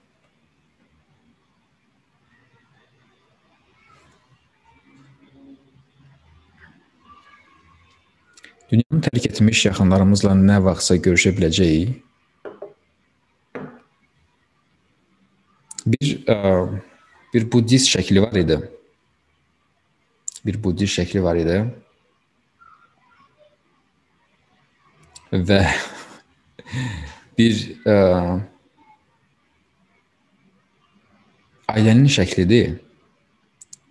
Dünyanı 8.71 9.01
tərk 9.05 9.27
etmiş 9.29 9.65
yaxınlarımızla 9.65 10.31
nə 10.33 10.57
vaxtsa 10.63 10.95
görüşə 10.95 11.31
biləcəyik. 11.37 12.01
Bir 15.85 16.11
ə, 16.25 16.35
bir 17.35 17.51
buddist 17.51 17.89
şəkli 17.91 18.21
var 18.23 18.37
idi. 18.39 18.55
Bir 20.45 20.55
buddist 20.63 20.95
şəkli 20.95 21.23
var 21.23 21.35
idi. 21.35 21.57
Və 25.49 25.59
bir 27.37 27.59
ə, 27.83 27.97
ailənin 31.75 32.07
şəklidir. 32.07 32.79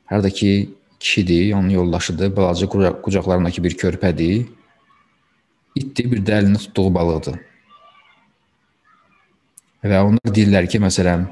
Hərdəki 0.09 0.55
kişidir, 0.97 1.53
onun 1.53 1.69
yoldaşıdır, 1.77 2.37
balaca 2.37 2.69
qucaqlarındakı 3.05 3.65
bir 3.65 3.77
körpədir. 3.85 4.47
İtdir, 5.77 6.13
bir 6.13 6.25
də 6.25 6.41
əlində 6.41 6.65
tutduğu 6.65 6.91
balıqdır. 6.97 7.41
Və 9.85 10.01
onlar 10.01 10.33
deyirlər 10.33 10.69
ki, 10.71 10.81
məsələn, 10.81 11.27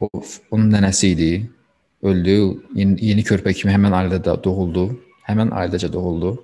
o 0.00 0.08
onun 0.50 0.70
nənəsi 0.72 1.12
idi. 1.14 1.30
Öldü, 2.06 2.36
yeni, 2.76 2.96
yeni 3.10 3.24
körpə 3.26 3.54
kimi 3.56 3.72
həmin 3.72 3.94
ailədə 3.96 4.36
doğuldu. 4.44 4.88
Həmin 5.26 5.50
ailəcə 5.56 5.90
doğuldu. 5.92 6.36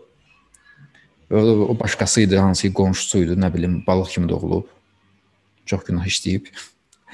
O, 1.30 1.40
o 1.72 1.78
başqası 1.78 2.24
idi, 2.26 2.36
hansı 2.36 2.72
qonşusu 2.74 3.22
idi, 3.26 3.36
nə 3.38 3.52
bilim, 3.54 3.80
balıq 3.86 4.14
kimi 4.14 4.28
doğulub. 4.28 4.68
Çox 5.66 5.84
günah 5.84 6.06
işləyib. 6.06 6.48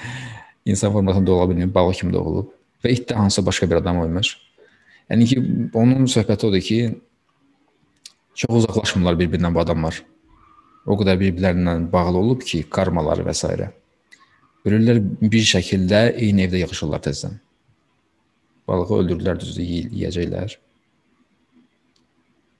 İnsan 0.70 0.92
formasında 0.92 1.26
doğula 1.26 1.50
bilməyib, 1.52 1.74
balıq 1.74 2.00
kimi 2.02 2.12
doğulub. 2.12 2.54
Və 2.84 2.94
it 2.94 3.10
də 3.10 3.18
hansısa 3.18 3.46
başqa 3.46 3.70
bir 3.70 3.82
adam 3.82 3.98
olmuş. 4.04 4.36
Yəni 5.10 5.26
ki, 5.26 5.42
onun 5.74 6.06
söhbəti 6.06 6.46
odur 6.46 6.62
ki, 6.62 6.78
çox 8.34 8.62
uzaqlaşmırlar 8.62 9.18
bir-birindən 9.18 9.54
bu 9.54 9.60
adamlar 9.64 10.02
o 10.86 10.96
qədər 10.96 11.18
bir-birlərindən 11.20 11.88
bağlı 11.92 12.20
olub 12.22 12.44
ki, 12.44 12.62
karmaları 12.70 13.26
və 13.26 13.34
s. 13.36 13.70
Ölürlər 14.68 14.98
bir 15.00 15.44
şəkildə 15.48 16.00
eyni 16.20 16.44
evdə 16.44 16.60
yığılırlar 16.60 17.00
təzədən. 17.06 17.38
Balığı 18.68 18.98
öldürdülər, 19.00 19.38
düzdür, 19.40 19.64
yeyəcəklər. 19.64 20.58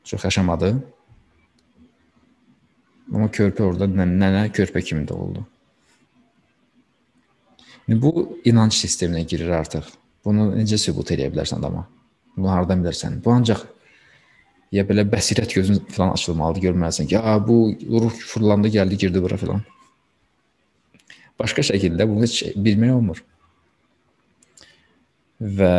Çox 0.08 0.24
yaşamadı. 0.24 0.72
Amma 3.12 3.28
körpə 3.32 3.66
orada 3.66 3.88
nənə 3.92 4.46
körpə 4.56 4.80
kimi 4.84 5.04
doğuldu. 5.08 5.44
İndi 7.88 8.00
bu 8.02 8.40
inanc 8.44 8.76
sisteminə 8.76 9.24
girir 9.28 9.52
artıq. 9.60 9.84
Bunu 10.24 10.50
necə 10.56 10.80
sübut 10.80 11.12
edə 11.12 11.28
bilərsən 11.32 11.60
adama? 11.60 11.86
Bunu 12.36 12.50
hardan 12.52 12.84
bilərsən? 12.84 13.20
Bu 13.24 13.32
ancaq 13.32 13.64
ya 14.72 14.84
belə 14.88 15.04
bəsirət 15.08 15.54
gözün 15.56 15.84
falan 15.92 16.12
açılmalıdır, 16.16 16.68
görməlisən 16.68 17.08
ki, 17.08 17.18
"A, 17.18 17.36
bu 17.48 17.76
ruh 18.02 18.16
fırlandı, 18.32 18.68
gəldi, 18.68 18.96
girdi 18.96 19.22
bura" 19.22 19.36
falan. 19.36 19.62
Başqa 21.38 21.64
şəkildə 21.70 22.06
bunu 22.10 22.26
heç 22.26 22.54
bilmək 22.56 22.94
olmur. 22.94 23.22
Və 25.38 25.74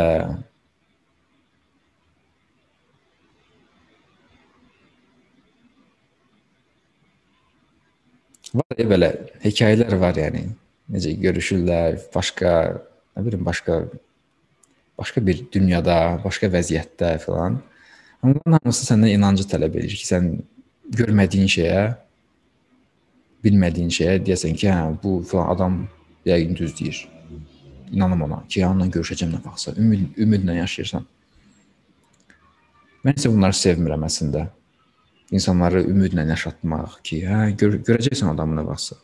var 8.56 8.80
ya 8.80 8.86
belə 8.90 9.10
hekayələr 9.44 9.98
var 10.02 10.18
yəni. 10.18 10.48
Necə 10.90 11.12
görüşürlər, 11.22 12.00
başqa, 12.16 12.54
nə 13.14 13.26
bilim, 13.26 13.44
başqa 13.46 13.84
başqa 15.00 15.24
bir 15.26 15.44
dünyada, 15.54 16.20
başqa 16.24 16.50
vəziyyətdə 16.52 17.18
falan. 17.24 17.60
Onların 18.24 18.58
hamısı 18.60 18.88
səndən 18.90 19.14
inancı 19.16 19.46
tələb 19.48 19.78
edir 19.80 19.96
ki, 19.96 20.08
sən 20.08 20.32
görmədiyin 21.00 21.48
şeyə, 21.52 21.84
bilmədiyin 23.44 23.92
şeyə 23.94 24.20
deyəsən 24.26 24.58
ki, 24.60 24.68
hə, 24.72 24.98
bu 25.04 25.20
falan 25.28 25.54
adam 25.56 25.80
yəqin 26.28 26.56
düz 26.58 26.76
deyir. 26.80 27.08
İnanım 27.92 28.22
ona 28.28 28.44
ki, 28.48 28.66
onunla 28.68 28.90
görüşəcəm 28.94 29.34
nə 29.34 29.42
vaxtsa. 29.46 29.74
Ümid, 29.80 30.18
ümidlə 30.18 30.60
yaşayırsan. 30.60 31.08
Mən 33.06 33.20
isə 33.20 33.32
bunları 33.32 33.56
sevmirəm 33.56 34.04
əslində. 34.06 34.48
İnsanları 35.32 35.84
ümidlə 35.88 36.26
yaşatmaq 36.30 37.00
ki, 37.06 37.22
hə, 37.30 37.44
gör 37.58 37.80
görəcəksən 37.88 38.34
adamı 38.34 38.60
nə 38.60 38.66
vaxtsa. 38.68 38.98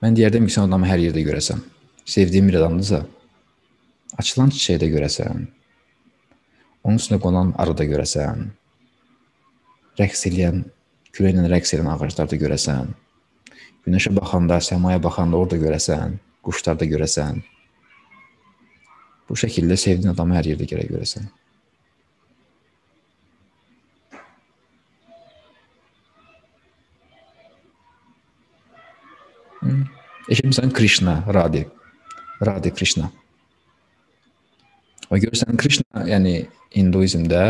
Mən 0.00 0.16
deyərdim 0.16 0.46
ki, 0.48 0.54
sən 0.54 0.70
adamı 0.70 0.88
hər 0.88 1.02
yerdə 1.02 1.20
görəsən. 1.26 1.58
Sevdiyin 2.08 2.46
bir 2.48 2.62
adamdırsa, 2.62 3.02
açılan 4.18 4.50
çiçəkdə 4.54 4.88
görəsən. 4.94 5.46
Onun 6.84 6.98
üstünə 6.98 7.20
qonan 7.22 7.52
arıda 7.60 7.84
görəsən. 7.86 8.48
Rəqs 10.00 10.24
eləyən, 10.30 10.64
küləklə 11.16 11.46
rəqs 11.52 11.74
edən 11.76 11.90
ağaclarda 11.92 12.38
görəsən. 12.40 12.94
Günəşə 13.86 14.14
baxanda, 14.16 14.60
səmaya 14.64 15.00
baxanda 15.02 15.36
orada 15.40 15.58
görəsən, 15.60 16.16
quşlarda 16.46 16.88
görəsən. 16.88 17.42
Bu 19.28 19.36
şəkildə 19.38 19.76
sevdiyin 19.78 20.14
adamı 20.14 20.38
hər 20.38 20.50
yerdə 20.52 20.66
gərək 20.72 20.90
görəsən. 20.94 21.28
Eşitmisən 30.30 30.72
Krishna, 30.72 31.20
Radhi. 31.34 31.66
Radhi 32.46 32.70
Krishna. 32.74 33.10
O 35.10 35.18
görürsən 35.18 35.58
Krishna, 35.58 36.04
yəni 36.06 36.44
Hinduizmdə 36.74 37.44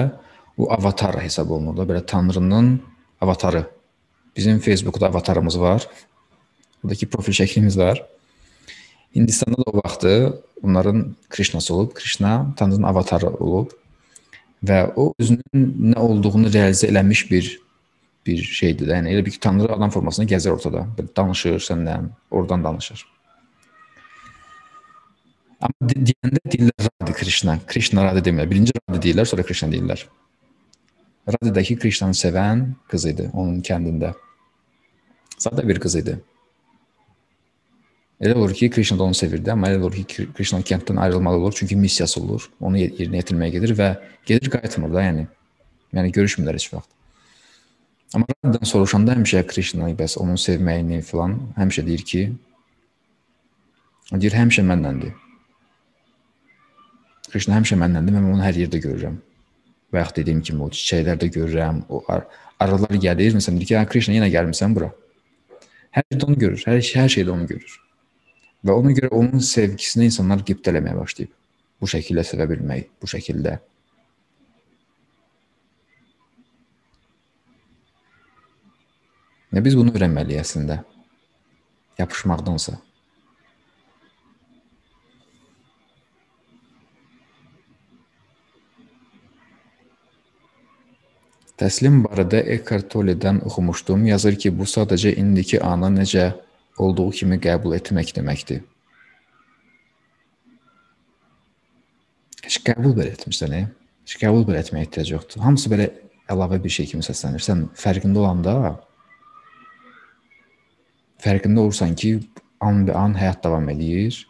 bu 0.59 0.71
avatar 0.73 1.19
hesab 1.21 1.51
olunur 1.53 1.77
da, 1.77 1.85
belə 1.89 2.05
tanrının 2.07 2.79
avatarı. 3.21 3.67
Bizim 4.37 4.61
Facebookda 4.61 5.07
avatarımız 5.07 5.61
var. 5.61 5.89
Buradakı 6.83 7.07
profil 7.07 7.33
şəklimiz 7.33 7.79
var. 7.79 8.01
Hindistanda 9.17 9.57
da 9.59 9.63
o 9.67 9.77
vaxtı 9.77 10.43
onların 10.63 11.17
Krishnası 11.29 11.75
olub, 11.75 11.93
Krishna 11.95 12.55
tanrının 12.57 12.83
avatarı 12.83 13.29
olub 13.29 13.73
və 14.65 14.93
o 14.97 15.13
özünün 15.19 15.93
nə 15.93 15.99
olduğunu 15.99 16.49
realizə 16.53 16.89
eləmiş 16.89 17.31
bir 17.31 17.59
bir 18.27 18.43
şeydir 18.45 18.89
də. 18.89 18.99
Yəni 18.99 19.15
elə 19.15 19.25
bir 19.27 19.33
ki, 19.35 19.41
Tanrı 19.41 19.73
adam 19.73 19.91
formasında 19.91 20.29
gəzir 20.29 20.53
ortada. 20.53 20.85
Belə 20.97 21.09
danışır 21.17 21.61
səndən, 21.65 22.11
oradan 22.31 22.65
danışır. 22.65 23.07
Amma 25.61 25.93
deyəndə 25.93 26.41
deyirlər 26.47 26.89
Radhi 26.89 27.15
Krishna. 27.19 27.59
Krishna 27.69 28.07
Radhi 28.07 28.25
demirlər. 28.25 28.49
Birinci 28.49 28.75
Radhi 28.79 29.03
deyirlər, 29.07 29.29
sonra 29.29 29.45
Krishna 29.45 29.69
deyirlər. 29.73 30.07
Radhidəki 31.29 31.77
Krishnanı 31.79 32.17
sevən 32.17 32.65
qız 32.91 33.05
idi 33.11 33.29
onun 33.33 33.61
kəndində. 33.65 34.15
Sadə 35.41 35.67
bir 35.69 35.81
qız 35.83 35.99
idi. 36.01 36.17
Elə 38.21 38.35
olur 38.37 38.53
ki, 38.57 38.69
Krishna 38.73 38.99
da 39.01 39.07
onu 39.09 39.17
sevirdi, 39.17 39.53
amma 39.53 39.71
elə 39.73 39.81
olur 39.81 39.95
ki, 40.09 40.27
Krishna 40.37 40.61
kənddən 40.61 40.99
ayrılmalı 41.01 41.39
olur, 41.41 41.55
çünki 41.57 41.77
missiyası 41.77 42.21
olur. 42.21 42.51
Onu 42.61 42.81
yerinə 42.81 43.23
yetirməyə 43.23 43.55
gedir 43.57 43.77
və 43.79 43.95
gedir 44.29 44.53
qayıtmır 44.53 44.93
da, 44.93 45.05
yəni. 45.07 45.25
Yəni 45.97 46.13
görüşmürlər 46.17 46.59
heç 46.61 46.69
vaxt. 46.75 46.91
Amma 48.15 48.27
Radhadan 48.33 48.69
soruşanda 48.69 49.15
həmişə 49.17 49.47
Krishna'yı 49.49 49.97
bəs 49.97 50.19
onun 50.21 50.37
sevməyini 50.41 51.01
filan 51.07 51.39
həmişə 51.57 51.87
deyir 51.87 52.05
ki, 52.13 52.23
deyir 54.13 54.37
həmişə 54.37 54.67
mənləndir. 54.69 55.17
Krishna 57.31 57.59
həmişə 57.59 57.79
məndəndir, 57.79 58.17
mən 58.17 58.33
onu 58.33 58.43
hər 58.43 58.57
yerdə 58.65 58.81
görürəm. 58.83 59.21
Və 59.91 60.03
yaxud 60.03 60.21
dediyim 60.21 60.41
kimi 60.47 60.65
o 60.65 60.71
çiçəklərdə 60.75 61.31
görürəm, 61.35 61.85
o 61.89 62.03
ar 62.11 62.27
arılar 62.63 62.99
gəlir, 63.05 63.37
məsələn 63.37 63.61
deyir 63.61 63.71
ki, 63.71 63.77
"Hə 63.79 63.87
Krishna 63.91 64.15
yenə 64.15 64.31
gəlmisən 64.31 64.75
bura." 64.75 64.91
Hər 65.95 66.05
yerdə 66.11 66.27
onu 66.27 66.39
görür, 66.39 66.63
hər 66.67 66.79
hər 66.79 67.09
şeydə 67.15 67.31
onu 67.31 67.47
görür. 67.47 67.81
Və 68.65 68.73
ona 68.73 68.91
görə 68.93 69.09
onun 69.09 69.39
sevgisini 69.39 70.05
insanlar 70.05 70.43
qibtələməyə 70.47 70.97
başlayıb. 70.99 71.33
Bu 71.81 71.87
şəkildə 71.87 72.25
sevə 72.29 72.47
bilmək, 72.51 72.89
bu 73.03 73.07
şəkildə. 73.07 73.59
Və 79.51 79.65
biz 79.65 79.75
bunu 79.79 79.91
öyrənməliyik 79.91 80.45
əslində. 80.45 80.85
Yapışmaqdansa. 81.99 82.77
Təslim 91.61 91.99
barədə 92.07 92.39
Eckhart 92.55 92.87
Tolle'dən 92.89 93.43
oxumuşdum. 93.45 94.07
Yazır 94.09 94.39
ki, 94.41 94.53
bu 94.57 94.65
sadəcə 94.65 95.11
indiki 95.21 95.59
ana 95.61 95.91
necə 95.93 96.31
olduğu 96.81 97.11
kimi 97.19 97.37
qəbul 97.45 97.75
etmək 97.77 98.15
deməkdir. 98.17 98.63
Heç 102.47 102.57
qəbul 102.65 102.95
belə 102.97 103.13
etmirsən, 103.13 103.53
e? 103.59 103.67
Heç 104.07 104.17
qəbul 104.23 104.47
belə 104.49 104.63
etməyə 104.65 104.89
ehtiyac 104.89 105.13
yoxdur. 105.13 105.43
Hamısı 105.45 105.73
belə 105.73 105.91
əlavə 106.33 106.63
bir 106.65 106.73
şey 106.79 106.89
kimi 106.95 107.05
səslənir. 107.05 107.45
Sən 107.45 107.67
fərqində 107.77 108.23
olanda 108.23 108.55
fərqində 111.21 111.61
olursan 111.61 111.93
ki, 111.93 112.15
an 112.65 112.87
be 112.89 112.97
an 112.97 113.19
həyat 113.21 113.45
davam 113.45 113.69
edir. 113.75 114.23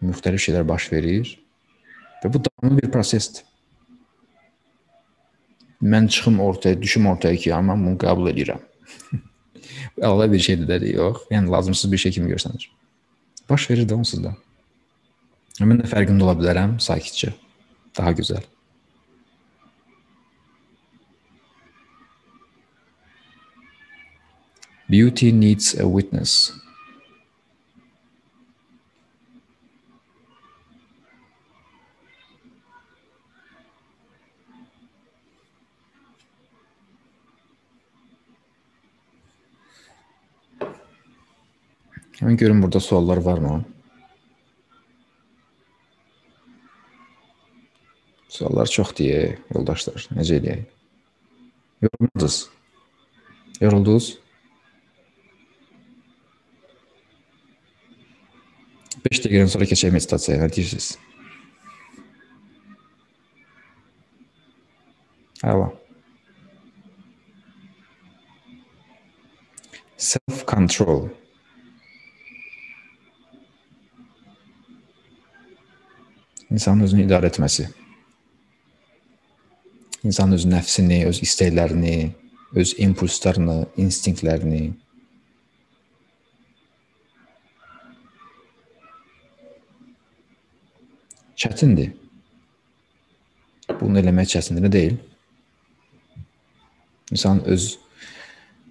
Müxtəlif 0.00 0.40
şeylər 0.46 0.64
baş 0.64 0.88
verir 0.94 1.36
və 2.22 2.32
bu 2.32 2.40
davamlı 2.48 2.80
bir 2.80 2.90
prosesdir 2.96 3.47
mən 5.82 6.08
çıxım 6.08 6.40
ortaya, 6.40 6.82
düşüm 6.82 7.06
ortaya 7.06 7.36
ki, 7.36 7.54
amma 7.54 7.76
bunu 7.76 7.96
qəbul 8.00 8.32
edirəm. 8.32 8.60
Əlavə 10.02 10.32
bir 10.32 10.42
şeydir 10.42 10.68
də 10.68 10.92
yox. 10.92 11.24
Yəni 11.30 11.50
lazımsız 11.50 11.92
bir 11.92 11.98
şey 11.98 12.12
kimi 12.12 12.32
görsənir. 12.32 12.68
Baş 13.50 13.70
verir 13.70 13.88
də 13.88 13.94
onsuz 13.94 14.22
da. 14.24 14.34
Mən 15.60 15.82
də 15.82 15.90
fərqində 15.90 16.22
ola 16.22 16.36
bilərəm 16.38 16.78
sakitcə. 16.82 17.32
Daha 17.98 18.12
gözəl. 18.14 18.44
Beauty 24.88 25.32
needs 25.32 25.74
a 25.74 25.84
witness. 25.84 26.52
Hemen 42.28 42.36
görün 42.36 42.62
burada 42.62 42.80
suallar 42.80 43.16
var 43.16 43.38
mı? 43.38 43.64
Suallar 48.28 48.66
çox 48.68 48.90
deyə, 48.98 49.38
yoldaşlar. 49.54 50.04
Necə 50.12 50.36
eləyək? 50.36 50.66
Yoruldunuz? 51.86 52.36
Yoruldunuz? 53.62 54.08
5 59.08 59.22
dəqiqədən 59.24 59.48
sonra 59.54 59.68
keçək 59.70 59.94
meditasiyaya. 59.96 60.42
Nə 60.42 60.50
deyirsiniz? 60.52 60.90
Əla. 65.54 65.70
Self-control. 70.10 71.08
İnsanın 76.48 76.86
özünü 76.86 77.04
idarə 77.04 77.28
etməsi. 77.28 77.66
İnsanın 80.08 80.38
öz 80.38 80.44
nəfsini, 80.48 81.02
öz 81.08 81.18
istəklərini, 81.20 81.96
öz 82.56 82.70
impulslarını, 82.80 83.56
instinktlərini 83.76 84.62
çətindir. 91.36 91.90
Bunu 93.80 94.00
eləmək 94.00 94.32
çətindir 94.32 94.72
deyil. 94.72 94.96
İnsan 97.12 97.42
öz 97.44 97.66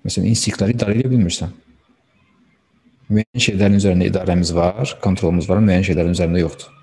məsələn 0.02 0.32
instinktləri 0.32 0.74
idarə 0.74 0.98
edə 0.98 1.14
bilmirsən. 1.14 1.54
Müəyyən 3.14 3.46
şeylərin 3.46 3.78
üzərində 3.78 4.10
idarəmiz 4.10 4.56
var, 4.58 4.98
kontrolumuz 5.06 5.46
var, 5.50 5.62
müəyyən 5.62 5.88
şeylərin 5.92 6.18
üzərində 6.18 6.42
yoxdur 6.42 6.74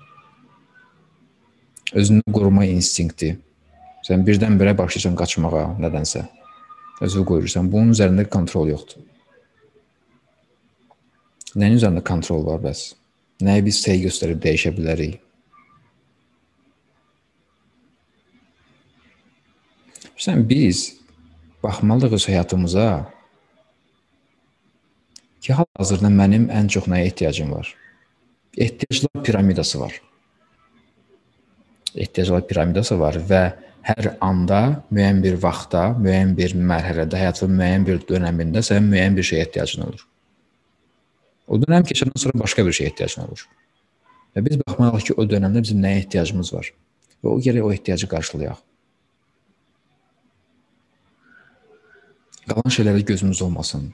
özünü 1.95 2.21
qoruma 2.33 2.65
instinkti. 2.67 3.35
Sən 4.05 4.23
birdən-birə 4.27 4.75
başlayırsan 4.77 5.15
qaçmağa 5.17 5.65
nədənsə. 5.81 6.25
Özünü 7.01 7.25
qoyursan. 7.31 7.71
Bunun 7.71 7.95
üzərində 7.95 8.27
kontrol 8.29 8.69
yoxdur. 8.69 9.01
Nəyin 11.55 11.79
üzərində 11.79 12.03
kontrol 12.05 12.43
var 12.45 12.61
bəs? 12.63 12.91
Nəyə 13.43 13.63
biz 13.65 13.79
səy 13.83 14.03
göstərib 14.03 14.41
dəyişə 14.43 14.73
bilərik? 14.75 15.21
Sən 20.19 20.45
biz 20.47 20.87
baxmalıyıq 21.63 22.27
həyatımıza 22.31 22.87
ki, 25.43 25.53
hal-hazırda 25.53 26.11
mənim 26.11 26.47
ən 26.53 26.71
çox 26.71 26.87
nəyə 26.91 27.11
ehtiyacım 27.11 27.51
var? 27.51 27.71
Ehtiyaclar 28.57 29.23
piramidası 29.23 29.79
var 29.79 29.99
ehtiyaclar 31.95 32.45
piramidası 32.47 32.99
var 32.99 33.17
və 33.29 33.43
hər 33.85 34.09
anda 34.23 34.61
müəyyən 34.93 35.21
bir 35.23 35.37
vaxtda, 35.41 35.83
müəyyən 36.01 36.33
bir 36.37 36.55
mərhələdə, 36.57 37.19
həyatın 37.21 37.53
müəyyən 37.59 37.85
bir 37.87 38.01
dönəmində 38.09 38.63
sənin 38.65 38.89
müəyyən 38.93 39.17
bir 39.17 39.27
şeyə 39.29 39.45
ehtiyacın 39.45 39.85
olur. 39.87 40.05
O 41.47 41.59
dönəm 41.61 41.85
keçəndən 41.85 42.17
sonra 42.23 42.41
başqa 42.41 42.65
bir 42.65 42.73
şeyə 42.73 42.91
ehtiyacın 42.91 43.27
olur. 43.27 43.45
Və 44.35 44.45
biz 44.47 44.57
baxmalıyıq 44.63 45.09
ki, 45.09 45.17
o 45.21 45.27
dönəmdə 45.29 45.61
bizim 45.63 45.83
nəyə 45.83 46.01
ehtiyacımız 46.03 46.53
var 46.53 46.71
və 47.23 47.31
o 47.31 47.37
gərək 47.41 47.67
o 47.67 47.71
ehtiyacı 47.73 48.09
qarşılayaq. 48.09 48.57
Qalan 52.49 52.73
şeylərə 52.73 53.01
gözümüz 53.05 53.41
olmasın. 53.41 53.87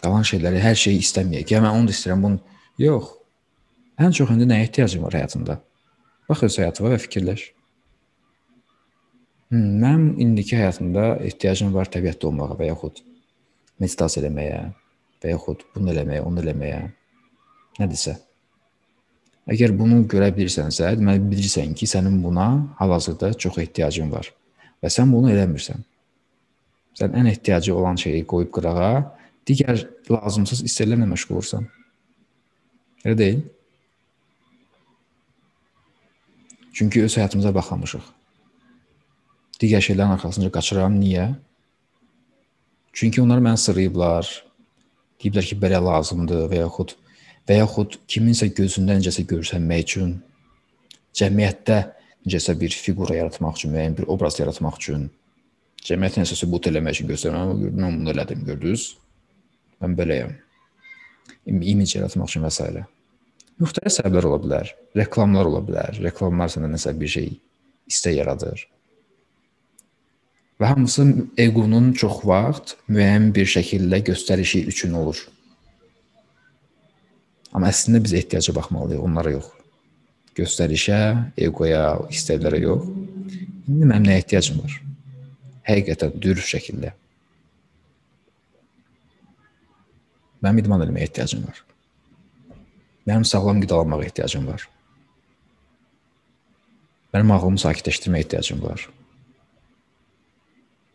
Qalan 0.00 0.24
şeyləri, 0.24 0.60
hər 0.60 0.76
şeyi 0.78 1.00
istəməyək. 1.04 1.52
Ya 1.52 1.60
mən 1.64 1.76
onu 1.76 1.90
da 1.90 1.96
istəyirəm, 1.96 2.22
bunu 2.24 2.38
yox. 2.80 3.10
Ən 4.00 4.14
çox 4.16 4.32
indi 4.32 4.48
nəyə 4.48 4.68
ehtiyacım 4.68 5.04
var 5.04 5.16
həyatımda? 5.20 5.58
Bax 6.28 6.46
öz 6.46 6.58
həyatıma 6.62 6.94
və 6.94 7.00
fikirləş. 7.04 7.46
Hmm, 9.52 9.74
mənim 9.82 10.06
indiki 10.24 10.56
həyatımda 10.56 11.18
ehtiyacım 11.28 11.74
var 11.74 11.90
təbiətdə 11.92 12.30
olmağa 12.30 12.56
və 12.58 12.70
yaxud 12.70 13.02
meditasiya 13.82 14.24
eləməyə 14.24 14.60
və 15.22 15.34
yaxud 15.34 15.66
bunu 15.74 15.92
eləməyə, 15.92 16.22
onu 16.24 16.40
eləməyə. 16.42 16.80
Nədirsə. 17.80 18.16
Əgər 19.50 19.74
bunu 19.76 20.00
görə 20.08 20.30
bilirsənsə, 20.32 20.94
deməli 20.96 21.20
bilirsən 21.28 21.74
ki, 21.76 21.88
sənin 21.90 22.16
buna 22.24 22.46
hal-hazırda 22.78 23.34
çox 23.44 23.58
ehtiyacın 23.66 24.12
var 24.12 24.30
və 24.80 24.92
sən 24.92 25.12
bunu 25.12 25.32
eləmirsən. 25.32 25.84
Sən 26.96 27.16
ən 27.18 27.28
ehtiyacı 27.28 27.74
olan 27.76 27.98
şeyi 28.00 28.24
qoyub 28.30 28.52
qırağa, 28.54 28.94
digər 29.48 29.82
lazımsız 30.08 30.62
istəklərlə 30.64 31.08
məşğul 31.10 31.36
olursan. 31.36 31.68
Elə 33.04 33.18
deyil? 33.18 33.42
Çünki 36.74 37.04
öz 37.06 37.16
həyatımıza 37.16 37.54
baxmamışıq. 37.54 38.04
Digər 39.62 39.82
şeylərin 39.86 40.16
arxasınca 40.16 40.50
qaçıram. 40.50 40.98
Niyə? 40.98 41.28
Çünki 42.92 43.22
onlar 43.22 43.38
məni 43.38 43.60
sırıyıblar. 43.62 44.26
Deyiblər 45.22 45.46
ki, 45.46 45.58
belə 45.62 45.78
lazımdır 45.82 46.48
və 46.50 46.64
yaxud 46.64 46.96
və 47.48 47.60
yaxud 47.60 47.98
kiminsə 48.10 48.48
gözündə 48.56 48.98
necəsə 48.98 49.24
görsənmək 49.28 49.84
üçün, 49.84 50.14
cəmiyyətdə 51.16 51.78
necəsə 52.26 52.56
bir 52.60 52.74
fiqura 52.84 53.18
yaratmaq 53.20 53.60
üçün, 53.60 53.74
müəyyən 53.74 53.96
bir 53.98 54.08
obraz 54.12 54.38
yaratmaq 54.40 54.80
üçün, 54.80 55.06
cəmiyyətin 55.84 56.24
əsası 56.24 56.48
bu 56.50 56.60
eləmək 56.70 56.98
üçün 56.98 57.12
göstərməm, 57.12 57.54
mən 57.70 58.00
bunu 58.00 58.14
elədim, 58.14 58.44
gördünüz? 58.48 58.88
Mən 59.84 59.96
beləyəm. 60.00 60.34
İmic 61.46 61.96
yaratmaq 61.96 62.32
üçün 62.32 62.46
və 62.46 62.52
s. 62.52 62.84
Müxtəlif 63.62 63.94
səbəblər 63.94 64.26
ola 64.28 64.38
bilər. 64.42 64.70
Reklamlar 64.98 65.46
ola 65.46 65.60
bilər. 65.62 65.98
Reklamlar 66.02 66.50
səndə 66.50 66.72
nəsə 66.72 66.94
bir 66.98 67.10
şey 67.12 67.28
istək 67.90 68.16
yaradır. 68.18 68.64
Və 70.58 70.70
hamısı 70.70 71.04
eqonun 71.38 71.92
çox 71.98 72.22
vaxt 72.26 72.76
müəyyən 72.90 73.30
bir 73.34 73.46
şəkildə 73.50 74.00
göstərişi 74.10 74.64
üçün 74.70 74.94
olur. 74.98 75.18
Amma 77.54 77.70
əslində 77.70 78.00
biz 78.02 78.14
ehtiyaca 78.18 78.54
baxmalıyıq, 78.54 79.02
onlara 79.02 79.36
yox. 79.36 79.50
göstərişə, 80.34 81.00
egoya, 81.38 81.94
istəklərə 82.10 82.58
yox. 82.58 82.88
İndi 83.70 83.86
mənim 83.86 84.08
nəyə 84.08 84.22
ehtiyacım 84.24 84.56
var? 84.64 84.72
Həqiqətən 85.68 86.16
dürüst 86.22 86.50
şəkildə. 86.50 86.90
Mənim 90.42 90.58
idman 90.64 90.82
etməyə 90.88 91.06
ehtiyacım 91.06 91.46
var. 91.46 91.62
Mənim 93.06 93.24
sağlam 93.24 93.60
qidalanmağa 93.60 94.04
ehtiyacım 94.04 94.46
var. 94.48 94.68
Mənim 97.14 97.32
ağlımı 97.36 97.60
sakitləşdirməyə 97.60 98.24
ehtiyacım 98.24 98.62
var. 98.64 98.86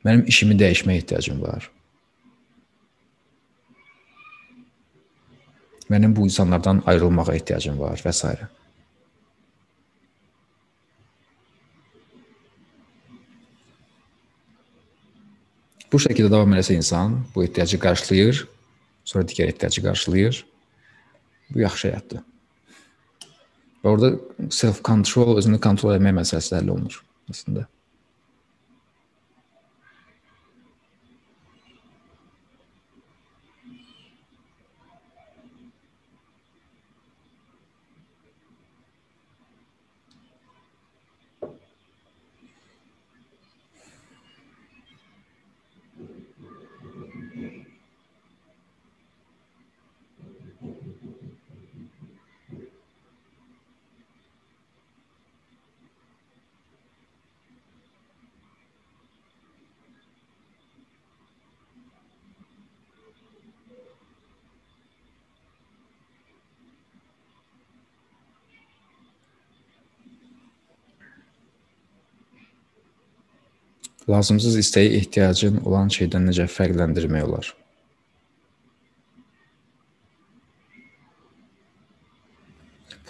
Mənim 0.06 0.26
işimi 0.32 0.58
dəyişməyə 0.60 1.04
ehtiyacım 1.04 1.42
var. 1.42 1.70
Mənim 5.90 6.16
bu 6.16 6.26
insanlardan 6.26 6.84
ayrılmağa 6.86 7.34
ehtiyacım 7.36 7.80
var 7.80 8.02
və 8.06 8.14
s. 8.14 8.34
Bu 15.90 15.98
şəkildə 15.98 16.30
davam 16.30 16.52
eləsə 16.54 16.76
insan 16.78 17.16
bu 17.34 17.44
ehtiyacı 17.44 17.80
qarşılayır, 17.82 18.44
sonra 19.04 19.26
digər 19.26 19.50
ehtiyacı 19.50 19.82
qarşılayır. 19.84 20.46
Bu 21.54 21.64
yaxşı 21.64 21.90
həyatdır. 21.90 22.24
Və 23.84 23.92
orada 23.94 24.12
self 24.54 24.84
control, 24.86 25.38
özünü 25.40 25.60
kontrol 25.64 25.96
etmək 25.96 26.18
məsələsi 26.22 26.58
həll 26.58 26.74
olunur 26.76 27.02
əslində. 27.32 27.66
Lazımsız 74.10 74.56
istəyi 74.58 74.96
ehtiyacın 74.98 75.60
olan 75.70 75.92
şeydən 75.94 76.24
necə 76.26 76.48
fərqləndirmək 76.50 77.26
olar? 77.28 77.52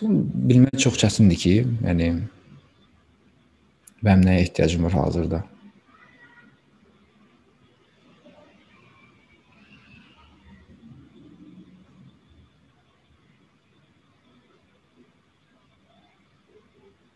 Bunu 0.02 0.26
bilmək 0.50 0.76
çox 0.84 1.00
çətindir 1.00 1.40
ki, 1.40 1.54
yəni 1.88 2.10
mənim 4.04 4.28
nəyə 4.28 4.44
ehtiyacım 4.44 4.90
var 4.90 5.00
hazırda? 5.00 5.42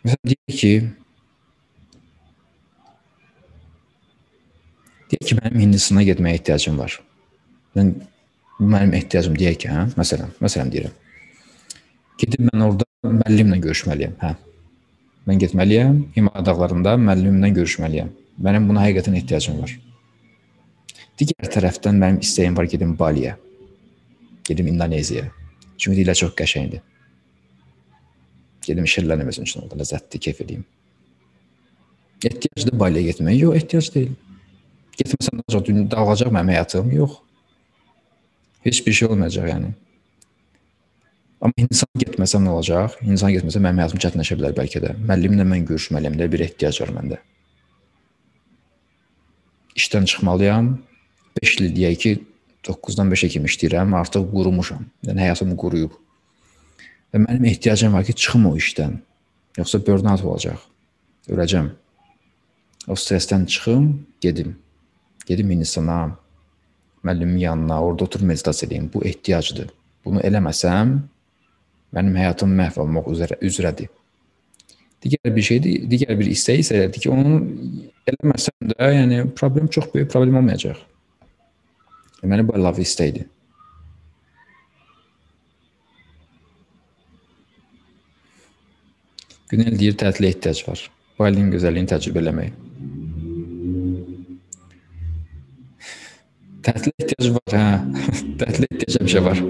Məsələn, 0.03 0.27
deyək 0.31 0.59
ki, 0.59 0.73
Deyək 5.13 5.27
ki, 5.29 5.35
mənim 5.37 5.59
Hindistana 5.67 6.01
getməyə 6.07 6.39
ehtiyacım 6.39 6.77
var. 6.81 6.95
Mən 7.77 7.91
mənim 8.57 8.95
ehtiyacım 8.97 9.35
deyək 9.37 9.59
ki, 9.61 9.69
hə? 9.69 9.83
Məsələn, 9.99 10.31
məsələn 10.41 10.71
deyirəm. 10.73 10.95
Gedib 12.17 12.47
mən 12.47 12.63
orada 12.65 12.87
müəllimlə 13.05 13.59
görüşməliyəm, 13.61 14.15
hə? 14.23 14.31
Mən 15.29 15.43
getməliyəm, 15.43 15.99
Himalaya 16.15 16.45
dağlarında 16.49 16.95
müəllimimlə 17.03 17.51
görüşməliyəm. 17.59 18.09
Mənim 18.41 18.65
buna 18.71 18.87
həqiqətən 18.87 19.19
ehtiyacım 19.21 19.61
var. 19.61 19.75
Digər 21.21 21.51
tərəfdən 21.59 22.01
mənim 22.01 22.19
istəyim 22.25 22.57
var 22.57 22.65
gedim 22.73 22.97
Baliyə. 22.97 23.35
Gedim 24.49 24.73
İndoneziyaya. 24.73 25.29
Çünki 25.77 26.01
dilə 26.01 26.17
çox 26.17 26.33
qəşəngdir. 26.41 26.81
Gedim 28.65 28.89
şirlənim 28.89 29.29
özüm 29.29 29.45
üçün 29.45 29.61
orada 29.61 29.77
ləzzətli 29.83 30.25
keyf 30.25 30.41
edeyim. 30.41 30.65
Ehtiyacdır 32.25 32.79
Baliyə 32.81 33.11
getməyə? 33.11 33.43
Yox, 33.45 33.61
ehtiyac 33.61 33.93
deyil. 33.93 34.13
Getməsəm 34.99 35.39
nə 35.39 35.45
olacaq? 35.47 35.71
Dağılacaq 35.91 36.33
mənim 36.33 36.53
həyatım? 36.53 36.91
Yox. 36.93 37.17
Heç 38.63 38.85
bir 38.85 38.93
şey 38.93 39.07
olmayacaq 39.07 39.49
yəni. 39.49 39.73
Amma 41.43 41.65
insan 41.65 41.89
getməsəm 41.99 42.45
nə 42.45 42.53
olacaq? 42.55 42.99
İnsan 43.03 43.33
getməsə 43.35 43.59
mənim 43.63 43.81
həyatım 43.83 44.01
çətinləşə 44.05 44.37
bilər 44.39 44.53
bəlkə 44.55 44.79
də. 44.83 44.93
Müəllimlə 45.09 45.43
mən 45.49 45.65
görüşməliyəm 45.67 46.15
də 46.21 46.29
bir 46.31 46.45
ehtiyac 46.45 46.79
var 46.83 46.93
məndə. 46.95 47.19
İşdən 49.75 50.05
çıxmalıyam. 50.05 50.69
5 51.41 51.55
il 51.59 51.73
deyək 51.75 51.97
ki, 51.99 52.13
9-dan 52.63 53.09
5-ə 53.11 53.29
kimi 53.33 53.49
işləyirəm, 53.49 53.95
artıq 53.97 54.29
qurumuşam. 54.31 54.85
Yəni 55.03 55.25
həyatım 55.25 55.55
quruyub. 55.59 55.97
Və 57.11 57.21
mənim 57.25 57.49
ehtiyacım 57.49 57.97
var 57.97 58.05
ki, 58.07 58.13
çıxım 58.13 58.45
o 58.51 58.55
işdən. 58.57 58.99
Yoxsa 59.57 59.81
burnout 59.85 60.23
olacaq. 60.23 60.61
Öləcəm. 61.27 61.71
O 62.87 62.95
stressdən 62.95 63.45
çıxım, 63.49 63.89
gedim. 64.21 64.55
Gedim 65.25 65.49
Hindistana, 65.49 66.17
müəllimin 67.03 67.39
yanına, 67.39 67.83
orada 67.83 68.03
oturub 68.03 68.25
meditasiya 68.25 68.67
edeyim. 68.67 68.89
Bu 68.93 69.03
ehtiyacdır. 69.05 69.69
Bunu 70.05 70.19
eləməsəm, 70.19 70.95
mənim 71.95 72.17
həyatım 72.19 72.55
məhv 72.59 72.79
olmaq 72.83 73.11
üzrə 73.11 73.37
üzrədir. 73.41 73.91
Digər 75.03 75.35
bir 75.35 75.43
şeydir, 75.43 75.85
digər 75.91 76.15
bir 76.19 76.31
istək 76.31 76.63
isə 76.63 76.75
elədir 76.79 77.03
ki, 77.03 77.11
onu 77.11 77.39
eləməsəm 78.07 78.71
də, 78.71 78.89
yəni 78.97 79.21
problem 79.35 79.67
çox 79.67 79.89
böyük 79.93 80.11
problem 80.11 80.39
olmayacaq. 80.39 80.79
Deməli 82.23 82.47
bu 82.47 82.55
əlavə 82.55 82.83
istəkdir. 82.83 83.27
Günel 89.51 89.75
deyir 89.77 89.95
tətilə 89.99 90.31
ehtiyac 90.31 90.63
var. 90.65 90.79
Bu 91.19 91.27
əlin 91.27 91.51
gözəlliyini 91.53 91.91
təcrübə 91.91 92.23
eləmək. 92.23 92.55
Tətilə 96.63 96.93
ehtiyac 97.03 97.33
var, 97.35 97.55
hə. 97.57 97.65
Tətilə 98.39 98.69
ehtiyac 98.71 98.97
həmişə 99.01 99.23
var. 99.25 99.41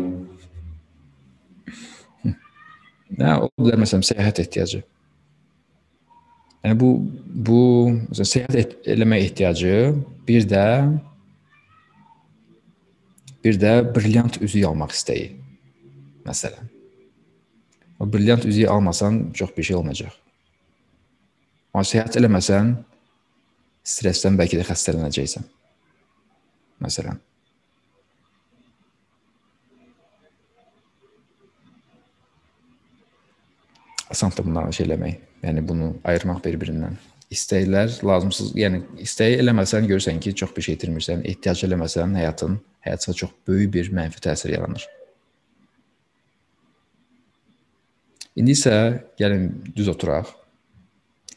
Nə 3.13 3.35
ola 3.43 3.51
bilər 3.59 3.81
məsələn 3.83 4.05
səyahət 4.07 4.41
ehtiyacı. 4.45 4.81
Yəni 6.63 6.79
bu 6.79 6.89
bu 7.49 7.61
məsələn 8.09 8.29
səyahət 8.31 8.59
et, 8.61 8.75
eləmək 8.95 9.27
ehtiyacı, 9.27 9.73
bir 10.27 10.47
də 10.49 10.65
bir 13.43 13.59
də 13.59 13.73
brilliant 13.95 14.39
üzük 14.41 14.65
almaq 14.69 14.95
istəyi. 14.95 15.33
Məsələn. 16.25 16.69
O 17.99 18.07
brilliant 18.13 18.45
üzüyü 18.45 18.69
almasan 18.69 19.31
çox 19.33 19.57
bir 19.57 19.63
şey 19.63 19.75
olmayacaq. 19.75 20.13
Amma 21.73 21.83
səyahət 21.85 22.17
eləməsən 22.21 22.77
stressdən 23.83 24.39
bəlkə 24.39 24.61
də 24.61 24.65
xəstələnəcəksən. 24.71 25.45
Məsələn. 26.83 27.19
Asandır 34.11 34.45
bunları 34.45 34.73
şey 34.73 34.85
eləmək. 34.85 35.21
Yəni 35.43 35.63
bunu 35.67 35.93
ayırmaq 36.05 36.43
bir-birindən. 36.43 36.99
İstəklər 37.33 37.95
lazımsız, 38.05 38.51
yəni 38.59 38.83
istəyi 39.01 39.39
eləməsən 39.41 39.87
görürsən 39.89 40.19
ki, 40.21 40.35
çox 40.37 40.51
bir 40.55 40.67
şey 40.67 40.75
itirmirsən. 40.77 41.23
Ehtiyac 41.31 41.63
eləməsən 41.65 42.13
həyatın 42.19 42.59
həyata 42.85 43.15
çox 43.17 43.31
böyük 43.47 43.73
bir 43.73 43.89
mənfi 43.95 44.21
təsir 44.21 44.53
yaranır. 44.53 44.85
İndi 48.35 48.53
isə 48.53 48.75
gəlin 49.19 49.49
düz 49.75 49.89
oturaq. 49.89 50.29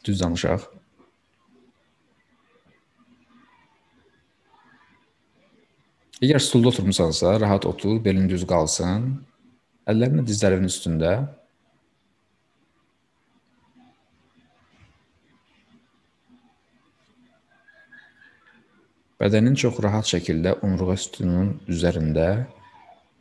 Düz 0.05 0.21
danışaq. 0.21 0.76
Əgər 6.17 6.41
stulda 6.41 6.71
oturmusansa, 6.71 7.35
rahat 7.37 7.65
otur, 7.69 7.99
belin 8.01 8.25
düz 8.25 8.41
qalsın. 8.49 9.03
Əllərini 9.85 10.23
dizlərinin 10.25 10.65
üstündə. 10.71 11.11
Bədənin 19.21 19.53
çox 19.61 19.77
rahat 19.85 20.09
şəkildə 20.09 20.55
onurğa 20.65 20.97
sütununun 21.05 21.53
üzərində 21.69 22.27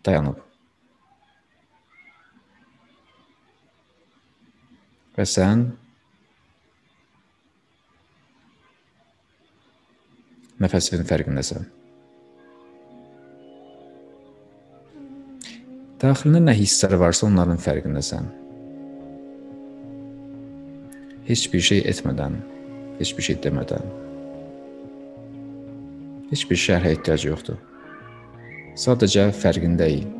dayanıb. 0.08 0.40
Və 5.20 5.28
sən 5.36 5.68
nəfəsinin 10.64 11.08
fərqindəsən. 11.08 11.75
Daxilində 15.96 16.42
nə 16.44 16.52
hisslər 16.58 16.98
varsa 17.00 17.24
onların 17.24 17.56
fərqindəsən. 17.56 18.26
Heç 21.28 21.46
bir 21.52 21.62
şey 21.68 21.80
etmədən, 21.92 22.36
heç 22.98 23.14
bir 23.16 23.26
şey 23.28 23.38
demədən. 23.46 23.88
Heç 26.28 26.44
bir 26.50 26.60
şərhə 26.60 26.92
ehtiyac 26.98 27.24
yoxdur. 27.30 27.56
Sadəcə 28.76 29.30
fərqindəyik. 29.40 30.15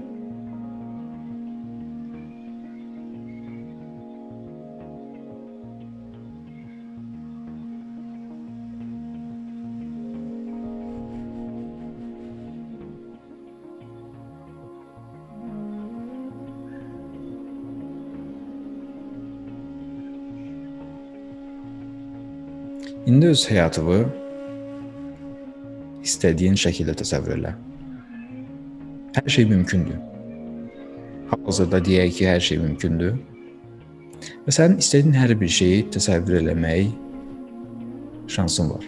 İndi 23.16 23.30
öz 23.32 23.42
həyatını 23.48 23.94
istədiyin 26.04 26.58
şəkildə 26.60 26.92
təsəvvür 27.00 27.32
elə. 27.38 27.54
Hər 29.16 29.32
şey 29.32 29.46
mümkündür. 29.48 29.96
Hazırda 31.46 31.80
deyək 31.86 32.12
ki, 32.18 32.26
hər 32.28 32.44
şey 32.44 32.60
mümkündür. 32.60 33.14
Və 34.44 34.52
sənin 34.52 34.82
istədiyin 34.84 35.16
hər 35.16 35.32
bir 35.40 35.48
şeyi 35.58 35.86
təsəvvür 35.96 36.42
eləmək 36.42 36.92
şansın 38.36 38.68
var. 38.74 38.84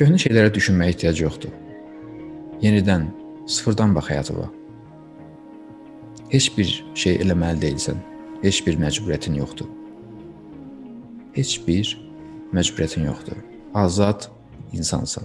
Köhnə 0.00 0.16
şeylərə 0.24 0.54
düşünməyə 0.56 0.94
ehtiyac 0.94 1.20
yoxdur. 1.20 1.52
Yenidən, 2.64 3.10
sıfırdan 3.44 3.92
bax 3.98 4.08
həyatıma. 4.14 4.48
Heç 6.32 6.48
bir 6.56 6.72
şey 6.94 7.20
eləməli 7.26 7.66
deyilsən. 7.66 8.00
Heç 8.40 8.64
bir 8.64 8.80
məcburiyyətin 8.80 9.36
yoxdur 9.42 9.68
heç 11.38 11.58
bir 11.66 11.94
məcburiyyətin 12.52 13.06
yoxdur. 13.06 13.38
Azad 13.74 14.26
insansan. 14.72 15.24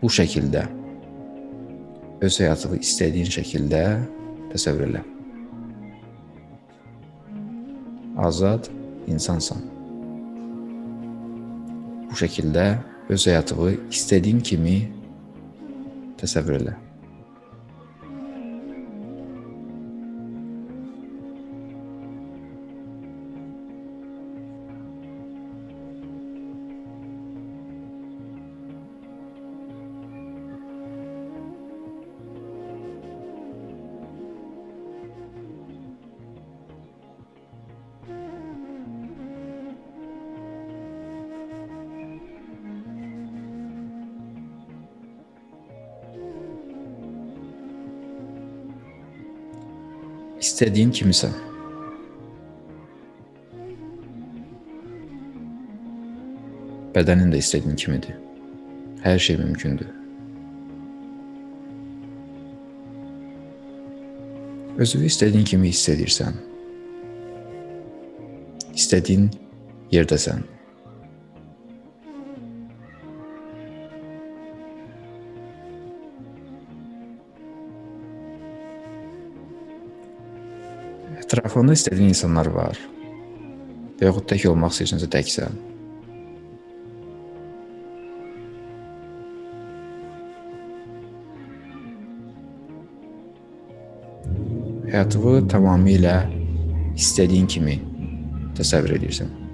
Bu 0.00 0.08
şəkildə 0.08 0.64
öz 2.24 2.40
həyatını 2.40 2.80
istədiyin 2.82 3.30
şəkildə 3.34 3.84
təsəvvür 4.54 4.88
elə. 4.88 5.04
Azad 8.28 8.70
insansan. 9.10 9.62
Bu 12.08 12.18
şəkildə 12.18 12.66
öz 13.12 13.30
həyatını 13.30 13.76
istədiyin 13.92 14.42
kimi 14.42 14.78
təsəvvür 16.18 16.62
elə. 16.62 16.78
İstədiyin 50.48 50.92
kimisən. 50.96 51.34
Bədənin 56.94 57.34
də 57.34 57.40
istədiyin 57.42 57.76
kimidir. 57.82 58.16
Hər 59.04 59.20
şey 59.20 59.36
mümkündür. 59.42 59.90
Özünü 64.78 65.10
istədiyin 65.12 65.44
kimi 65.52 65.68
hiss 65.74 65.92
edirsən. 65.92 66.40
İstədiyin 68.72 69.28
Ətrafında 81.58 81.74
istədiyin 81.74 82.12
insanlar 82.12 82.46
var. 82.54 82.76
Və 83.98 84.06
yaxud 84.06 84.28
tək 84.30 84.44
olmaq 84.46 84.70
istəyirsənsə 84.76 85.08
təksən. 85.10 85.56
Həyatını 94.92 95.42
tamamilə 95.50 96.14
istədiyin 96.94 97.50
kimi 97.50 97.80
təsəvvür 98.54 98.94
edirsən. 99.00 99.47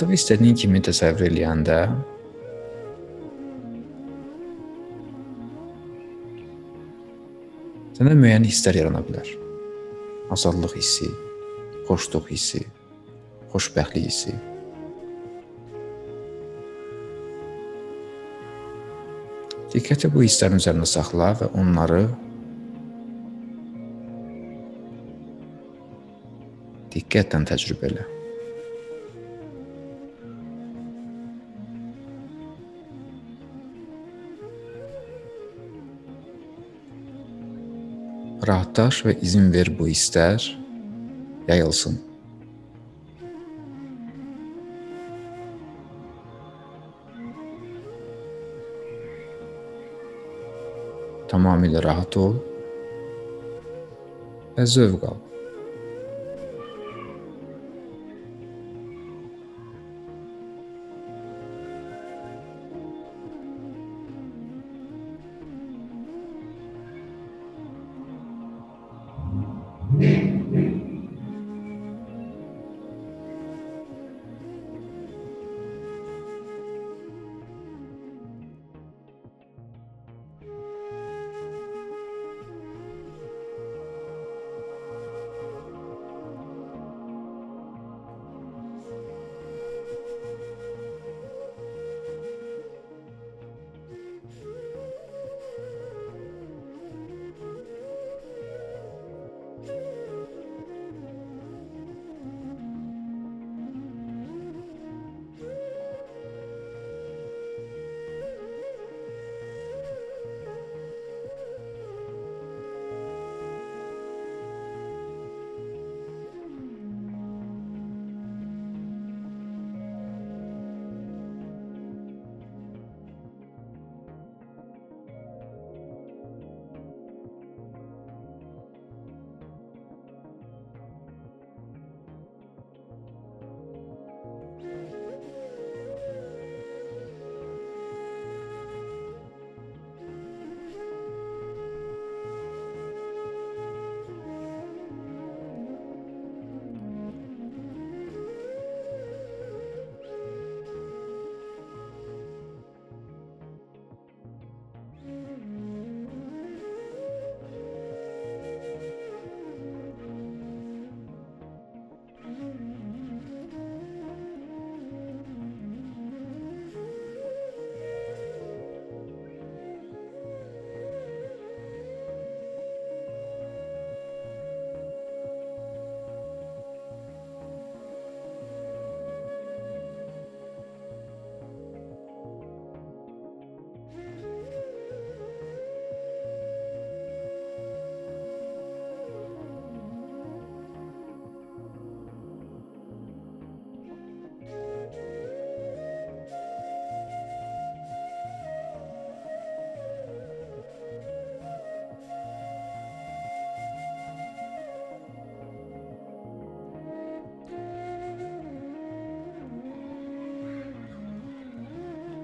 Həyatını 0.00 0.16
istədiyin 0.16 0.54
kimi 0.56 0.80
təsəvvür 0.80 1.26
eləyəndə 1.26 1.74
sənə 7.98 8.14
müəyyən 8.16 8.46
hisslər 8.48 8.78
yarana 8.80 9.02
bilər. 9.04 9.28
Azadlıq 10.32 10.72
hissi, 10.78 11.10
xoşluq 11.90 12.30
hissi, 12.32 12.62
xoşbəxtlik 13.52 14.06
hissi. 14.06 14.32
Diqqəti 19.74 20.08
bu 20.14 20.24
hisslərin 20.24 20.62
üzərində 20.64 20.88
saxla 20.94 21.28
və 21.42 21.50
onları 21.60 22.00
diqqətlə 26.96 27.42
təcrübə 27.52 27.92
elə. 27.92 28.08
Rahatlaş 38.46 39.02
və 39.06 39.16
izin 39.24 39.50
ver 39.52 39.68
bu 39.78 39.88
hisslər 39.90 40.44
yayılsın. 41.48 41.98
Tamamilə 51.30 51.82
rahat 51.84 52.16
ol 52.18 52.38
və 54.56 54.66
zövq 54.66 55.04
al. 55.12 55.29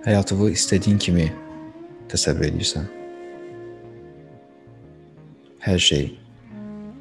Həyatını 0.07 0.53
istədiyin 0.55 1.01
kimi 1.03 1.25
təsəvvür 2.11 2.47
edirsən. 2.53 2.85
Hər 5.67 5.81
şey 5.83 6.05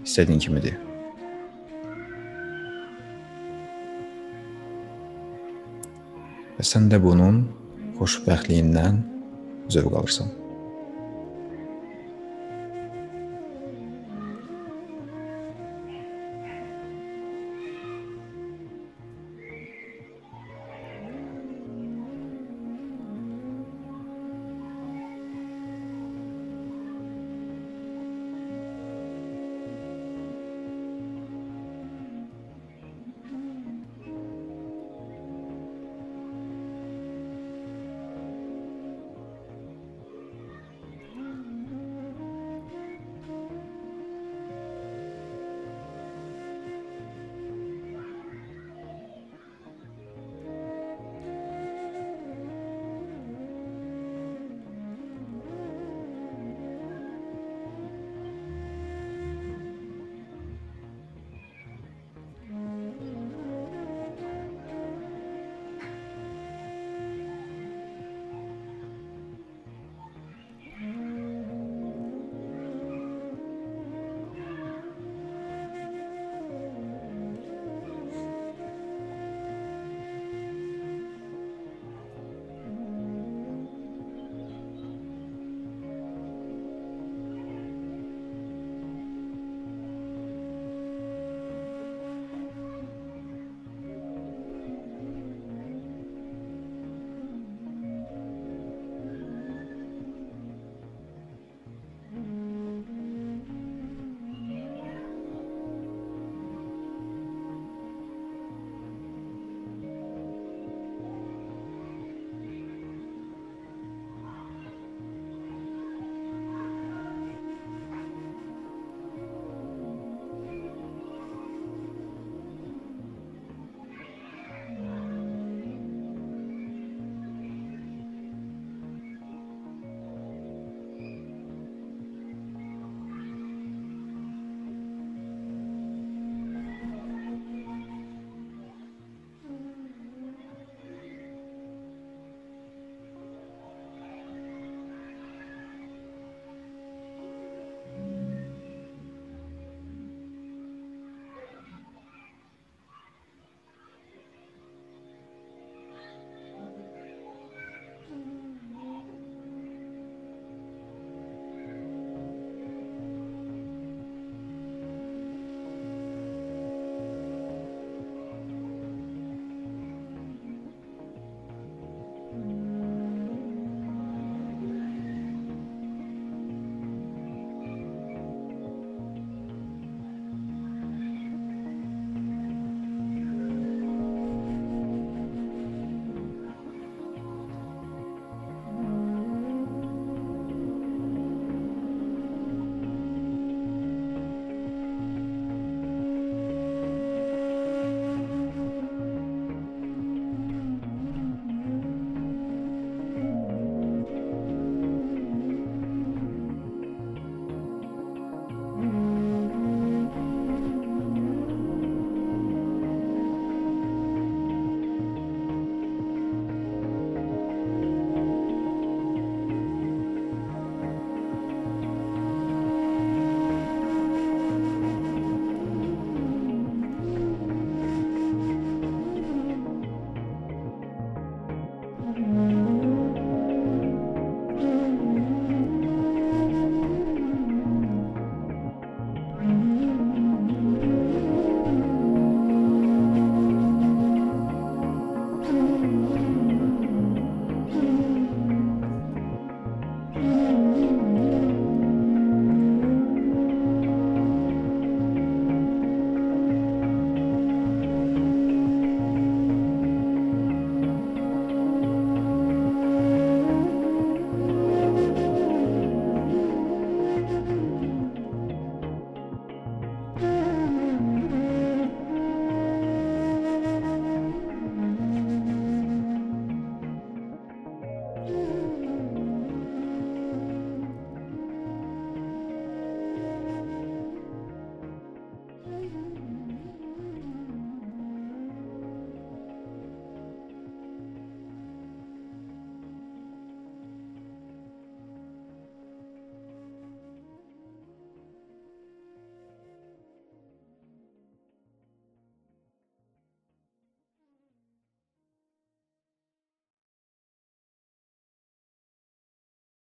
istədiyin 0.01 0.41
kimidir. 0.41 0.79
Və 6.55 6.65
sən 6.65 6.89
də 6.89 6.97
bunun 7.03 7.43
xoşbəxtliyindən 7.99 9.03
zövq 9.69 10.01
alırsan. 10.01 10.33